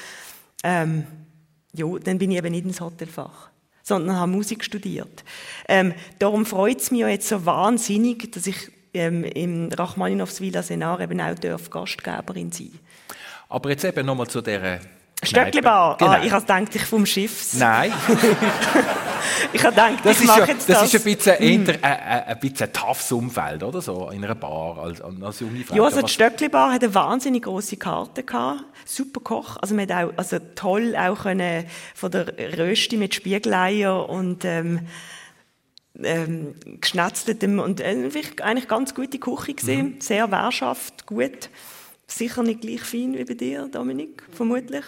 Ähm, 0.62 1.06
ja, 1.72 1.86
dann 1.98 2.18
bin 2.18 2.30
ich 2.30 2.38
eben 2.38 2.50
nicht 2.50 2.64
ins 2.64 2.80
Hotelfach 2.80 3.50
sondern 3.84 4.16
habe 4.16 4.32
Musik 4.32 4.64
studiert. 4.64 5.22
Ähm, 5.68 5.94
darum 6.18 6.46
freut 6.46 6.80
es 6.80 6.90
mich 6.90 7.02
ja 7.02 7.08
jetzt 7.08 7.28
so 7.28 7.46
wahnsinnig, 7.46 8.32
dass 8.32 8.46
ich 8.48 8.70
ähm, 8.94 9.22
im 9.24 9.68
Rachmaninoffs 9.68 10.40
Villa 10.40 10.62
Senar 10.62 11.00
eben 11.00 11.20
auch 11.20 11.34
darf 11.34 11.70
Gastgeberin 11.70 12.50
sein 12.50 12.72
Aber 13.48 13.70
jetzt 13.70 13.84
eben 13.84 14.06
nochmal 14.06 14.26
zu 14.26 14.40
dieser 14.40 14.80
Stöcklibar. 15.22 15.96
Genau. 15.98 16.10
Ah, 16.10 16.22
ich 16.24 16.32
habe 16.32 16.42
gedacht, 16.42 16.74
ich 16.74 16.84
vom 16.84 17.06
Schiff. 17.06 17.54
Nein, 17.54 17.92
Ich 19.52 19.62
habe 19.62 19.74
gedacht, 19.74 20.04
das, 20.04 20.16
ich 20.16 20.22
ist, 20.22 20.26
mache 20.26 20.40
ja, 20.40 20.46
jetzt 20.46 20.68
das 20.68 20.80
das. 20.80 20.94
ist 20.94 21.06
ein 21.06 21.14
bisschen, 21.14 21.36
eher, 21.36 21.84
äh, 21.84 22.32
ein 22.32 22.38
bisschen 22.40 22.66
ein 22.68 22.72
toughes 22.72 23.12
Umfeld, 23.12 23.62
oder 23.62 23.80
so, 23.80 24.10
in 24.10 24.24
einer 24.24 24.34
Bar 24.34 24.78
als, 24.78 25.00
als 25.00 25.40
junge 25.40 25.64
Frau. 25.64 25.76
Ja, 25.76 25.84
also 25.84 26.02
die 26.02 26.12
Stöckli-Bar 26.12 26.72
hat 26.72 26.82
eine 26.82 26.94
wahnsinnig 26.94 27.44
grosse 27.44 27.76
Karte 27.76 28.22
gehabt. 28.22 28.64
Super 28.84 29.20
Koch. 29.20 29.56
Also 29.60 29.74
man 29.74 29.90
auch, 29.90 30.12
also 30.16 30.38
toll 30.54 30.94
auch 30.96 31.22
können 31.22 31.64
von 31.94 32.10
der 32.10 32.26
Rösti 32.58 32.96
mit 32.96 33.14
Spiegeleier 33.14 34.08
und, 34.08 34.44
ähm, 34.44 34.80
ähm, 36.02 36.54
geschnetzeltem 36.80 37.58
und 37.58 37.80
äh, 37.80 38.10
eigentlich 38.42 38.68
ganz 38.68 38.94
gute 38.94 39.18
Küche 39.18 39.54
gesehen. 39.54 39.96
Sehr 40.00 40.30
Wehrschaft, 40.30 41.06
gut. 41.06 41.50
Sicher 42.06 42.42
nicht 42.42 42.60
gleich 42.60 42.82
fein 42.82 43.14
wie 43.14 43.24
bei 43.24 43.34
dir, 43.34 43.68
Dominik, 43.70 44.24
vermutlich. 44.32 44.84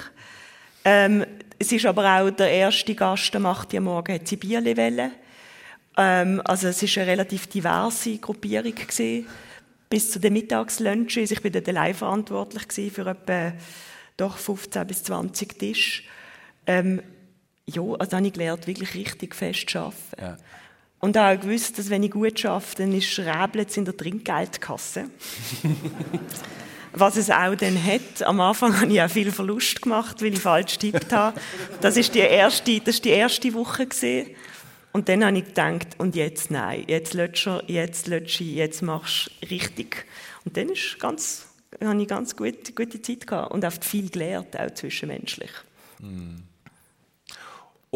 Ähm, 0.88 1.26
es 1.58 1.72
ist 1.72 1.84
aber 1.84 2.20
auch 2.20 2.30
der 2.30 2.48
erste 2.48 2.94
Gast 2.94 3.34
am 3.34 3.44
8. 3.44 3.74
Uhr 3.74 3.80
morgen, 3.80 4.14
hat 4.14 4.28
sie 4.28 4.36
Bierli 4.36 4.76
wollen. 4.76 5.10
Ähm, 5.96 6.40
also 6.44 6.68
es 6.68 6.80
ist 6.80 6.96
eine 6.96 7.08
relativ 7.08 7.48
diverse 7.48 8.18
Gruppierung 8.18 8.72
gewesen, 8.72 9.26
bis 9.90 10.12
zu 10.12 10.20
den 10.20 10.34
Mittagslunches. 10.34 11.32
Ich 11.32 11.42
bin 11.42 11.52
dort 11.52 11.68
allein 11.68 11.92
verantwortlich 11.92 12.68
gewesen 12.68 12.94
für 12.94 13.06
etwa 13.08 13.52
doch 14.16 14.38
15 14.38 14.86
bis 14.86 15.02
20 15.02 15.58
Tische. 15.58 16.04
Ähm, 16.68 17.02
ja, 17.66 17.82
also 17.82 18.16
habe 18.16 18.26
ich 18.28 18.32
gelernt, 18.32 18.68
wirklich 18.68 18.94
richtig 18.94 19.34
fest 19.34 19.68
zu 19.68 19.80
arbeiten. 19.80 19.96
Ja. 20.20 20.36
Und 21.00 21.18
auch 21.18 21.40
gewusst, 21.40 21.80
dass 21.80 21.90
wenn 21.90 22.04
ich 22.04 22.12
gut 22.12 22.44
arbeite, 22.44 22.82
dann 22.82 22.92
ist 22.92 23.18
Räblitz 23.18 23.76
in 23.76 23.86
der 23.86 23.96
Trinkgeldkasse. 23.96 25.10
Was 26.98 27.16
es 27.16 27.30
auch 27.30 27.54
dann 27.54 27.82
hat. 27.82 28.22
Am 28.22 28.40
Anfang 28.40 28.80
habe 28.80 28.90
ich 28.90 29.02
auch 29.02 29.10
viel 29.10 29.30
Verlust 29.30 29.82
gemacht, 29.82 30.22
weil 30.22 30.32
ich 30.32 30.40
falsch 30.40 30.78
getippt 30.78 31.12
habe. 31.12 31.38
Das 31.82 31.98
ist 31.98 32.14
die 32.14 32.20
erste, 32.20 32.80
das 32.80 32.96
ist 32.96 33.04
die 33.04 33.10
erste 33.10 33.52
Woche 33.52 33.86
gesehen. 33.86 34.30
Und 34.92 35.10
dann 35.10 35.22
habe 35.22 35.36
ich 35.36 35.44
gedacht, 35.44 35.88
und 35.98 36.16
jetzt 36.16 36.50
nein, 36.50 36.84
jetzt 36.88 37.12
lötsch 37.12 37.48
jetzt 37.66 38.06
lötsch 38.06 38.40
jetzt 38.40 38.80
machst 38.80 39.30
du 39.42 39.48
richtig. 39.48 40.06
Und 40.46 40.56
dann 40.56 40.70
ist 40.70 40.98
ganz, 40.98 41.46
habe 41.84 42.00
ich 42.00 42.08
ganz 42.08 42.34
gute, 42.34 42.72
gute 42.72 43.02
Zeit 43.02 43.26
gehabt 43.26 43.52
und 43.52 43.62
oft 43.66 43.84
viel 43.84 44.08
gelernt, 44.08 44.58
auch 44.58 44.70
zwischenmenschlich. 44.70 45.50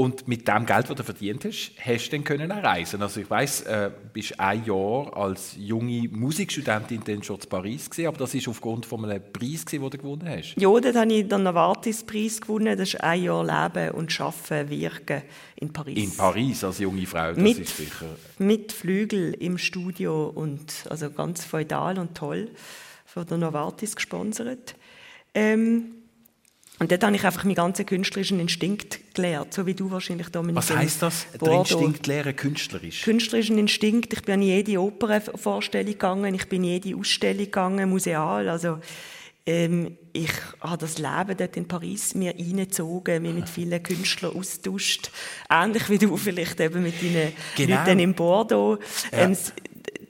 Und 0.01 0.27
mit 0.27 0.49
dem 0.49 0.65
Geld, 0.65 0.89
das 0.89 0.97
du 0.97 1.03
verdient 1.03 1.45
hast, 1.45 1.73
hast 1.79 2.07
du 2.07 2.13
dann 2.13 2.25
können 2.25 2.51
auch 2.51 2.63
reisen. 2.63 3.03
Also 3.03 3.21
ich 3.21 3.29
weiss, 3.29 3.61
äh, 3.61 3.91
du 3.91 4.09
bist 4.15 4.41
ein 4.41 4.65
Jahr 4.65 5.15
als 5.15 5.55
junge 5.59 6.09
Musikstudentin 6.09 7.03
dann 7.05 7.23
schon 7.23 7.39
zu 7.39 7.47
Paris 7.47 7.91
gewesen, 7.91 8.09
aber 8.09 8.17
das 8.17 8.35
ist 8.35 8.49
aufgrund 8.49 8.87
von 8.87 9.05
einem 9.05 9.23
Preis 9.31 9.67
gewesen, 9.67 9.83
den 9.83 9.91
du 9.91 9.99
gewonnen 9.99 10.27
hast. 10.27 10.55
Ja, 10.57 10.71
dort 10.71 10.97
habe 10.97 11.13
ich 11.13 11.29
den 11.29 11.43
Novartis-Preis 11.43 12.41
gewonnen. 12.41 12.79
Das 12.79 12.95
ist 12.95 13.01
ein 13.03 13.25
Jahr 13.25 13.45
Leben 13.45 13.91
und 13.91 14.19
Arbeiten, 14.19 14.71
Wirken 14.71 15.23
in 15.57 15.71
Paris. 15.71 15.99
In 15.99 16.17
Paris 16.17 16.65
als 16.65 16.79
junge 16.79 17.05
Frau, 17.05 17.35
das 17.35 17.37
Mit, 17.37 17.59
ist 17.59 17.77
sicher. 17.77 18.07
mit 18.39 18.73
Flügel 18.73 19.35
im 19.35 19.59
Studio 19.59 20.33
und 20.35 20.87
also 20.89 21.11
ganz 21.11 21.45
feudal 21.45 21.99
und 21.99 22.15
toll 22.15 22.49
von 23.05 23.27
der 23.27 23.37
Novartis 23.37 23.95
gesponsert. 23.97 24.77
Ähm, 25.35 26.00
und 26.81 26.91
dort 26.91 27.05
habe 27.05 27.15
ich 27.15 27.25
einfach 27.25 27.45
meinen 27.45 27.57
ganzen 27.57 27.85
künstlerischen 27.85 28.41
Instinkt 28.41 29.15
gelernt, 29.15 29.53
so 29.53 29.67
wie 29.67 29.75
du 29.75 29.91
wahrscheinlich, 29.91 30.31
Dominik. 30.31 30.57
Was 30.57 30.75
heisst 30.75 31.03
das? 31.03 31.27
Der. 31.39 31.53
Instinkt 31.53 32.07
lehren 32.07 32.35
künstlerisch? 32.35 33.03
Künstlerischen 33.03 33.59
Instinkt. 33.59 34.15
Ich 34.15 34.23
bin 34.23 34.37
an 34.37 34.43
jede 34.43 34.81
Opernvorstellung 34.81 35.93
gegangen, 35.93 36.35
ich 36.35 36.49
bin 36.49 36.65
in 36.65 36.71
jede 36.71 36.99
Ausstellung 36.99 37.45
gegangen, 37.45 37.91
museal. 37.91 38.49
Also 38.49 38.79
ähm, 39.45 39.99
ich 40.15 40.33
habe 40.63 40.79
das 40.79 40.97
Leben 40.97 41.37
dort 41.37 41.57
in 41.59 41.69
Paris 41.69 42.15
mir 42.15 42.35
reingezogen, 42.35 43.23
mich 43.23 43.35
mit 43.35 43.49
vielen 43.51 43.83
Künstlern 43.83 44.35
austauscht. 44.35 45.11
Ähnlich 45.51 45.91
wie 45.91 45.99
du 45.99 46.17
vielleicht 46.17 46.61
eben 46.61 46.83
mit 46.83 47.03
deinen 47.03 47.33
Genau. 47.57 47.77
Leuten 47.77 47.99
in 47.99 48.15
Bordeaux. 48.15 48.79
Ähm, 49.13 49.37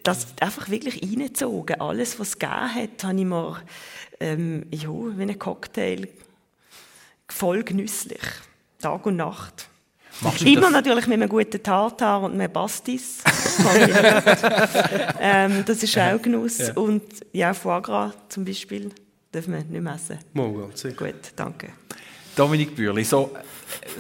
das 0.05 0.29
einfach 0.41 0.71
wirklich 0.71 1.03
reingezogen. 1.03 1.81
Alles, 1.81 2.21
was 2.21 2.29
es 2.29 2.39
gegeben 2.39 2.75
hat, 2.75 3.05
habe 3.05 3.18
ich 3.18 3.25
mir 3.25 3.62
ähm, 4.21 4.66
ja, 4.71 4.89
wie 4.89 5.23
ein 5.23 5.39
Cocktail 5.39 6.09
voll 7.33 7.62
genüsslich. 7.62 8.22
Tag 8.81 9.07
und 9.07 9.16
Nacht. 9.16 9.68
Immer 10.45 10.62
das? 10.62 10.72
natürlich 10.72 11.07
mit 11.07 11.14
einem 11.14 11.28
guten 11.28 11.62
Tartar 11.62 12.22
und 12.22 12.35
einem 12.35 12.53
Pastis. 12.53 13.22
ähm, 15.20 15.64
das 15.64 15.83
ist 15.83 15.97
auch 15.97 16.20
Genuss. 16.20 16.70
Und 16.74 17.03
ja, 17.33 17.55
Foie 17.55 17.81
Gras 17.81 18.12
zum 18.28 18.45
Beispiel 18.45 18.91
dürfen 19.33 19.55
wir 19.55 19.64
nicht 19.64 19.83
mehr 19.83 19.95
essen. 19.95 20.18
Sicher. 20.74 20.95
Gut, 20.95 21.33
danke. 21.37 21.70
Dominik 22.37 22.76
Bürli, 22.76 23.05
so 23.05 23.35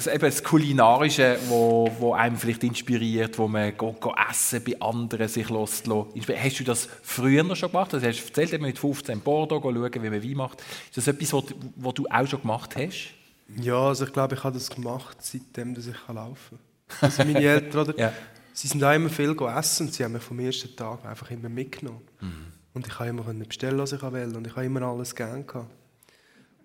äh, 0.06 0.14
eben 0.14 0.22
das 0.22 0.42
Kulinarische, 0.42 1.38
wo, 1.48 1.90
wo 1.98 2.12
einem 2.12 2.36
vielleicht 2.36 2.64
inspiriert, 2.64 3.38
wo 3.38 3.48
man 3.48 3.76
go, 3.76 3.92
go 3.98 4.14
essen 4.30 4.62
bei 4.62 4.80
anderen 4.80 5.28
sich 5.28 5.48
lässt, 5.48 5.88
Hast 5.88 6.60
du 6.60 6.64
das 6.64 6.88
früher 7.02 7.56
schon 7.56 7.70
gemacht? 7.70 7.92
Also 7.94 8.06
hast 8.06 8.20
du 8.20 8.40
erzählt, 8.40 8.60
mit 8.60 8.78
15 8.78 9.20
Bordeaux 9.20 9.60
schauen, 9.62 9.90
wie 9.94 10.10
man 10.10 10.22
Wein 10.22 10.34
macht. 10.34 10.60
Ist 10.60 10.96
das 10.96 11.08
etwas, 11.08 11.44
was 11.76 11.94
du 11.94 12.06
auch 12.08 12.26
schon 12.26 12.40
gemacht 12.42 12.76
hast? 12.76 13.14
Ja, 13.56 13.88
also 13.88 14.04
ich 14.04 14.12
glaube, 14.12 14.34
ich 14.34 14.44
habe 14.44 14.54
das 14.54 14.70
gemacht, 14.70 15.18
seitdem 15.20 15.74
dass 15.74 15.86
ich 15.86 15.96
laufen 16.08 16.58
kann. 16.88 16.98
Also 17.00 17.24
meine 17.24 17.40
Eltern, 17.46 17.88
oder? 17.88 17.98
ja. 17.98 18.12
Sie 18.52 18.68
sind 18.68 18.82
auch 18.82 18.94
immer 18.94 19.08
viel 19.08 19.34
essen 19.56 19.86
und 19.86 19.94
sie 19.94 20.04
haben 20.04 20.12
mich 20.12 20.22
vom 20.22 20.38
ersten 20.38 20.74
Tag 20.76 21.04
einfach 21.04 21.30
immer 21.30 21.48
mitgenommen. 21.48 22.02
Mhm. 22.20 22.46
Und 22.74 22.86
ich 22.86 22.92
konnte 22.92 23.10
immer 23.10 23.44
bestellen, 23.44 23.78
was 23.78 23.92
ich 23.92 24.02
will 24.02 24.36
und 24.36 24.46
ich 24.46 24.54
habe 24.54 24.66
immer 24.66 24.82
alles 24.82 25.14
gerne 25.14 25.44
gehabt. 25.44 25.70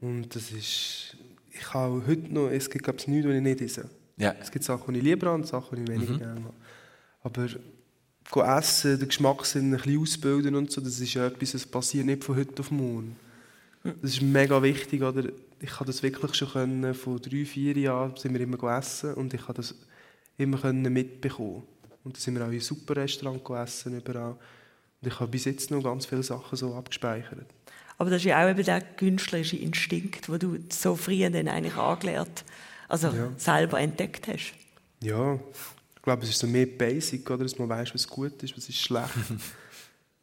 Und 0.01 0.35
das 0.35 0.51
ist, 0.51 1.15
ich 1.51 1.73
habe 1.73 2.03
heute 2.05 2.33
noch, 2.33 2.49
es 2.49 2.69
gibt 2.69 2.83
glaube 2.83 2.99
ich 2.99 3.07
nichts, 3.07 3.27
was 3.27 3.35
ich 3.35 3.41
nicht 3.41 3.61
esse. 3.61 3.89
Ja. 4.17 4.35
Es 4.39 4.51
gibt 4.51 4.65
Sachen, 4.65 4.93
die 4.93 4.99
ich 4.99 5.05
lieber 5.05 5.27
habe 5.27 5.37
und 5.37 5.47
Sachen, 5.47 5.77
die 5.77 5.83
ich 5.83 5.97
weniger 5.97 6.13
mhm. 6.13 6.19
gerne 6.19 6.43
habe. 6.43 6.53
Aber 7.23 7.47
go 8.29 8.41
essen, 8.41 8.99
den 8.99 9.07
Geschmackssinn 9.07 9.73
ein 9.73 9.77
bisschen 9.77 10.01
ausbilden 10.01 10.55
und 10.55 10.71
so, 10.71 10.81
das 10.81 10.99
ist 10.99 11.13
ja 11.13 11.27
etwas, 11.27 11.53
das 11.53 11.65
passiert 11.65 12.05
nicht 12.05 12.23
von 12.23 12.35
heute 12.35 12.59
auf 12.59 12.71
morgen. 12.71 13.15
Das 14.01 14.11
ist 14.11 14.21
mega 14.21 14.61
wichtig, 14.61 15.01
oder? 15.03 15.23
Ich 15.59 15.75
habe 15.75 15.85
das 15.85 16.03
wirklich 16.03 16.35
schon 16.35 16.49
können, 16.49 16.93
vor 16.93 17.19
drei, 17.19 17.45
vier 17.45 17.77
Jahren 17.77 18.15
sind 18.17 18.33
wir 18.33 18.41
immer 18.41 18.77
essen 18.77 19.13
und 19.13 19.33
ich 19.33 19.41
habe 19.43 19.53
das 19.53 19.75
immer 20.37 20.57
können 20.57 20.91
mitbekommen. 20.91 21.63
Und 22.03 22.15
da 22.15 22.19
sind 22.19 22.35
wir 22.35 22.45
auch 22.45 22.51
in 22.51 22.59
super 22.59 22.95
Restaurant 22.97 23.41
essen, 23.49 23.97
überall. 23.97 24.35
Und 25.01 25.07
ich 25.07 25.19
habe 25.19 25.31
bis 25.31 25.45
jetzt 25.45 25.71
noch 25.71 25.83
ganz 25.83 26.05
viele 26.05 26.23
Sachen 26.23 26.55
so 26.55 26.75
abgespeichert. 26.75 27.47
Aber 27.97 28.09
das 28.09 28.21
ist 28.21 28.25
ja 28.25 28.43
auch 28.43 28.49
eben 28.49 28.63
der 28.63 28.81
künstlerische 28.81 29.57
Instinkt, 29.57 30.27
den 30.27 30.39
du 30.39 30.57
so 30.69 30.95
früh 30.95 31.19
dann 31.29 31.47
eigentlich 31.47 31.75
angelernt, 31.75 32.43
also 32.89 33.07
ja. 33.07 33.31
selber 33.37 33.79
entdeckt 33.79 34.27
hast. 34.27 34.53
Ja, 35.01 35.35
ich 35.95 36.01
glaube, 36.01 36.23
es 36.23 36.29
ist 36.29 36.39
so 36.39 36.47
mehr 36.47 36.65
Basic, 36.65 37.29
oder? 37.29 37.43
dass 37.43 37.57
man 37.57 37.69
weiß, 37.69 37.93
was 37.93 38.07
gut 38.07 38.41
ist, 38.43 38.55
was 38.55 38.69
ist 38.69 38.79
schlecht. 38.79 39.09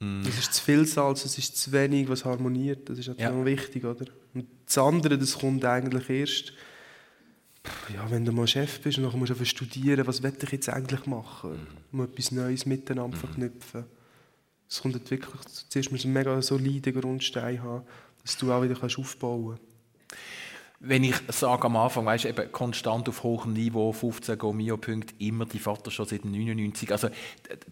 Mm. 0.03 0.23
Es 0.27 0.37
ist 0.37 0.55
zu 0.55 0.65
viel 0.65 0.85
Salz, 0.85 1.25
es 1.25 1.39
ist 1.39 1.57
zu 1.57 1.71
wenig, 1.71 2.09
was 2.09 2.25
harmoniert. 2.25 2.89
Das 2.89 2.99
ist 2.99 3.07
natürlich 3.07 3.39
ja. 3.39 3.45
wichtig, 3.45 3.85
oder? 3.85 4.07
Und 4.35 4.47
das 4.67 4.77
andere, 4.79 5.17
das 5.17 5.39
kommt 5.39 5.65
eigentlich 5.65 6.11
erst, 6.11 6.53
ja, 7.95 8.11
wenn 8.11 8.25
du 8.25 8.33
mal 8.33 8.49
Chef 8.49 8.81
bist 8.81 8.99
und 8.99 9.05
dann 9.05 9.17
musst 9.17 9.39
du 9.39 9.45
studieren, 9.45 10.05
was 10.05 10.21
will 10.21 10.33
ich 10.43 10.51
jetzt 10.51 10.69
eigentlich 10.69 11.07
machen? 11.07 11.67
Um 11.93 12.01
etwas 12.03 12.33
Neues 12.33 12.67
miteinander 12.67 13.17
mm. 13.17 13.21
verknüpfen. 13.21 13.85
Es 14.69 14.83
kommt 14.83 14.95
wirklich, 15.11 15.41
zuerst 15.69 15.93
musst 15.93 16.03
du 16.03 16.09
einen 16.09 16.15
mega 16.15 16.43
soliden 16.43 17.01
Grundstein 17.01 17.63
haben, 17.63 17.85
dass 18.23 18.37
du 18.37 18.51
auch 18.51 18.63
wieder 18.63 18.75
kannst 18.75 18.99
aufbauen 18.99 19.57
kannst 19.57 19.73
wenn 20.85 21.05
ich 21.05 21.15
sage 21.29 21.67
am 21.67 21.77
Anfang, 21.77 22.05
weißt, 22.07 22.25
eben 22.25 22.51
konstant 22.51 23.09
auf 23.09 23.23
hohem 23.23 23.53
Niveau, 23.53 23.93
15 23.93 24.37
Gomio-Punkte, 24.37 25.15
immer 25.21 25.45
die 25.45 25.61
Vater 25.61 25.93
schon 25.93 26.07
seit 26.07 26.25
99. 26.25 26.91
Also, 26.91 27.09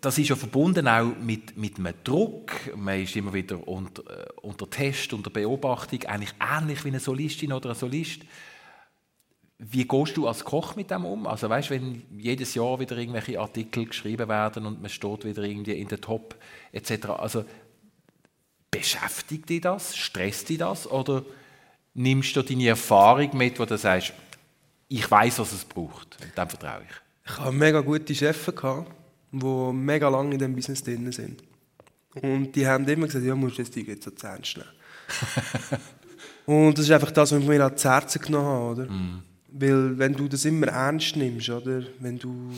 das 0.00 0.16
ist 0.16 0.28
ja 0.28 0.36
verbunden 0.36 0.86
auch 0.86 1.16
mit, 1.20 1.56
mit 1.56 1.78
einem 1.78 1.92
Druck. 2.04 2.52
Man 2.76 3.02
ist 3.02 3.16
immer 3.16 3.34
wieder 3.34 3.66
unter, 3.66 4.02
äh, 4.02 4.26
unter 4.42 4.70
Test, 4.70 5.12
unter 5.12 5.28
Beobachtung, 5.28 6.04
eigentlich 6.04 6.34
ähnlich 6.38 6.84
wie 6.84 6.88
eine 6.88 7.00
Solistin 7.00 7.52
oder 7.52 7.70
ein 7.70 7.74
Solist. 7.74 8.20
Wie 9.58 9.88
gehst 9.88 10.16
du 10.16 10.28
als 10.28 10.44
Koch 10.44 10.76
mit 10.76 10.92
dem 10.92 11.04
um? 11.04 11.26
Also, 11.26 11.48
weißt, 11.48 11.70
wenn 11.70 12.04
jedes 12.16 12.54
Jahr 12.54 12.78
wieder 12.78 12.96
irgendwelche 12.96 13.40
Artikel 13.40 13.86
geschrieben 13.86 14.28
werden 14.28 14.66
und 14.66 14.80
man 14.80 14.88
steht 14.88 15.24
wieder 15.24 15.42
irgendwie 15.42 15.72
in 15.72 15.88
der 15.88 16.00
Top 16.00 16.36
etc. 16.70 17.06
Also, 17.06 17.44
beschäftigt 18.70 19.48
dich 19.48 19.62
das? 19.62 19.96
Stresst 19.96 20.48
dich 20.48 20.58
das? 20.58 20.88
Oder 20.88 21.24
nimmst 21.94 22.34
du 22.36 22.42
deine 22.42 22.68
Erfahrung 22.68 23.36
mit, 23.36 23.58
wo 23.58 23.64
du 23.64 23.76
sagst, 23.76 24.12
ich 24.88 25.08
weiß, 25.08 25.38
was 25.38 25.52
es 25.52 25.64
braucht 25.64 26.18
und 26.20 26.32
dann 26.34 26.48
vertraue 26.48 26.82
ich? 26.88 27.30
Ich 27.30 27.38
hatte 27.38 27.52
mega 27.52 27.80
gute 27.80 28.14
Chefs, 28.14 28.52
die 29.32 29.72
mega 29.72 30.08
lange 30.08 30.32
in 30.32 30.38
diesem 30.38 30.54
Business 30.54 30.82
drin 30.82 31.10
sind. 31.12 31.42
Und 32.22 32.52
die 32.56 32.66
haben 32.66 32.86
immer 32.88 33.06
gesagt, 33.06 33.24
ja, 33.24 33.36
musst 33.36 33.58
du 33.58 33.62
das 33.62 33.70
Ding 33.70 33.86
jetzt 33.86 34.04
so 34.04 34.10
zu 34.10 34.26
ernst 34.26 34.56
nehmen. 34.56 34.68
und 36.46 36.76
das 36.76 36.86
ist 36.86 36.90
einfach 36.90 37.12
das, 37.12 37.30
was 37.30 37.40
ich 37.40 37.46
mir 37.46 37.62
ans 37.62 37.84
Herzen 37.84 38.20
genommen 38.20 38.46
habe, 38.46 38.70
oder? 38.72 38.90
Mm. 38.90 39.22
Weil 39.52 39.98
wenn 39.98 40.14
du 40.14 40.26
das 40.26 40.44
immer 40.44 40.66
ernst 40.66 41.14
nimmst, 41.14 41.50
oder? 41.50 41.84
Wenn 42.00 42.18
du 42.18 42.50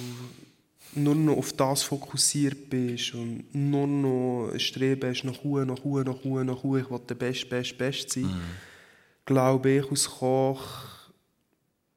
nur 0.95 1.15
noch 1.15 1.37
auf 1.37 1.53
das 1.53 1.83
fokussiert 1.83 2.71
bist 2.71 3.15
und 3.15 3.45
nur 3.55 3.87
noch 3.87 4.53
ein 4.53 4.61
Streben 4.61 5.11
hast 5.11 5.25
nach 5.25 5.45
Ruhe, 5.45 5.67
nach 5.67 5.85
Ruhe, 5.85 6.03
nach 6.03 6.25
Ruhe, 6.25 6.45
nach 6.45 6.65
Ruhe, 6.65 6.81
ich 6.81 6.91
will 6.91 7.01
der 7.07 7.15
Best, 7.15 7.49
Best, 7.51 7.77
Best 7.77 8.11
sein, 8.11 8.25
mm 8.25 8.41
glaube 9.25 9.71
ich, 9.71 9.91
als 9.91 10.09
Koch 10.09 10.85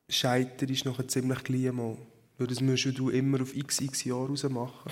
scheiter 0.09 0.69
ist 0.69 0.86
nachher 0.86 1.07
ziemlich 1.07 1.43
gleich 1.43 1.71
mal. 1.71 1.97
Weil 2.38 2.47
das 2.47 2.61
musst 2.61 2.86
du 2.97 3.09
immer 3.09 3.41
auf 3.41 3.55
x, 3.55 3.82
x 3.82 4.03
Jahre 4.03 4.28
raus 4.28 4.43
machen. 4.43 4.91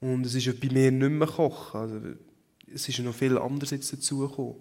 Und 0.00 0.24
es 0.24 0.34
ist 0.34 0.46
ja 0.46 0.52
bei 0.52 0.68
mir 0.72 0.92
nicht 0.92 1.10
mehr 1.10 1.26
Kochen. 1.26 1.80
Also, 1.80 2.00
es 2.72 2.88
ist 2.88 2.98
ja 2.98 3.04
noch 3.04 3.14
viel 3.14 3.36
anderes 3.36 3.70
jetzt 3.70 3.92
dazugekommen. 3.92 4.56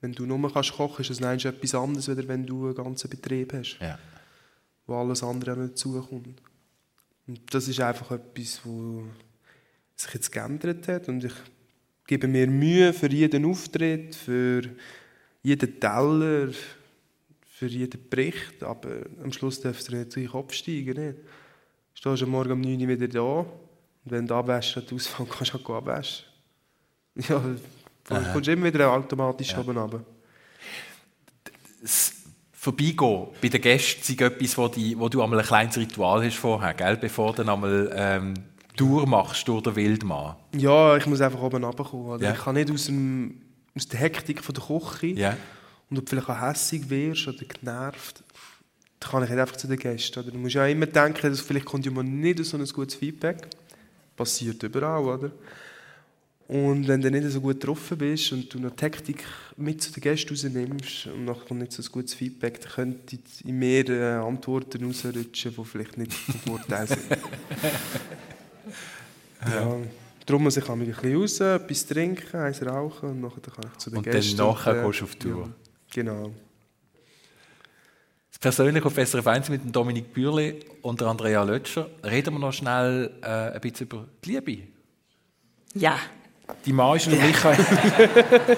Wenn 0.00 0.12
du 0.12 0.24
nur 0.24 0.52
kannst 0.52 0.72
kochen 0.72 0.96
kannst, 0.96 1.10
ist 1.10 1.22
das 1.22 1.44
etwas 1.44 1.74
anderes, 1.74 2.08
als 2.08 2.28
wenn 2.28 2.46
du 2.46 2.66
einen 2.66 2.74
ganzen 2.74 3.10
Betrieb 3.10 3.52
hast. 3.52 3.78
Ja. 3.80 3.98
Wo 4.86 4.94
alles 4.94 5.22
andere 5.22 5.52
auch 5.52 5.56
dazukommt. 5.56 6.40
Und 7.26 7.54
das 7.54 7.68
ist 7.68 7.80
einfach 7.80 8.12
etwas, 8.12 8.60
was 8.64 9.04
sich 9.96 10.14
jetzt 10.14 10.32
geändert 10.32 10.88
hat. 10.88 11.08
Und 11.08 11.24
ich 11.24 11.34
gebe 12.06 12.28
mir 12.28 12.46
Mühe 12.46 12.92
für 12.92 13.10
jeden 13.10 13.44
Auftritt, 13.44 14.14
für 14.14 14.62
jeden 15.42 15.80
Teller, 15.80 16.48
für 17.60 17.66
jeden 17.66 18.08
Bericht, 18.08 18.62
aber 18.62 19.02
am 19.22 19.32
Schluss 19.32 19.60
darfst 19.60 19.90
du 19.90 19.96
natürlich 19.96 20.34
absteigen. 20.34 20.96
Nicht? 20.96 21.18
Du 21.18 21.24
stehst 21.92 22.22
am 22.22 22.30
Morgen 22.30 22.52
um 22.52 22.60
9 22.60 22.80
Uhr 22.80 22.88
wieder 22.88 23.08
da 23.08 23.20
und 23.20 23.46
wenn 24.04 24.26
du 24.26 24.34
abwäschst, 24.34 24.78
ausfällt, 24.78 25.28
kannst 25.30 25.52
du 25.52 25.58
auch 25.58 25.76
abwäschen. 25.76 26.26
Ja, 27.28 27.42
dann 28.04 28.32
kommst 28.32 28.48
du 28.48 28.52
immer 28.52 28.66
wieder 28.66 28.90
automatisch 28.90 29.52
ja. 29.52 29.60
oben 29.60 29.76
runter. 29.76 30.00
Das 31.82 32.12
Vorbeigehen 32.52 33.26
bei 33.42 33.48
den 33.48 33.60
Gästen 33.60 34.00
ist 34.00 34.20
etwas, 34.20 34.56
wo, 34.56 34.68
die, 34.68 34.98
wo 34.98 35.08
du 35.08 35.22
einmal 35.22 35.40
ein 35.40 35.44
kleines 35.44 35.76
Ritual 35.76 36.24
hast 36.24 36.36
vorher, 36.36 36.72
gell? 36.72 36.96
bevor 36.96 37.34
du 37.34 37.42
einmal 37.42 37.90
ähm, 37.94 38.34
Tour 38.76 39.06
machst 39.06 39.46
durch 39.48 39.62
den 39.62 39.76
Wildmann. 39.76 40.36
Ja, 40.56 40.96
ich 40.96 41.06
muss 41.06 41.20
einfach 41.20 41.42
oben 41.42 41.62
runterkommen. 41.62 42.20
Ja. 42.20 42.32
Ich 42.32 42.38
kann 42.38 42.54
nicht 42.54 42.70
aus 42.70 42.86
dem 42.86 43.42
aus 43.76 43.88
der 43.88 44.00
Hektik 44.00 44.42
von 44.42 44.54
der 44.54 44.64
Küche 44.64 45.16
yeah. 45.16 45.36
und 45.88 45.98
ob 45.98 46.06
du 46.06 46.10
vielleicht 46.10 46.28
auch 46.28 46.40
hässig 46.40 46.88
wirst 46.90 47.28
oder 47.28 47.44
genervt, 47.44 48.22
dann 49.00 49.10
kann 49.10 49.24
ich 49.24 49.30
nicht 49.30 49.38
einfach 49.38 49.56
zu 49.56 49.66
den 49.66 49.78
Gästen. 49.78 50.20
Oder? 50.20 50.30
Du 50.30 50.38
musst 50.38 50.54
ja 50.54 50.66
immer 50.66 50.86
denken, 50.86 51.30
dass 51.30 51.40
vielleicht 51.40 51.66
kommt 51.66 51.84
jemand 51.84 52.10
nicht 52.10 52.44
so 52.44 52.56
ein 52.56 52.64
gutes 52.64 52.96
Feedback. 52.96 53.48
Passiert 54.16 54.62
überall, 54.62 55.02
oder? 55.02 55.30
Und 56.50 56.88
wenn 56.88 57.00
du 57.00 57.08
nicht 57.12 57.30
so 57.30 57.40
gut 57.40 57.60
getroffen 57.60 57.96
bist 57.96 58.32
und 58.32 58.52
du 58.52 58.58
noch 58.58 58.72
die 58.72 58.84
Hektik 58.84 59.22
mit 59.56 59.80
zu 59.80 59.92
den 59.92 60.00
Gästen 60.00 60.30
rausnimmst 60.30 61.06
und 61.06 61.24
nachher 61.24 61.44
kommt 61.46 61.60
nicht 61.60 61.70
so 61.70 61.80
ein 61.80 61.92
gutes 61.92 62.14
Feedback, 62.14 62.60
dann 62.60 62.72
könnte 62.72 63.18
in 63.44 63.56
mehr 63.56 63.88
äh, 63.88 64.14
Antworten 64.14 64.84
rausrutschen, 64.84 65.54
die 65.56 65.64
vielleicht 65.64 65.96
nicht 65.96 66.12
von 66.12 66.58
Vorteil 66.58 66.88
sind. 66.88 67.02
ja. 69.46 69.76
Darum 70.30 70.44
muss 70.44 70.56
ich 70.56 70.68
ein 70.68 70.78
bisschen 70.78 71.16
raus, 71.16 71.40
etwas 71.40 71.86
trinken, 71.86 72.36
eins 72.36 72.64
rauchen 72.64 73.10
und 73.10 73.20
nachher 73.20 73.40
kann 73.40 73.64
ich 73.66 73.78
zu 73.78 73.90
den 73.90 73.96
und 73.96 74.04
Gästen. 74.04 74.30
Und 74.34 74.38
dann 74.38 74.46
nachher 74.46 74.84
gehst 74.84 75.00
du 75.00 75.04
auf 75.04 75.14
Tour. 75.16 75.42
Ja, 75.42 75.52
genau. 75.90 76.30
Persönlich 78.40 78.84
auf 78.84 78.94
SRF 78.94 79.26
1 79.26 79.48
mit 79.48 79.64
dem 79.64 79.72
Dominik 79.72 80.14
Bürli 80.14 80.60
und 80.82 81.00
der 81.00 81.08
Andrea 81.08 81.42
Lötscher. 81.42 81.90
Reden 82.04 82.34
wir 82.34 82.38
noch 82.38 82.52
schnell 82.52 83.10
äh, 83.22 83.26
ein 83.26 83.60
bisschen 83.60 83.88
über 83.88 84.06
die 84.24 84.30
Liebe. 84.30 84.68
Ja. 85.74 85.98
Die 86.64 86.72
Mann 86.72 86.96
ist 86.96 87.10
der 87.10 87.20
Michael, 87.20 87.58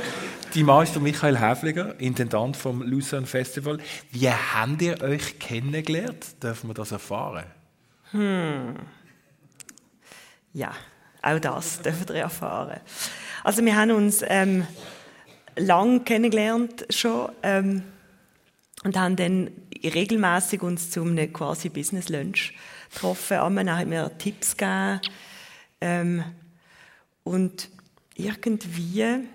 die 0.55 0.65
Mann 0.65 0.83
ist 0.83 0.95
der 0.95 1.01
Michael 1.01 1.39
Häfliger, 1.39 1.99
Intendant 1.99 2.55
vom 2.55 2.83
Lucerne 2.83 3.27
Festival. 3.27 3.79
Wie 4.11 4.29
habt 4.29 4.83
ihr 4.83 5.01
euch 5.01 5.39
kennengelernt? 5.39 6.43
Dürfen 6.43 6.69
wir 6.69 6.75
das 6.75 6.93
erfahren? 6.93 7.47
Hm. 8.11 8.77
Ja, 10.53 10.75
auch 11.23 11.39
das 11.39 11.81
dürfen 11.83 12.09
wir 12.09 12.17
erfahren. 12.17 12.81
Also 13.45 13.65
wir 13.65 13.77
haben 13.77 13.93
uns 13.93 14.23
ähm, 14.27 14.67
lang 15.57 16.05
kennengelernt 16.05 16.87
schon 16.91 17.31
ähm, 17.43 17.83
und 18.85 18.99
haben 18.99 19.17
dann 19.17 19.51
regelmäßig 19.85 20.63
uns 20.63 20.91
zu 20.91 21.03
einem 21.03 21.33
quasi 21.33 21.69
Business 21.69 22.09
Lunch 22.09 22.53
getroffen. 22.93 23.39
Einmal 23.39 23.71
haben 23.71 23.89
mir 23.89 24.11
Tipps 24.19 24.57
gegeben 24.57 25.01
ähm, 25.81 26.25
und 27.25 27.69
irgendwie 28.17 29.29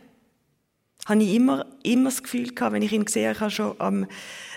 habe 1.05 1.23
ich 1.23 1.35
immer, 1.35 1.65
immer 1.83 2.09
das 2.09 2.21
Gefühl 2.21 2.53
gehabt, 2.53 2.73
wenn 2.73 2.81
ich 2.81 2.91
ihn 2.91 3.05
gesehen 3.05 3.27
habe, 3.27 3.35
ich 3.35 3.41
habe 3.41 3.51
schon 3.51 3.79
am 3.79 4.07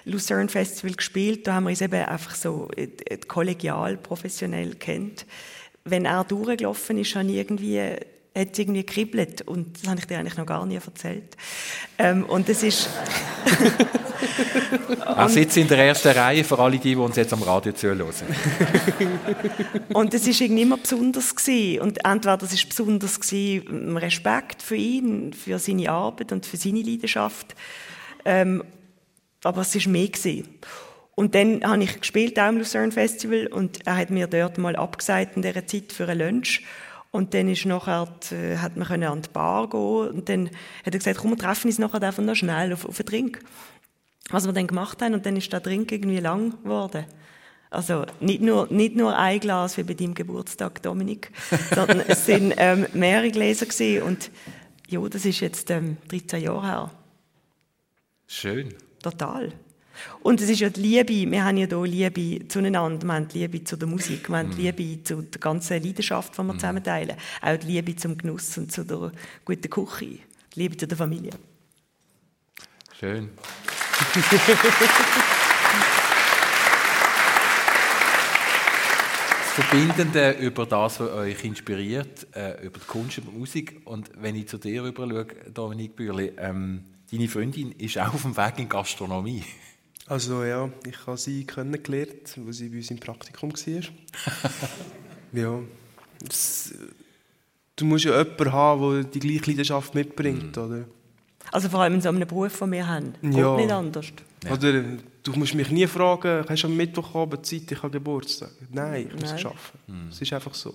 Lucerne 0.04 0.48
Festival 0.48 0.94
gespielt, 0.94 1.46
da 1.46 1.54
haben 1.54 1.64
wir 1.64 1.70
uns 1.70 1.80
eben 1.80 2.04
einfach 2.04 2.34
so 2.34 2.68
äh, 2.76 2.88
kollegial, 3.28 3.96
professionell 3.96 4.74
kennt 4.74 5.26
wenn 5.84 6.04
er 6.04 6.24
durchgelaufen 6.24 6.98
ist, 6.98 7.14
habe 7.14 7.28
ich 7.28 7.36
irgendwie 7.36 7.80
hat 8.32 8.52
es 8.52 8.58
irgendwie 8.60 8.84
kribbelt 8.84 9.42
und 9.42 9.82
das 9.82 9.90
habe 9.90 9.98
ich 9.98 10.06
dir 10.06 10.18
eigentlich 10.18 10.36
noch 10.36 10.46
gar 10.46 10.64
nie 10.64 10.76
erzählt. 10.76 11.36
Ähm, 11.98 12.24
und 12.24 12.48
das 12.48 12.62
ist 12.62 12.88
Er 15.04 15.28
sitzt 15.28 15.56
in 15.56 15.68
der 15.68 15.78
ersten 15.78 16.08
Reihe 16.08 16.44
für 16.44 16.58
alle 16.58 16.78
die, 16.78 16.90
die 16.90 16.96
uns 16.96 17.16
jetzt 17.16 17.32
am 17.32 17.42
Radio 17.42 17.72
zuhören. 17.72 18.02
Und 19.92 20.14
es 20.14 20.26
war 20.26 20.40
irgendwie 20.40 20.62
immer 20.62 20.76
besonders. 20.76 21.34
Gewesen. 21.34 21.80
Und 21.80 22.04
entweder 22.04 22.36
das 22.36 22.52
ist 22.52 22.68
besonders 22.68 23.20
gewesen, 23.20 23.96
Respekt 23.96 24.62
für 24.62 24.76
ihn, 24.76 25.32
für 25.32 25.58
seine 25.58 25.90
Arbeit 25.90 26.32
und 26.32 26.46
für 26.46 26.56
seine 26.56 26.82
Leidenschaft. 26.82 27.54
Ähm, 28.24 28.62
aber 29.42 29.62
es 29.62 29.74
war 29.74 29.92
mehr. 29.92 30.08
Gewesen. 30.08 30.48
Und 31.14 31.34
dann 31.34 31.62
habe 31.64 31.82
ich 31.82 32.00
gespielt 32.00 32.38
auch 32.38 32.48
im 32.48 32.58
Lucerne 32.58 32.92
Festival 32.92 33.46
und 33.46 33.86
er 33.86 33.96
hat 33.96 34.10
mir 34.10 34.26
dort 34.26 34.58
mal 34.58 34.76
abgesagt 34.76 35.36
in 35.36 35.42
dieser 35.42 35.66
Zeit 35.66 35.92
für 35.92 36.08
ein 36.08 36.18
Lunch. 36.18 36.62
Und 37.10 37.34
dann 37.34 37.48
ist 37.48 37.66
nachher, 37.66 38.08
äh, 38.30 38.56
hat 38.58 38.76
man 38.76 39.02
an 39.02 39.22
die 39.22 39.28
Bar 39.30 39.68
gehen 39.68 39.80
und 39.80 40.28
dann 40.28 40.46
hat 40.84 40.94
er 40.94 40.98
gesagt, 40.98 41.18
komm, 41.18 41.30
wir 41.30 41.38
treffen 41.38 41.66
uns 41.66 41.78
nachher 41.78 42.02
einfach 42.02 42.22
noch 42.22 42.36
schnell 42.36 42.72
auf, 42.72 42.86
auf 42.86 43.00
einen 43.00 43.06
Drink. 43.06 43.40
Was 44.30 44.46
wir 44.46 44.52
dann 44.52 44.68
gemacht 44.68 45.02
haben 45.02 45.14
und 45.14 45.26
dann 45.26 45.36
ist 45.36 45.52
der 45.52 45.60
Drink 45.60 45.90
irgendwie 45.90 46.20
lang 46.20 46.62
geworden. 46.62 47.04
Also 47.68 48.04
nicht 48.20 48.42
nur, 48.42 48.68
nicht 48.70 48.96
nur 48.96 49.16
ein 49.16 49.40
Glas 49.40 49.76
wie 49.76 49.82
bei 49.82 49.94
deinem 49.94 50.14
Geburtstag, 50.14 50.82
Dominik, 50.82 51.30
sondern 51.74 52.00
es 52.00 52.26
sind 52.26 52.54
ähm, 52.56 52.86
mehrere 52.92 53.30
Gläser 53.30 53.66
gewesen 53.66 54.02
und 54.02 54.30
ja, 54.88 55.00
das 55.08 55.24
ist 55.24 55.40
jetzt 55.40 55.70
ähm, 55.70 55.96
13 56.08 56.42
Jahre 56.42 56.66
her. 56.66 56.90
Schön. 58.26 58.74
Total. 59.02 59.52
Und 60.22 60.40
es 60.40 60.48
ist 60.48 60.60
ja 60.60 60.70
die 60.70 60.80
Liebe, 60.80 61.30
wir 61.30 61.44
haben 61.44 61.56
ja 61.56 61.66
hier 61.66 61.82
Liebe 61.82 62.48
zueinander, 62.48 63.06
wir 63.06 63.14
haben 63.14 63.28
die 63.28 63.38
Liebe 63.38 63.64
zu 63.64 63.76
der 63.76 63.88
Musik, 63.88 64.28
wir 64.28 64.38
haben 64.38 64.54
die 64.54 64.70
Liebe 64.70 65.02
zu 65.02 65.22
der 65.22 65.40
ganzen 65.40 65.82
Leidenschaft, 65.82 66.36
die 66.36 66.42
wir 66.42 66.54
zusammen 66.54 66.84
teilen. 66.84 67.16
Auch 67.40 67.56
die 67.56 67.66
Liebe 67.66 67.96
zum 67.96 68.16
Genuss 68.16 68.56
und 68.58 68.70
zu 68.70 68.84
der 68.84 69.12
guten 69.44 69.70
Küche, 69.70 70.18
die 70.54 70.60
Liebe 70.60 70.76
zu 70.76 70.86
der 70.86 70.96
Familie. 70.96 71.32
Schön. 72.98 73.30
Das 79.56 79.66
Verbindende 79.66 80.30
über 80.38 80.64
das, 80.64 81.00
was 81.00 81.10
euch 81.10 81.44
inspiriert, 81.44 82.24
äh, 82.36 82.64
über 82.64 82.78
die 82.78 82.86
Kunst 82.86 83.18
und 83.18 83.32
die 83.32 83.36
Musik. 83.36 83.82
Und 83.84 84.08
wenn 84.14 84.36
ich 84.36 84.46
zu 84.46 84.58
dir 84.58 84.84
rüber 84.84 85.08
schaue, 85.08 85.26
Dominique 85.52 85.96
Bürli, 85.96 86.32
ähm, 86.38 86.84
deine 87.10 87.26
Freundin 87.26 87.72
ist 87.72 87.98
auch 87.98 88.14
auf 88.14 88.22
dem 88.22 88.36
Weg 88.36 88.58
in 88.58 88.68
Gastronomie. 88.68 89.42
Also 90.10 90.42
ja, 90.42 90.68
ich 90.84 91.06
habe 91.06 91.16
sie 91.16 91.44
kennengelernt, 91.44 92.36
als 92.44 92.56
sie 92.56 92.68
bei 92.68 92.78
uns 92.78 92.90
im 92.90 92.98
Praktikum 92.98 93.52
war. 93.52 93.82
ja, 95.32 95.60
das, 96.26 96.74
du 97.76 97.84
musst 97.84 98.04
ja 98.06 98.18
jemanden 98.18 98.52
haben, 98.52 98.92
der 98.94 99.04
die 99.04 99.20
gleiche 99.20 99.50
Leidenschaft 99.52 99.94
mitbringt, 99.94 100.56
Mhm. 100.56 100.62
oder? 100.64 100.84
Also 101.52 101.68
vor 101.68 101.80
allem 101.80 101.94
in 101.94 102.00
so 102.00 102.08
einem 102.08 102.26
Beruf, 102.26 102.58
den 102.58 102.72
wir 102.72 102.86
haben. 102.88 103.14
Geht 103.22 103.34
Ja. 103.36 103.56
nicht 103.56 103.70
anders. 103.70 104.06
Ja. 104.44 104.52
Oder 104.52 104.82
du 105.22 105.32
musst 105.34 105.54
mich 105.54 105.70
nie 105.70 105.86
fragen, 105.86 106.44
hast 106.48 106.62
du 106.64 106.66
am 106.66 106.76
Mittwochabend 106.76 107.46
Zeit, 107.46 107.70
ich 107.70 107.78
habe 107.80 107.90
Geburtstag? 107.92 108.50
Nein, 108.72 109.06
ich 109.06 109.12
muss 109.20 109.30
Nein. 109.32 109.46
arbeiten. 109.46 110.08
Es 110.10 110.20
ist 110.20 110.32
einfach 110.32 110.54
so. 110.54 110.74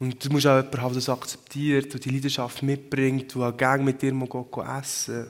Und 0.00 0.24
du 0.24 0.30
musst 0.30 0.46
auch 0.46 0.56
jemanden 0.56 0.80
haben, 0.82 0.92
der 0.94 1.00
das 1.02 1.08
akzeptiert, 1.08 1.92
der 1.92 2.00
die 2.00 2.10
Leidenschaft 2.10 2.64
mitbringt, 2.64 3.32
der 3.34 3.42
auch 3.42 3.56
gerne 3.56 3.84
mit 3.84 4.02
dir 4.02 4.12
mal 4.12 4.26
geht 4.28 4.64
essen 4.80 5.28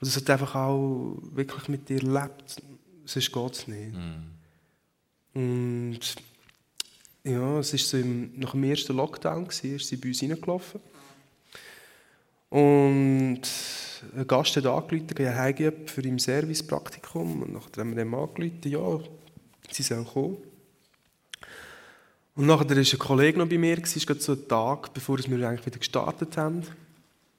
Und 0.00 0.08
das 0.08 0.16
halt 0.16 0.30
einfach 0.30 0.54
auch 0.54 1.16
wirklich 1.32 1.68
mit 1.68 1.88
dir 1.88 2.00
lebt. 2.00 2.62
Sonst 3.04 3.32
geht 3.32 3.52
es 3.52 3.68
nicht. 3.68 3.94
Und 5.34 6.00
ja, 7.24 7.58
es 7.58 7.72
war 7.72 7.78
so 7.78 7.96
im, 7.96 8.38
nach 8.38 8.52
dem 8.52 8.64
ersten 8.64 8.96
Lockdown, 8.96 9.44
gewesen, 9.44 9.76
ist 9.76 9.88
sie 9.88 9.96
bei 9.96 10.08
uns 10.08 10.22
reingelaufen. 10.22 10.80
Und 12.50 13.40
ein 14.16 14.26
Gast 14.26 14.56
hat 14.56 14.66
angerufen, 14.66 15.16
er 15.16 15.36
heimgegeben 15.36 15.88
für 15.88 16.02
im 16.02 16.18
Servicepraktikum. 16.18 17.42
Und 17.42 17.52
nachher 17.54 17.80
haben 17.80 17.90
wir 17.90 18.04
dem 18.04 18.14
angerufen, 18.14 18.60
ja, 18.64 19.00
sie 19.70 19.82
sollen 19.82 20.06
kommen. 20.06 20.36
Und 22.36 22.46
nachher 22.46 22.68
war 22.68 22.76
ein 22.76 22.98
Kollege 22.98 23.38
noch 23.38 23.48
bei 23.48 23.58
mir, 23.58 23.82
es 23.82 23.96
war 23.96 24.06
gerade 24.06 24.20
so 24.20 24.32
ein 24.32 24.48
Tag, 24.48 24.92
bevor 24.92 25.18
wir 25.18 25.48
eigentlich 25.48 25.66
wieder 25.66 25.78
gestartet 25.78 26.36
haben. 26.36 26.62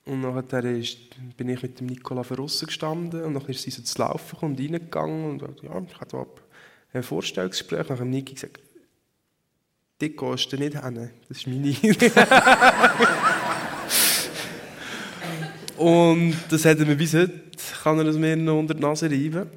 Und 0.06 0.22
nachher 0.22 0.64
ist, 0.66 0.98
bin 1.36 1.50
ich 1.50 1.62
mit 1.64 1.80
dem 1.80 1.88
Nicola 1.88 2.22
draussen 2.22 2.68
gestanden 2.68 3.24
und 3.24 3.34
dann 3.34 3.46
ist 3.48 3.64
sie 3.64 3.72
so 3.72 3.82
zu 3.82 3.98
laufen 4.00 4.36
gekommen 4.36 4.54
und 4.54 4.60
reingegangen 4.60 5.26
und 5.42 5.64
ja, 5.64 5.82
ich 5.88 6.00
hatte 6.00 6.26
ein 6.94 7.02
Vorstellungsgespräch. 7.04 7.90
Nach 7.90 7.98
dem 7.98 8.12
Niki 8.12 8.36
gesagt, 8.36 8.60
dort 10.00 10.18
gehst 10.18 10.52
du 10.54 10.58
nicht 10.58 10.80
hin, 10.80 11.10
das 11.28 11.38
ist 11.38 11.48
meine 11.48 11.76
Und 15.78 16.36
das 16.50 16.64
hat 16.66 16.80
er 16.80 16.86
mir 16.86 16.96
bis 16.96 17.14
heute, 17.14 17.34
kann 17.84 18.00
er 18.00 18.06
es 18.06 18.16
mir 18.18 18.36
noch 18.38 18.58
unter 18.60 18.74
die 18.74 18.82
Nase 18.82 19.10
reiben. 19.10 19.50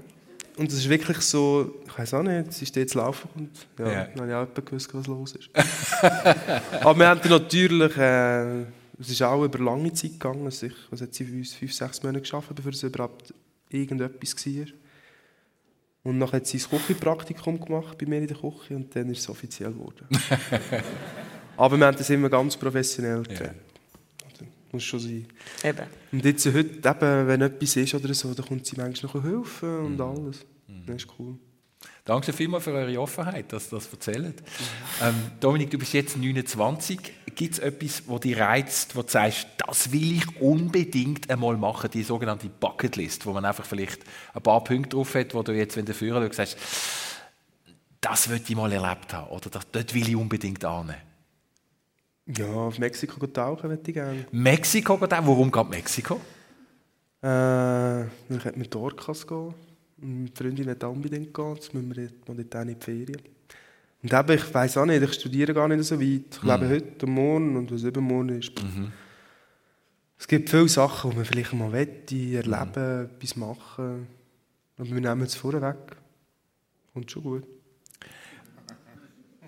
Und 0.56 0.68
es 0.72 0.78
ist 0.78 0.88
wirklich 0.88 1.18
so, 1.20 1.76
ich 1.86 1.96
weiß 1.96 2.14
auch 2.14 2.22
nicht, 2.24 2.52
sie 2.52 2.64
ist 2.64 2.74
jetzt 2.74 2.94
laufen 2.94 3.28
und 3.36 3.50
ja, 3.78 3.92
Ja. 3.92 4.04
dann 4.16 4.30
habe 4.32 4.48
ich 4.48 4.60
auch 4.60 4.64
gewusst, 4.64 4.92
was 4.92 5.06
los 5.06 5.32
ist. 5.36 5.50
Aber 6.80 6.98
wir 6.98 7.06
haben 7.06 7.20
natürlich, 7.30 7.96
äh, 7.96 8.64
es 8.98 9.10
ist 9.10 9.22
auch 9.22 9.44
über 9.44 9.58
lange 9.58 9.92
Zeit 9.92 10.12
gegangen, 10.12 10.44
also 10.44 10.66
ich, 10.66 10.74
was 10.90 11.00
hat 11.00 11.14
sie 11.14 11.24
für 11.24 11.34
uns, 11.34 11.54
fünf, 11.54 11.72
sechs 11.72 12.02
Monate 12.02 12.22
geschafft, 12.22 12.54
bevor 12.54 12.72
es 12.72 12.82
überhaupt 12.82 13.32
irgendetwas 13.70 14.46
war. 14.46 14.66
Und 16.02 16.20
dann 16.20 16.32
hat 16.32 16.46
sie 16.46 16.58
das 16.58 16.68
Küchenpraktikum 16.68 17.60
gemacht 17.60 17.98
bei 17.98 18.06
mir 18.06 18.18
in 18.18 18.26
der 18.26 18.36
Küche 18.36 18.74
und 18.74 18.94
dann 18.94 19.10
ist 19.10 19.20
es 19.20 19.28
offiziell 19.28 19.72
geworden. 19.72 20.06
Aber 21.56 21.76
wir 21.76 21.86
haben 21.86 21.96
das 21.96 22.08
immer 22.10 22.28
ganz 22.28 22.56
professionell 22.56 23.22
getrennt. 23.22 23.56
Also, 24.24 24.44
muss 24.72 24.84
schon 24.84 25.00
sein. 25.00 25.26
Eben. 25.64 25.86
Und 26.12 26.24
jetzt 26.24 26.46
heute, 26.46 26.88
eben, 26.88 27.26
wenn 27.26 27.42
etwas 27.42 27.76
ist 27.76 27.94
oder 27.94 28.14
so, 28.14 28.32
dann 28.32 28.46
kommt 28.46 28.66
sie 28.66 28.76
manchmal 28.76 29.12
noch 29.12 29.24
helfen 29.24 29.78
und 29.80 30.00
alles. 30.00 30.46
Das 30.86 30.96
ist 30.96 31.08
cool. 31.18 31.36
Danke 32.04 32.32
vielmals 32.32 32.64
für 32.64 32.72
eure 32.72 32.98
Offenheit, 33.00 33.52
dass 33.52 33.72
ihr 33.72 33.76
das 33.76 33.92
erzählt. 33.92 34.42
Ähm, 35.02 35.14
Dominik, 35.40 35.70
du 35.70 35.78
bist 35.78 35.92
jetzt 35.92 36.16
29. 36.16 36.98
Gibt 37.38 37.52
es 37.52 37.60
etwas, 37.60 38.02
das 38.04 38.20
dich 38.20 38.36
reizt, 38.36 38.96
wo 38.96 39.02
du 39.02 39.10
sagst, 39.10 39.46
das 39.64 39.92
will 39.92 40.16
ich 40.16 40.40
unbedingt 40.40 41.30
einmal 41.30 41.56
machen, 41.56 41.88
die 41.88 42.02
sogenannte 42.02 42.48
Bucketlist, 42.48 43.24
wo 43.26 43.32
man 43.32 43.44
einfach 43.44 43.64
vielleicht 43.64 44.02
ein 44.34 44.42
paar 44.42 44.64
Punkte 44.64 44.96
drauf 44.96 45.14
hat, 45.14 45.34
wo 45.34 45.44
du 45.44 45.52
jetzt, 45.52 45.76
wenn 45.76 45.84
du 45.84 45.94
führen 45.94 46.20
schaust, 46.20 46.34
sagst, 46.34 46.58
das 48.00 48.28
will 48.28 48.40
ich 48.44 48.56
mal 48.56 48.72
erlebt 48.72 49.14
haben 49.14 49.30
oder 49.30 49.50
das, 49.50 49.70
dort 49.70 49.94
will 49.94 50.08
ich 50.08 50.16
unbedingt 50.16 50.64
an. 50.64 50.92
Ja, 52.26 52.46
auf 52.48 52.80
Mexiko 52.80 53.24
tauchen 53.28 53.70
würde 53.70 53.82
ich 53.86 53.94
gerne. 53.94 54.26
Mexiko 54.32 54.98
geht 54.98 55.14
auch. 55.14 55.24
Warum 55.24 55.52
geht 55.52 55.68
Mexiko? 55.68 56.16
Äh, 56.16 56.18
dann 57.22 58.10
könnte 58.42 58.58
mit 58.58 58.74
Orcas 58.74 59.24
gehen. 59.24 59.54
Meine 59.98 60.30
Freundin 60.34 60.66
will 60.66 60.88
unbedingt 60.88 61.32
gehen, 61.32 61.54
jetzt 61.54 61.72
müssen 61.72 61.96
wir 61.96 62.08
dort 62.26 62.56
auch 62.56 62.62
in 62.62 62.68
die 62.68 62.84
Ferien. 62.84 63.37
Und 64.02 64.12
eben, 64.12 64.32
ich 64.32 64.54
weiss 64.54 64.76
auch 64.76 64.86
nicht, 64.86 65.02
ich 65.02 65.14
studiere 65.14 65.52
gar 65.52 65.68
nicht 65.68 65.84
so 65.84 66.00
weit. 66.00 66.24
Ich 66.30 66.42
lebe 66.42 66.68
heute 66.68 67.06
und 67.06 67.12
morgen 67.12 67.56
und 67.56 67.72
was 67.72 67.82
übermorgen 67.82 68.38
ist. 68.38 68.52
Es 70.18 70.26
gibt 70.26 70.50
viele 70.50 70.68
Sachen, 70.68 71.10
die 71.10 71.16
man 71.16 71.24
vielleicht 71.24 71.52
mal 71.52 71.72
wette, 71.72 72.16
erleben, 72.16 73.10
etwas 73.16 73.36
machen. 73.36 74.06
Aber 74.76 74.88
wir 74.88 75.00
nehmen 75.00 75.22
es 75.22 75.34
vorweg. 75.34 75.76
Kommt 76.92 77.10
schon 77.10 77.22
gut. 77.22 77.44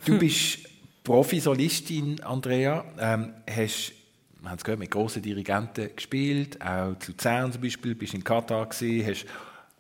Du 0.05 0.19
bist 0.19 0.59
Profisolistin, 1.05 2.21
Andrea. 2.23 2.85
Ähm, 2.99 3.35
hast, 3.49 3.93
wir 4.41 4.51
haben 4.51 4.57
es 4.57 4.65
gehört, 4.65 4.81
mit 4.81 4.91
grossen 4.91 5.23
Dirigenten 5.23 5.95
gespielt, 5.95 6.61
auch 6.61 6.99
zu 6.99 7.13
Luzern 7.13 7.53
zum 7.53 7.63
Beispiel, 7.63 7.95
bist 7.95 8.15
in 8.15 8.25
Katar 8.25 8.67
gewesen, 8.67 9.07
hast 9.07 9.27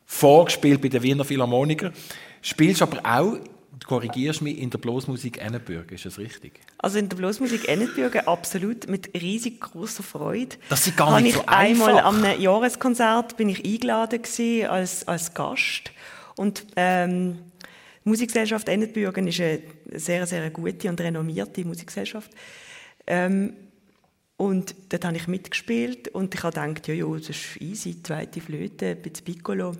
vorgespielt 0.06 0.82
bei 0.82 0.88
den 0.88 1.02
Wiener 1.02 1.24
Philharmonikern, 1.24 1.92
spielst 2.42 2.82
aber 2.82 3.00
auch, 3.04 3.38
korrigierst 3.86 4.42
mich, 4.42 4.58
in 4.58 4.70
der 4.70 4.78
Blasmusik 4.78 5.40
Ennenbürg, 5.40 5.90
ist 5.92 6.04
das 6.04 6.18
richtig? 6.18 6.60
Also 6.78 6.98
in 6.98 7.08
der 7.08 7.16
Blasmusik 7.16 7.68
Ennetbürgen 7.68 8.26
absolut 8.26 8.88
mit 8.88 9.12
riesig 9.14 9.60
großer 9.60 10.02
Freude. 10.02 10.56
Das 10.68 10.86
ist 10.86 10.96
gar 10.96 11.20
nicht 11.20 11.36
ich 11.36 11.40
so 11.40 11.46
einmal 11.46 11.96
einfach. 11.98 12.04
an 12.04 12.24
einem 12.24 12.40
Jahreskonzert 12.40 13.36
bin 13.36 13.48
ich 13.48 13.64
eingeladen 13.64 14.22
gewesen 14.22 14.66
als, 14.68 15.06
als 15.08 15.34
Gast 15.34 15.92
und 16.36 16.66
ähm, 16.76 17.38
die 18.04 18.08
Musikgesellschaft 18.08 18.68
Ennetbürgen 18.68 19.26
ist 19.28 19.40
eine 19.40 19.60
sehr 19.92 20.26
sehr 20.26 20.50
gute 20.50 20.88
und 20.88 21.00
renommierte 21.00 21.64
Musikgesellschaft. 21.64 22.30
Ähm, 23.06 23.54
und 24.36 24.74
dort 24.88 25.04
habe 25.04 25.18
ich 25.18 25.28
mitgespielt 25.28 26.08
und 26.08 26.34
ich 26.34 26.42
habe 26.42 26.58
gedacht, 26.58 26.88
ja, 26.88 26.94
ja, 26.94 27.14
das 27.14 27.28
ist 27.28 27.60
easy, 27.60 28.02
zweite 28.02 28.40
Flöte, 28.40 28.86
ein 28.86 29.02
bisschen 29.02 29.26
Piccolo. 29.26 29.76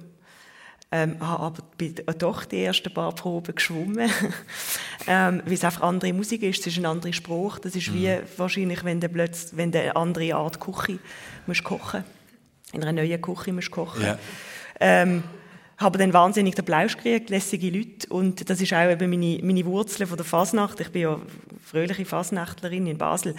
Ähm, 0.93 1.17
habe 1.21 1.45
aber 1.45 1.63
bin 1.77 1.95
doch 2.19 2.45
die 2.45 2.65
ersten 2.65 2.93
paar 2.93 3.15
Proben 3.15 3.55
geschwommen, 3.55 4.11
ähm, 5.07 5.41
weil 5.45 5.53
es 5.53 5.65
einfach 5.65 5.83
andere 5.83 6.13
Musik 6.13 6.43
ist, 6.43 6.61
es 6.61 6.67
ist 6.67 6.79
ein 6.79 6.87
anderer 6.87 7.13
Spruch. 7.13 7.61
Das 7.61 7.77
ist 7.77 7.95
wie 7.95 8.19
wahrscheinlich, 8.37 8.83
wenn 8.83 9.01
du 9.01 9.09
plötzlich, 9.09 9.57
wenn 9.57 9.71
du 9.71 9.81
eine 9.81 9.95
andere 9.95 10.35
Art 10.35 10.59
Küche 10.59 10.99
musst 11.47 11.63
kochen, 11.63 12.03
in 12.73 12.83
einer 12.83 12.93
neuen 12.93 13.23
Küche 13.23 13.53
musst 13.53 13.71
kochen. 13.71 14.03
Ja. 14.03 14.19
Ähm, 14.81 15.23
habe 15.81 15.99
dann 15.99 16.13
wahnsinnig 16.13 16.55
den 16.55 16.65
Plausch 16.65 16.97
gekriegt, 16.97 17.31
lässige 17.31 17.71
Leute. 17.71 18.07
Und 18.11 18.49
das 18.51 18.61
ist 18.61 18.73
auch 18.75 18.91
eben 18.91 19.09
meine, 19.11 19.39
meine 19.43 19.65
Wurzeln 19.65 20.07
von 20.07 20.17
der 20.19 20.27
Fasnacht. 20.27 20.79
Ich 20.81 20.91
bin 20.91 21.03
ja 21.03 21.19
fröhliche 21.65 22.05
Fasnachtlerin 22.05 22.87
in 22.87 22.99
Basel. 22.99 23.35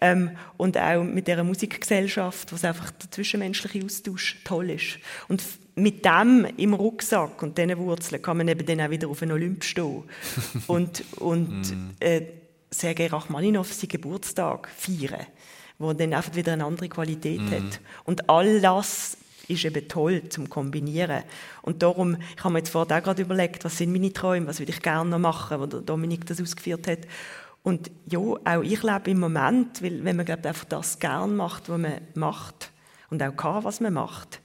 Ähm, 0.00 0.32
und 0.56 0.76
auch 0.76 1.04
mit 1.04 1.28
dieser 1.28 1.44
Musikgesellschaft, 1.44 2.52
wo 2.52 2.66
einfach 2.66 2.90
der 2.90 3.10
zwischenmenschliche 3.12 3.84
Austausch 3.84 4.38
toll 4.44 4.70
ist. 4.70 4.98
Und 5.28 5.42
mit 5.76 6.04
dem 6.04 6.46
im 6.56 6.74
Rucksack 6.74 7.42
und 7.42 7.58
diesen 7.58 7.78
Wurzeln 7.78 8.20
kann 8.22 8.38
man 8.38 8.48
eben 8.48 8.66
dann 8.66 8.80
auch 8.80 8.90
wieder 8.90 9.08
auf 9.08 9.22
einen 9.22 9.32
Olymp 9.32 9.62
stehen. 9.64 10.02
und 10.66 11.04
und 11.16 11.48
Mhm. 11.70 11.90
äh, 12.00 12.22
Sergei 12.70 13.06
Rachmaninov 13.06 13.72
seinen 13.72 13.88
Geburtstag 13.88 14.68
feiern, 14.76 15.26
wo 15.78 15.92
dann 15.92 16.12
einfach 16.12 16.34
wieder 16.34 16.54
eine 16.54 16.64
andere 16.64 16.88
Qualität 16.88 17.40
Mhm. 17.40 17.50
hat. 17.52 17.80
Und 18.04 18.28
all 18.28 18.60
das 18.60 19.16
ist 19.48 19.64
eben 19.64 19.88
toll 19.88 20.28
zum 20.28 20.48
Kombinieren. 20.48 21.22
Und 21.62 21.82
darum, 21.82 22.16
ich 22.36 22.44
habe 22.44 22.52
mir 22.52 22.58
jetzt 22.60 22.70
vorher 22.70 22.98
auch 22.98 23.02
gerade 23.02 23.22
überlegt, 23.22 23.64
was 23.64 23.78
sind 23.78 23.92
meine 23.92 24.12
Träume, 24.12 24.46
was 24.46 24.58
würde 24.58 24.72
ich 24.72 24.82
gerne 24.82 25.10
noch 25.10 25.18
machen, 25.18 25.60
wo 25.60 25.66
Dominik 25.66 26.26
das 26.26 26.40
ausgeführt 26.40 26.86
hat. 26.86 27.00
Und 27.62 27.90
ja, 28.06 28.18
auch 28.18 28.62
ich 28.62 28.82
lebe 28.82 29.10
im 29.10 29.20
Moment, 29.20 29.82
weil 29.82 30.04
wenn 30.04 30.16
man 30.16 30.26
glaubt, 30.26 30.46
einfach 30.46 30.64
das 30.64 30.98
gern 30.98 31.34
macht, 31.34 31.68
was 31.68 31.78
man 31.78 32.00
macht 32.14 32.70
und 33.10 33.22
auch 33.22 33.36
kann, 33.36 33.64
was 33.64 33.80
man 33.80 33.94
macht, 33.94 34.40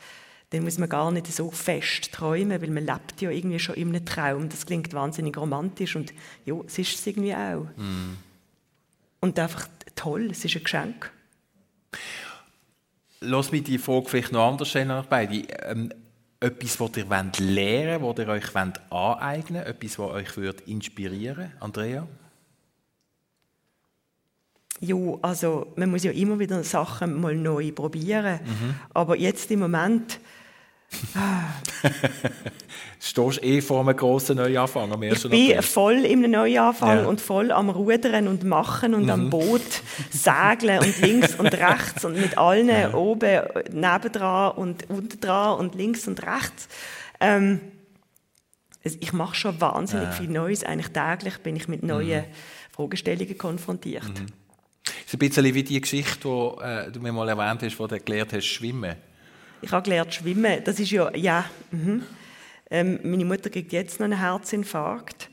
dann 0.51 0.63
muss 0.63 0.77
man 0.77 0.89
gar 0.89 1.11
nicht 1.11 1.27
so 1.27 1.51
fest 1.51 2.11
träumen, 2.11 2.61
weil 2.61 2.69
man 2.69 2.85
lebt 2.85 3.21
ja 3.21 3.29
irgendwie 3.29 3.59
schon 3.59 3.75
in 3.75 3.89
einem 3.89 4.05
Traum. 4.05 4.49
Das 4.49 4.65
klingt 4.65 4.93
wahnsinnig 4.93 5.37
romantisch 5.37 5.95
und 5.95 6.13
ja, 6.45 6.55
es 6.65 6.79
ist 6.79 6.95
es 6.95 7.07
irgendwie 7.07 7.35
auch. 7.35 7.67
Und 9.19 9.37
einfach 9.37 9.67
toll, 9.95 10.29
es 10.31 10.45
ist 10.45 10.55
ein 10.55 10.63
Geschenk. 10.63 11.11
Lass 13.21 13.51
mich 13.51 13.63
die 13.63 13.77
Frage 13.77 14.07
vielleicht 14.07 14.31
noch 14.31 14.49
anders 14.49 14.69
stellen 14.69 14.91
an 14.91 15.01
euch 15.01 15.09
beide. 15.09 15.43
Ähm, 15.65 15.93
etwas, 16.39 16.79
was 16.79 16.95
ihr 16.95 17.09
wollt 17.09 17.39
lernen 17.39 18.01
wollt, 18.01 18.17
was 18.17 18.25
ihr 18.25 18.31
euch 18.31 18.55
wollt 18.55 18.91
aneignen 18.91 19.65
wollt, 19.65 19.67
etwas, 19.67 19.99
was 19.99 20.11
euch 20.11 20.37
würde 20.37 20.63
inspirieren 20.63 21.51
Andrea? 21.59 22.07
Ja, 24.81 24.95
also 25.21 25.73
man 25.75 25.91
muss 25.91 26.03
ja 26.03 26.11
immer 26.11 26.39
wieder 26.39 26.63
Sachen 26.63 27.19
mal 27.19 27.35
neu 27.35 27.71
probieren. 27.73 28.39
Aber 28.93 29.17
jetzt 29.17 29.51
im 29.51 29.59
Moment, 29.59 30.21
Stehst 33.01 33.43
eh 33.43 33.61
vor 33.61 33.81
einem 33.81 33.95
grossen 33.95 34.37
Neuanfang 34.37 34.91
am 34.91 35.01
1. 35.01 35.25
ich 35.25 35.29
bin 35.29 35.49
April? 35.51 35.61
voll 35.61 36.05
im 36.05 36.21
Neuanfang 36.29 36.99
Ja. 36.99 37.05
und 37.05 37.21
voll 37.21 37.51
am 37.51 37.69
Rudern 37.69 38.27
und 38.27 38.43
Machen 38.43 38.93
und 38.93 39.09
am 39.09 39.29
Boot 39.29 39.61
segeln 40.09 40.79
und 40.79 40.99
links 41.01 41.35
und 41.35 41.53
rechts 41.53 42.03
und 42.05 42.19
mit 42.19 42.37
allen 42.37 42.93
oben, 42.93 43.41
nebendran 43.71 44.51
und 44.57 44.89
unten 44.89 45.19
dran 45.21 45.59
und 45.59 45.75
links 45.75 46.07
und 46.07 46.21
rechts. 46.23 46.67
Ähm, 47.21 47.61
es- 48.83 48.97
ich 48.99 49.13
mache 49.13 49.35
schon 49.35 49.59
wahnsinnig 49.61 50.09
viel 50.13 50.29
Neues. 50.29 50.63
Eigentlich 50.63 50.89
täglich 50.89 51.37
bin 51.39 51.55
ich 51.55 51.67
mit 51.67 51.83
neuen 51.83 52.25
Fragestellungen 52.71 53.37
konfrontiert. 53.37 54.03
Das 54.83 54.93
ist 55.05 55.13
ein 55.13 55.19
bisschen 55.19 55.53
wie 55.53 55.63
die 55.63 55.79
Geschichte, 55.81 56.27
die 56.27 56.63
äh, 56.63 56.91
du 56.91 56.99
mir 56.99 57.11
mal 57.13 57.29
erwähnt 57.29 57.61
hast, 57.63 57.79
wo 57.79 57.87
du 57.87 57.99
gelernt 57.99 58.33
hast, 58.33 58.45
schwimmen. 58.45 58.95
Ich 59.61 59.71
habe 59.71 59.83
gelernt 59.83 60.13
schwimmen. 60.13 60.61
Das 60.63 60.79
ist 60.79 60.91
ja, 60.91 61.13
ja. 61.15 61.45
Mhm. 61.71 62.03
Ähm, 62.71 62.99
meine 63.03 63.25
Mutter 63.25 63.49
kriegt 63.49 63.71
jetzt 63.73 63.99
noch 63.99 64.05
einen 64.05 64.19
Herzinfarkt. 64.19 65.29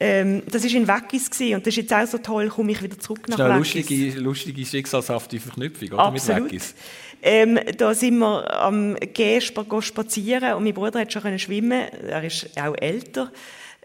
Ähm, 0.00 0.42
das 0.50 0.64
war 0.64 0.70
in 0.70 0.88
Weggis 0.88 1.30
und 1.54 1.66
das 1.66 1.68
ist 1.68 1.76
jetzt 1.76 1.92
auch 1.92 2.06
so 2.06 2.18
toll, 2.18 2.48
komme 2.48 2.72
ich 2.72 2.82
wieder 2.82 2.98
zurück 2.98 3.26
Das 3.26 3.38
nach 3.38 3.46
ist 3.46 3.52
eine 3.52 3.60
Weggis. 3.60 3.74
lustige, 3.74 4.20
lustige 4.20 4.66
schicksalshafte 4.66 5.38
Verknüpfung, 5.38 5.88
oder? 5.92 5.98
Absolut. 6.00 6.42
Mit 6.42 6.52
Weggis. 6.52 6.74
Ähm, 7.22 7.58
da 7.78 7.94
sind 7.94 8.18
wir 8.18 8.60
am 8.60 8.96
Gehen 8.96 9.40
spazieren 9.40 10.54
und 10.54 10.64
mein 10.64 10.74
Bruder 10.74 11.00
hat 11.00 11.12
schon 11.12 11.22
können 11.22 11.38
schwimmen. 11.38 11.88
Er 12.06 12.24
ist 12.24 12.50
auch 12.60 12.74
älter, 12.76 13.30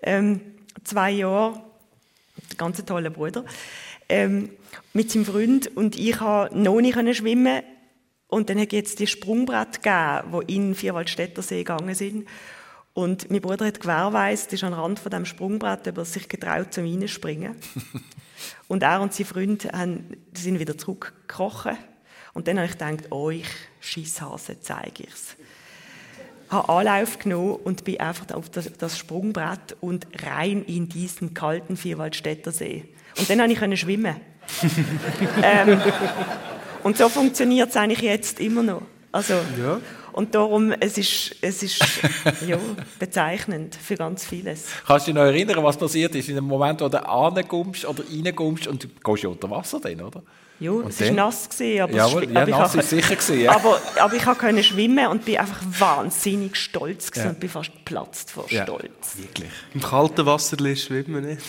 ähm, 0.01 0.41
zwei 0.83 1.11
Jahre, 1.11 1.53
ein 1.53 2.57
ganz 2.57 2.83
toller 2.83 3.11
Bruder, 3.11 3.45
ähm, 4.09 4.49
mit 4.93 5.11
seinem 5.11 5.25
Freund 5.25 5.75
und 5.77 5.97
ich 5.97 6.19
habe 6.19 6.57
noch 6.59 6.81
nicht 6.81 6.95
können 6.95 7.13
schwimmen 7.13 7.61
und 8.29 8.49
dann 8.49 8.59
hat 8.59 8.71
jetzt 8.71 8.99
die 8.99 9.07
Sprungbrett 9.07 9.81
gegeben, 9.81 10.39
die 10.47 10.55
in 10.55 10.67
den 10.67 10.75
Vierwaldstättersee 10.75 11.63
gegangen 11.63 11.95
sind. 11.95 12.27
Und 12.93 13.29
mein 13.31 13.41
Bruder 13.41 13.65
hat 13.65 13.81
gewährweist, 13.81 14.53
ist 14.53 14.63
am 14.63 14.73
Rand 14.73 14.99
von 14.99 15.09
dem 15.09 15.25
Sprungbrett, 15.25 15.87
ob 15.87 15.97
er 15.97 16.05
sich 16.05 16.29
getraut 16.29 16.73
zum 16.73 16.85
Reinspringen. 16.85 17.55
Und 18.67 18.83
er 18.83 19.01
und 19.01 19.13
sein 19.13 19.25
Freund 19.25 19.65
haben, 19.73 20.15
sind 20.33 20.59
wieder 20.59 20.77
zurückgekrochen. 20.77 21.77
Und 22.33 22.47
dann 22.47 22.57
habe 22.57 22.67
ich 22.67 22.77
gedacht, 22.77 23.11
euch 23.11 23.47
Schisshase 23.81 24.61
zeige 24.61 25.03
ich's. 25.03 25.35
Habe 26.49 26.69
Anlauf 26.69 27.19
genommen 27.19 27.55
und 27.63 27.83
bin 27.83 27.99
einfach 27.99 28.33
auf 28.33 28.49
das, 28.49 28.71
das 28.77 28.97
Sprungbrett 28.97 29.75
und 29.81 30.07
rein 30.25 30.63
in 30.63 30.87
diesen 30.87 31.33
kalten 31.33 31.75
Vierwaldstätter 31.75 32.51
See. 32.51 32.85
Und 33.17 33.29
dann 33.29 33.39
konnte 33.55 33.73
ich 33.73 33.79
schwimmen. 33.81 34.15
ähm, 35.43 35.81
und 36.83 36.97
so 36.97 37.09
funktioniert 37.09 37.69
es 37.69 37.77
eigentlich 37.77 38.01
jetzt 38.01 38.39
immer 38.39 38.63
noch. 38.63 38.81
Also, 39.11 39.33
Ja. 39.61 39.79
Und 40.11 40.35
darum, 40.35 40.71
es 40.71 40.97
ist, 40.97 41.35
es 41.39 41.63
ist 41.63 41.79
ja, 42.47 42.57
bezeichnend 42.97 43.75
für 43.75 43.95
ganz 43.95 44.25
vieles. 44.25 44.65
Kannst 44.85 45.07
du 45.07 45.11
dich 45.11 45.15
noch 45.15 45.25
erinnern, 45.27 45.63
was 45.63 45.77
passiert 45.77 46.13
ist 46.15 46.27
in 46.27 46.35
dem 46.35 46.45
Moment, 46.45 46.81
wo 46.81 46.89
du 46.89 47.07
ankommst 47.07 47.85
oder 47.85 48.03
reinkommst 48.03 48.67
und 48.67 48.83
du 48.83 48.87
gehst 48.87 49.23
ja 49.23 49.29
unter 49.29 49.49
Wasser 49.49 49.79
dann, 49.79 50.01
oder? 50.01 50.23
Ja, 50.59 50.73
es 50.87 50.97
dann? 50.97 51.09
war 51.09 51.27
nass, 51.27 51.47
gewesen, 51.49 51.81
aber, 51.81 51.93
Jawohl, 51.93 52.23
es, 52.25 52.31
ja, 52.33 52.41
aber, 52.41 52.51
nass 52.51 52.73
ich 52.73 52.81
ist 52.81 52.89
sicher 52.89 53.15
gewesen, 53.15 53.39
ja. 53.41 53.51
aber, 53.55 53.81
aber 53.97 54.13
ich 54.15 54.23
konnte 54.23 54.63
schwimmen 54.63 55.07
und 55.07 55.23
bin 55.23 55.37
einfach 55.37 55.61
wahnsinnig 55.79 56.55
stolz 56.57 57.11
gewesen 57.11 57.25
Ja. 57.25 57.29
und 57.31 57.39
bin 57.39 57.49
fast 57.49 57.71
geplatzt 57.71 58.31
vor 58.31 58.45
Ja. 58.49 58.63
Stolz. 58.63 59.15
Wirklich. 59.15 59.49
Im 59.73 59.81
kalten 59.81 60.25
Wasser 60.25 60.57
lässt 60.57 60.85
schwimmen 60.85 61.23
nicht. 61.25 61.41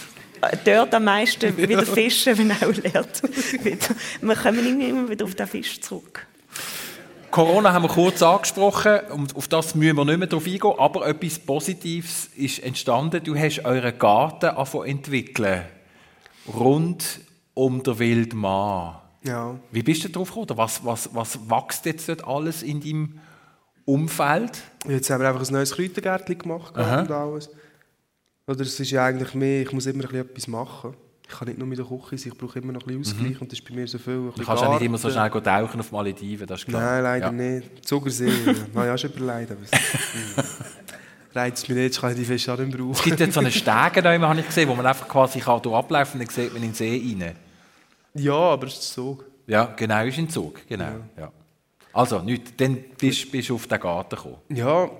Dort 0.64 0.94
am 0.94 1.04
meisten 1.04 1.56
wieder 1.56 1.84
fischen, 1.84 2.38
wenn 2.38 2.52
auch 2.52 2.74
lernt. 2.74 3.22
Wir 4.20 4.36
kommen 4.36 4.80
immer 4.80 5.08
wieder 5.08 5.24
auf 5.24 5.34
den 5.34 5.46
Fisch 5.46 5.80
zurück. 5.80 6.26
Corona 7.30 7.72
haben 7.72 7.84
wir 7.84 7.88
kurz 7.88 8.22
angesprochen 8.22 9.00
und 9.12 9.36
auf 9.36 9.46
das 9.46 9.76
müssen 9.76 9.96
wir 9.96 10.04
nicht 10.04 10.18
mehr 10.18 10.26
drauf 10.26 10.46
eingehen, 10.46 10.74
aber 10.78 11.06
etwas 11.06 11.38
Positives 11.38 12.28
ist 12.34 12.58
entstanden. 12.60 13.22
Du 13.22 13.36
hast 13.36 13.64
euren 13.64 13.96
Garten 13.98 14.56
entwickeln, 14.84 15.62
rund 16.52 17.20
um 17.54 17.84
den 17.84 17.98
Wildmann. 18.00 18.96
Ja. 19.22 19.54
Wie 19.70 19.82
bist 19.82 20.02
du 20.02 20.08
darauf 20.08 20.28
gekommen? 20.28 20.46
Oder 20.46 20.56
was, 20.56 20.84
was, 20.84 21.14
was 21.14 21.38
wächst 21.48 21.86
jetzt 21.86 22.08
dort 22.08 22.26
alles 22.26 22.62
in 22.62 22.80
deinem 22.80 23.20
Umfeld? 23.84 24.62
Jetzt 24.88 25.10
haben 25.10 25.20
wir 25.20 25.28
einfach 25.28 25.46
ein 25.46 25.52
neues 25.52 25.72
Kräutergärtchen 25.72 26.38
gemacht 26.38 26.74
und 26.74 26.82
alles. 26.82 27.50
Oder 28.50 28.62
es 28.62 28.80
ist 28.80 28.90
ja 28.90 29.04
eigentlich 29.04 29.32
mehr, 29.34 29.62
ich 29.62 29.72
muss 29.72 29.86
immer 29.86 30.04
ein 30.04 30.08
bisschen 30.10 30.20
etwas 30.28 30.48
machen. 30.48 30.94
Ich 31.28 31.36
kann 31.38 31.46
nicht 31.46 31.58
nur 31.58 31.68
mit 31.68 31.78
der 31.78 31.86
Küche 31.86 32.18
sein, 32.18 32.32
ich 32.32 32.38
brauche 32.38 32.58
immer 32.58 32.72
noch 32.72 32.82
ein 32.84 32.98
bisschen 32.98 33.14
Ausgleich 33.20 33.40
und 33.40 33.52
das 33.52 33.60
ist 33.60 33.68
bei 33.68 33.72
mir 33.74 33.86
so 33.86 33.98
viel. 33.98 34.14
ein 34.14 34.32
Du 34.34 34.44
kannst 34.44 34.62
ja 34.64 34.68
nicht 34.70 34.82
immer 34.82 34.98
so 34.98 35.08
schnell 35.08 35.30
tauchen 35.30 35.78
auf 35.80 35.92
Malediven, 35.92 36.46
das 36.46 36.60
ist 36.60 36.66
klar. 36.66 36.82
Nein, 36.82 37.02
leider 37.04 37.26
Ja. 37.26 37.32
nicht. 37.32 37.86
Zuckersee, 37.86 38.28
auch 38.74 38.98
schon 38.98 39.12
überlegt. 39.12 39.52
Aber 39.52 39.60
es 39.62 39.70
reizt 41.36 41.68
mich 41.68 41.76
nicht, 41.76 41.84
jetzt 41.84 42.00
kann 42.00 42.10
ich 42.10 42.16
die 42.18 42.24
Fische 42.24 42.52
auch 42.52 42.58
nicht 42.58 42.74
Es 42.74 42.76
brauchen. 42.76 43.04
gibt 43.04 43.20
dort 43.20 43.32
so 43.32 43.38
einen 43.40 43.52
Stege, 43.52 44.02
da 44.02 44.18
habe 44.20 44.40
ich 44.40 44.46
gesehen, 44.46 44.68
wo 44.68 44.74
man 44.74 44.84
einfach 44.86 45.06
quasi 45.06 45.38
kann 45.38 45.60
ablaufen 45.72 46.20
und 46.20 46.26
dann 46.26 46.34
sieht 46.34 46.52
man 46.52 46.62
in 46.64 46.70
den 46.70 46.74
See 46.74 47.16
rein. 47.20 47.36
Ja, 48.14 48.34
aber 48.34 48.66
es 48.66 48.74
ist 48.74 48.92
so. 48.94 49.22
Ja, 49.46 49.66
genau, 49.76 50.04
ist 50.04 50.18
ein 50.18 50.28
Zug. 50.28 50.66
Genau, 50.66 50.90
ja. 51.16 51.30
Also, 51.92 52.20
nicht, 52.20 52.60
dann 52.60 52.76
bist 52.98 53.30
bist 53.30 53.48
du 53.48 53.54
auf 53.54 53.66
den 53.68 53.78
Garten 53.80 54.16
gekommen. 54.16 54.36
Ja, 54.48 54.90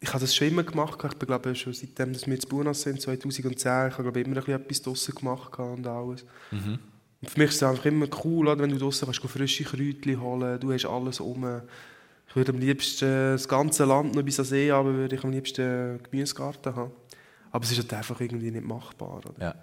ich 0.00 0.08
habe 0.08 0.20
das 0.20 0.34
schon 0.34 0.48
immer 0.48 0.62
gemacht. 0.62 0.98
Ich 1.02 1.16
bin, 1.16 1.26
glaube 1.26 1.54
schon 1.54 1.72
seitdem 1.72 2.12
dass 2.12 2.26
wir 2.26 2.34
jetzt 2.34 2.48
Buenos 2.48 2.82
sind, 2.82 3.00
2010, 3.00 3.48
ich 3.54 3.66
habe 3.66 4.02
glaube 4.02 4.20
ich, 4.20 4.26
immer 4.26 4.36
ein 4.36 4.42
bisschen 4.42 4.60
etwas 4.60 4.82
draussen 4.82 5.14
gemacht 5.14 5.58
und 5.58 5.86
alles. 5.86 6.24
Und 7.20 7.30
für 7.30 7.40
mich 7.40 7.50
ist 7.50 7.56
es 7.56 7.62
einfach 7.62 7.86
immer 7.86 8.06
cool, 8.24 8.48
oder, 8.48 8.62
wenn 8.62 8.70
du 8.70 8.78
draussen 8.78 9.06
kannst, 9.06 9.20
frische 9.20 9.64
Kräutchen 9.64 10.20
holen, 10.20 10.60
du 10.60 10.72
hast 10.72 10.84
alles 10.86 11.20
um. 11.20 11.62
Ich 12.28 12.36
würde 12.36 12.52
am 12.52 12.58
liebsten 12.58 13.32
das 13.32 13.48
ganze 13.48 13.84
Land 13.84 14.14
noch 14.14 14.22
bis 14.22 14.38
an 14.38 14.44
den 14.44 14.50
See 14.50 14.70
aber 14.70 14.92
würde 14.92 15.16
ich 15.16 15.24
am 15.24 15.30
liebsten 15.30 15.62
einen 15.62 16.02
Gemüsegarten 16.02 16.74
haben. 16.74 16.90
Aber 17.50 17.64
es 17.64 17.70
ist 17.70 17.78
halt 17.78 17.94
einfach 17.94 18.20
irgendwie 18.20 18.50
nicht 18.50 18.66
machbar. 18.66 19.18
Oder? 19.18 19.32
Ja. 19.40 19.54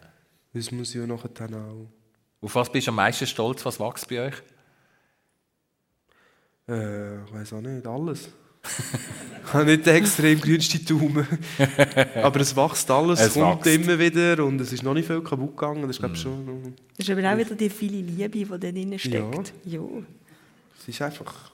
Das 0.54 0.72
muss 0.72 0.94
ja 0.94 1.06
nachher 1.06 1.30
dann 1.30 1.54
auch... 1.54 1.88
Auf 2.42 2.56
was 2.56 2.72
bist 2.72 2.88
du 2.88 2.92
am 2.92 2.96
meisten 2.96 3.28
stolz? 3.28 3.64
Was 3.66 3.80
wächst 3.80 4.10
bei 4.10 4.28
euch? 4.28 4.44
Äh, 6.68 7.24
ich 7.24 7.34
weiß 7.34 7.54
auch 7.54 7.62
nicht, 7.62 7.86
alles. 7.86 8.30
Ich 9.46 9.54
habe 9.54 9.66
nicht 9.66 9.86
den 9.86 9.96
extrem 9.96 10.40
grünsten 10.40 10.86
Daumen. 10.86 11.28
Aber 12.24 12.40
es 12.40 12.56
wächst 12.56 12.90
alles, 12.90 13.20
Es 13.20 13.34
kommt 13.34 13.66
wächst. 13.66 13.80
immer 13.80 14.00
wieder 14.00 14.44
und 14.46 14.60
es 14.62 14.72
ist 14.74 14.84
noch 14.84 14.94
nicht 14.94 15.08
viel 15.08 15.22
kaputt 15.22 15.56
gegangen. 15.58 15.82
Das 15.84 15.92
ist, 15.92 16.00
glaube 16.00 16.16
ich, 16.16 16.22
schon... 16.22 16.74
Das 16.98 17.08
ist 17.08 17.10
eben 17.10 17.26
auch 17.26 17.38
wieder 17.38 17.56
die 17.56 17.70
viele 17.70 18.02
Liebe, 18.02 18.30
die 18.30 18.46
da 18.46 18.58
drin 18.58 18.98
steckt. 18.98 19.54
Ja. 19.66 19.82
Es 20.80 20.88
ist 20.88 21.02
einfach... 21.02 21.52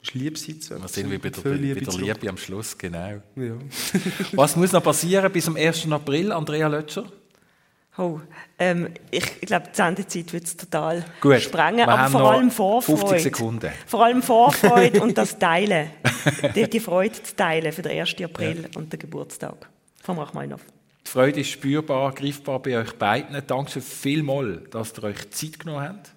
Es 0.00 0.10
ist 0.10 0.14
Liebseits. 0.14 0.70
Wir 0.70 0.88
sind 0.88 1.10
wie 1.10 1.18
bei 1.18 1.30
der, 1.30 1.42
Viel 1.42 1.74
bei 1.74 1.80
der. 1.80 1.98
Liebe 1.98 2.28
am 2.28 2.36
Schluss, 2.36 2.78
genau. 2.78 3.20
Ja. 3.34 3.54
Was 4.32 4.54
muss 4.54 4.70
noch 4.70 4.82
passieren 4.82 5.30
bis 5.32 5.48
am 5.48 5.56
1. 5.56 5.90
April, 5.90 6.30
Andrea 6.30 6.68
Lötscher? 6.68 7.04
Oh, 7.98 8.20
ähm, 8.60 8.90
ich, 9.10 9.40
glaube, 9.40 9.66
die 9.72 9.76
Sendezeit 9.76 10.32
wird 10.32 10.44
es 10.44 10.56
total 10.56 11.04
Gut, 11.20 11.40
sprengen. 11.40 11.88
Aber 11.88 12.08
vor 12.08 12.30
allem 12.30 12.50
Vorfreude. 12.50 13.00
50 13.00 13.22
Sekunden. 13.22 13.72
Vor 13.86 14.04
allem 14.04 14.22
Vorfreude 14.22 15.02
und 15.02 15.18
das 15.18 15.36
Teilen. 15.38 15.90
Die, 16.54 16.70
die 16.70 16.78
Freude 16.78 17.20
zu 17.20 17.34
teilen 17.34 17.72
für 17.72 17.82
den 17.82 17.98
1. 17.98 18.14
April 18.22 18.68
und 18.76 18.92
den 18.92 19.00
Geburtstag 19.00 19.68
von 20.00 20.16
Rachmaninoff. 20.16 20.60
Die 21.04 21.10
Freude 21.10 21.40
ist 21.40 21.50
spürbar, 21.50 22.12
greifbar 22.12 22.62
bei 22.62 22.78
euch 22.78 22.92
beiden. 22.92 23.42
Danke 23.44 23.80
vielmals, 23.80 24.70
dass 24.70 24.96
ihr 24.96 25.04
euch 25.04 25.30
Zeit 25.30 25.58
genommen 25.58 25.88
habt, 25.88 26.12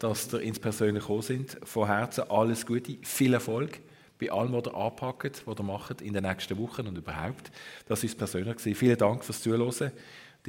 dass 0.00 0.32
ihr 0.32 0.40
ins 0.40 0.58
Persönliche 0.58 1.00
gekommen 1.00 1.22
sind. 1.22 1.58
Von 1.62 1.86
Herzen 1.86 2.24
alles 2.28 2.66
Gute, 2.66 2.96
viel 3.02 3.34
Erfolg 3.34 3.78
bei 4.20 4.32
allem, 4.32 4.52
was 4.52 4.66
ihr 4.66 4.74
anpackt, 4.74 5.42
was 5.46 5.58
ihr 5.58 5.62
macht 5.62 6.00
in 6.00 6.12
den 6.12 6.24
nächsten 6.24 6.58
Wochen 6.58 6.88
und 6.88 6.98
überhaupt. 6.98 7.52
Das 7.86 8.02
ist 8.02 8.18
persönlich. 8.18 8.56
Vielen 8.76 8.98
Dank 8.98 9.24
fürs 9.24 9.42
Zuhören 9.42 9.92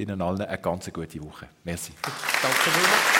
Ihnen 0.00 0.20
allen 0.22 0.40
eine 0.40 0.58
ganz 0.58 0.90
gute 0.92 1.22
Woche. 1.22 1.48
Merci. 1.64 1.92
Danke 2.02 2.70
vielmals. 2.70 3.19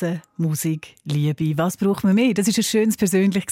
Essen, 0.00 0.22
Musik, 0.38 0.94
Liebe. 1.04 1.58
Was 1.58 1.76
braucht 1.76 2.04
man 2.04 2.14
mehr? 2.14 2.32
Das 2.32 2.48
ist 2.48 2.56
ein 2.58 2.64
schönes 2.64 2.96
persönlich 2.96 3.44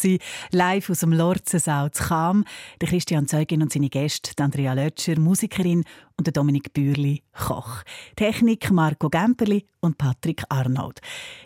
live 0.50 0.88
aus 0.88 1.00
dem 1.00 1.12
Lorzensaal 1.12 1.90
zu 1.90 2.04
Cham. 2.04 2.44
Der 2.80 2.88
Christian 2.88 3.28
Zeugin 3.28 3.60
und 3.60 3.72
seine 3.72 3.90
Gäste, 3.90 4.30
Andrea 4.42 4.72
Lötscher, 4.72 5.18
Musikerin 5.20 5.84
und 6.16 6.26
der 6.26 6.32
Dominik 6.32 6.72
Bürli, 6.72 7.22
Koch. 7.32 7.82
Technik 8.16 8.70
Marco 8.70 9.10
Gemperli 9.10 9.66
und 9.80 9.98
Patrick 9.98 10.42
Arnold. 10.48 11.00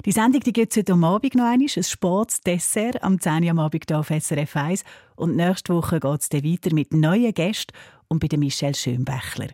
Die 0.05 0.13
Sendung 0.13 0.43
die 0.43 0.53
gibt 0.53 0.71
es 0.73 0.79
heute 0.79 0.93
Abend 0.93 1.35
noch 1.35 1.45
einmal, 1.45 1.67
ein 1.77 1.83
Sportsdessert 1.83 3.03
am 3.03 3.21
10 3.21 3.45
Uhr 3.45 3.51
am 3.51 3.59
Abend 3.59 3.85
hier 3.89 3.99
auf 3.99 4.09
SRF 4.09 4.55
1. 4.55 4.85
Und 5.17 5.35
nächste 5.35 5.75
Woche 5.75 5.99
geht 5.99 6.21
es 6.21 6.29
dann 6.29 6.45
weiter 6.45 6.73
mit 6.75 6.93
neuen 6.93 7.35
Gästen 7.35 7.75
und 8.07 8.21
bei 8.21 8.29
der 8.29 8.39
Michelle 8.39 8.75
Schönbächler 8.75 9.49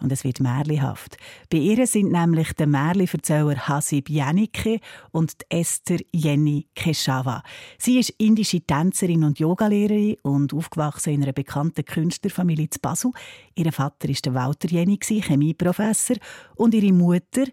und 0.00 0.12
es 0.12 0.24
wird 0.24 0.40
märlihaft. 0.40 1.16
Bei 1.50 1.58
ihr 1.58 1.86
sind 1.86 2.12
nämlich 2.12 2.52
der 2.54 2.66
Märli-Erzähler 2.66 3.68
Hasib 3.68 4.08
Janicke 4.08 4.80
und 5.12 5.34
Esther 5.48 5.98
Jenny 6.12 6.66
Keshawa. 6.74 7.42
Sie 7.78 7.98
ist 7.98 8.10
indische 8.18 8.60
Tänzerin 8.60 9.24
und 9.24 9.38
Yogalehrerin 9.38 10.16
und 10.22 10.54
aufgewachsen 10.54 11.14
in 11.14 11.22
einer 11.22 11.32
bekannten 11.32 11.84
Künstlerfamilie 11.84 12.70
zu 12.70 12.80
Basel. 12.80 13.12
Ihr 13.54 13.72
Vater 13.72 14.08
ist 14.08 14.26
der 14.26 14.34
Walter 14.34 14.68
Jenny, 14.68 14.98
Chemieprofessor, 14.98 16.16
und 16.56 16.74
ihre 16.74 16.92
Mutter 16.92 17.44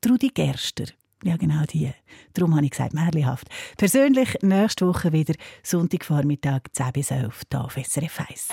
Trudi 0.00 0.28
Gerster. 0.28 0.86
Ja, 1.24 1.36
genau 1.36 1.64
die. 1.64 1.90
Darum 2.34 2.54
habe 2.54 2.66
ich 2.66 2.70
gesagt, 2.70 2.94
märlihaft. 2.94 3.48
Persönlich 3.76 4.36
nächste 4.42 4.86
Woche 4.86 5.12
wieder 5.12 5.34
Sonntagvormittag 5.62 6.60
10 6.72 6.92
bis 6.92 7.10
11 7.10 7.42
hier 7.50 7.64
auf 7.64 7.74
SRF 7.74 8.20
1. 8.28 8.52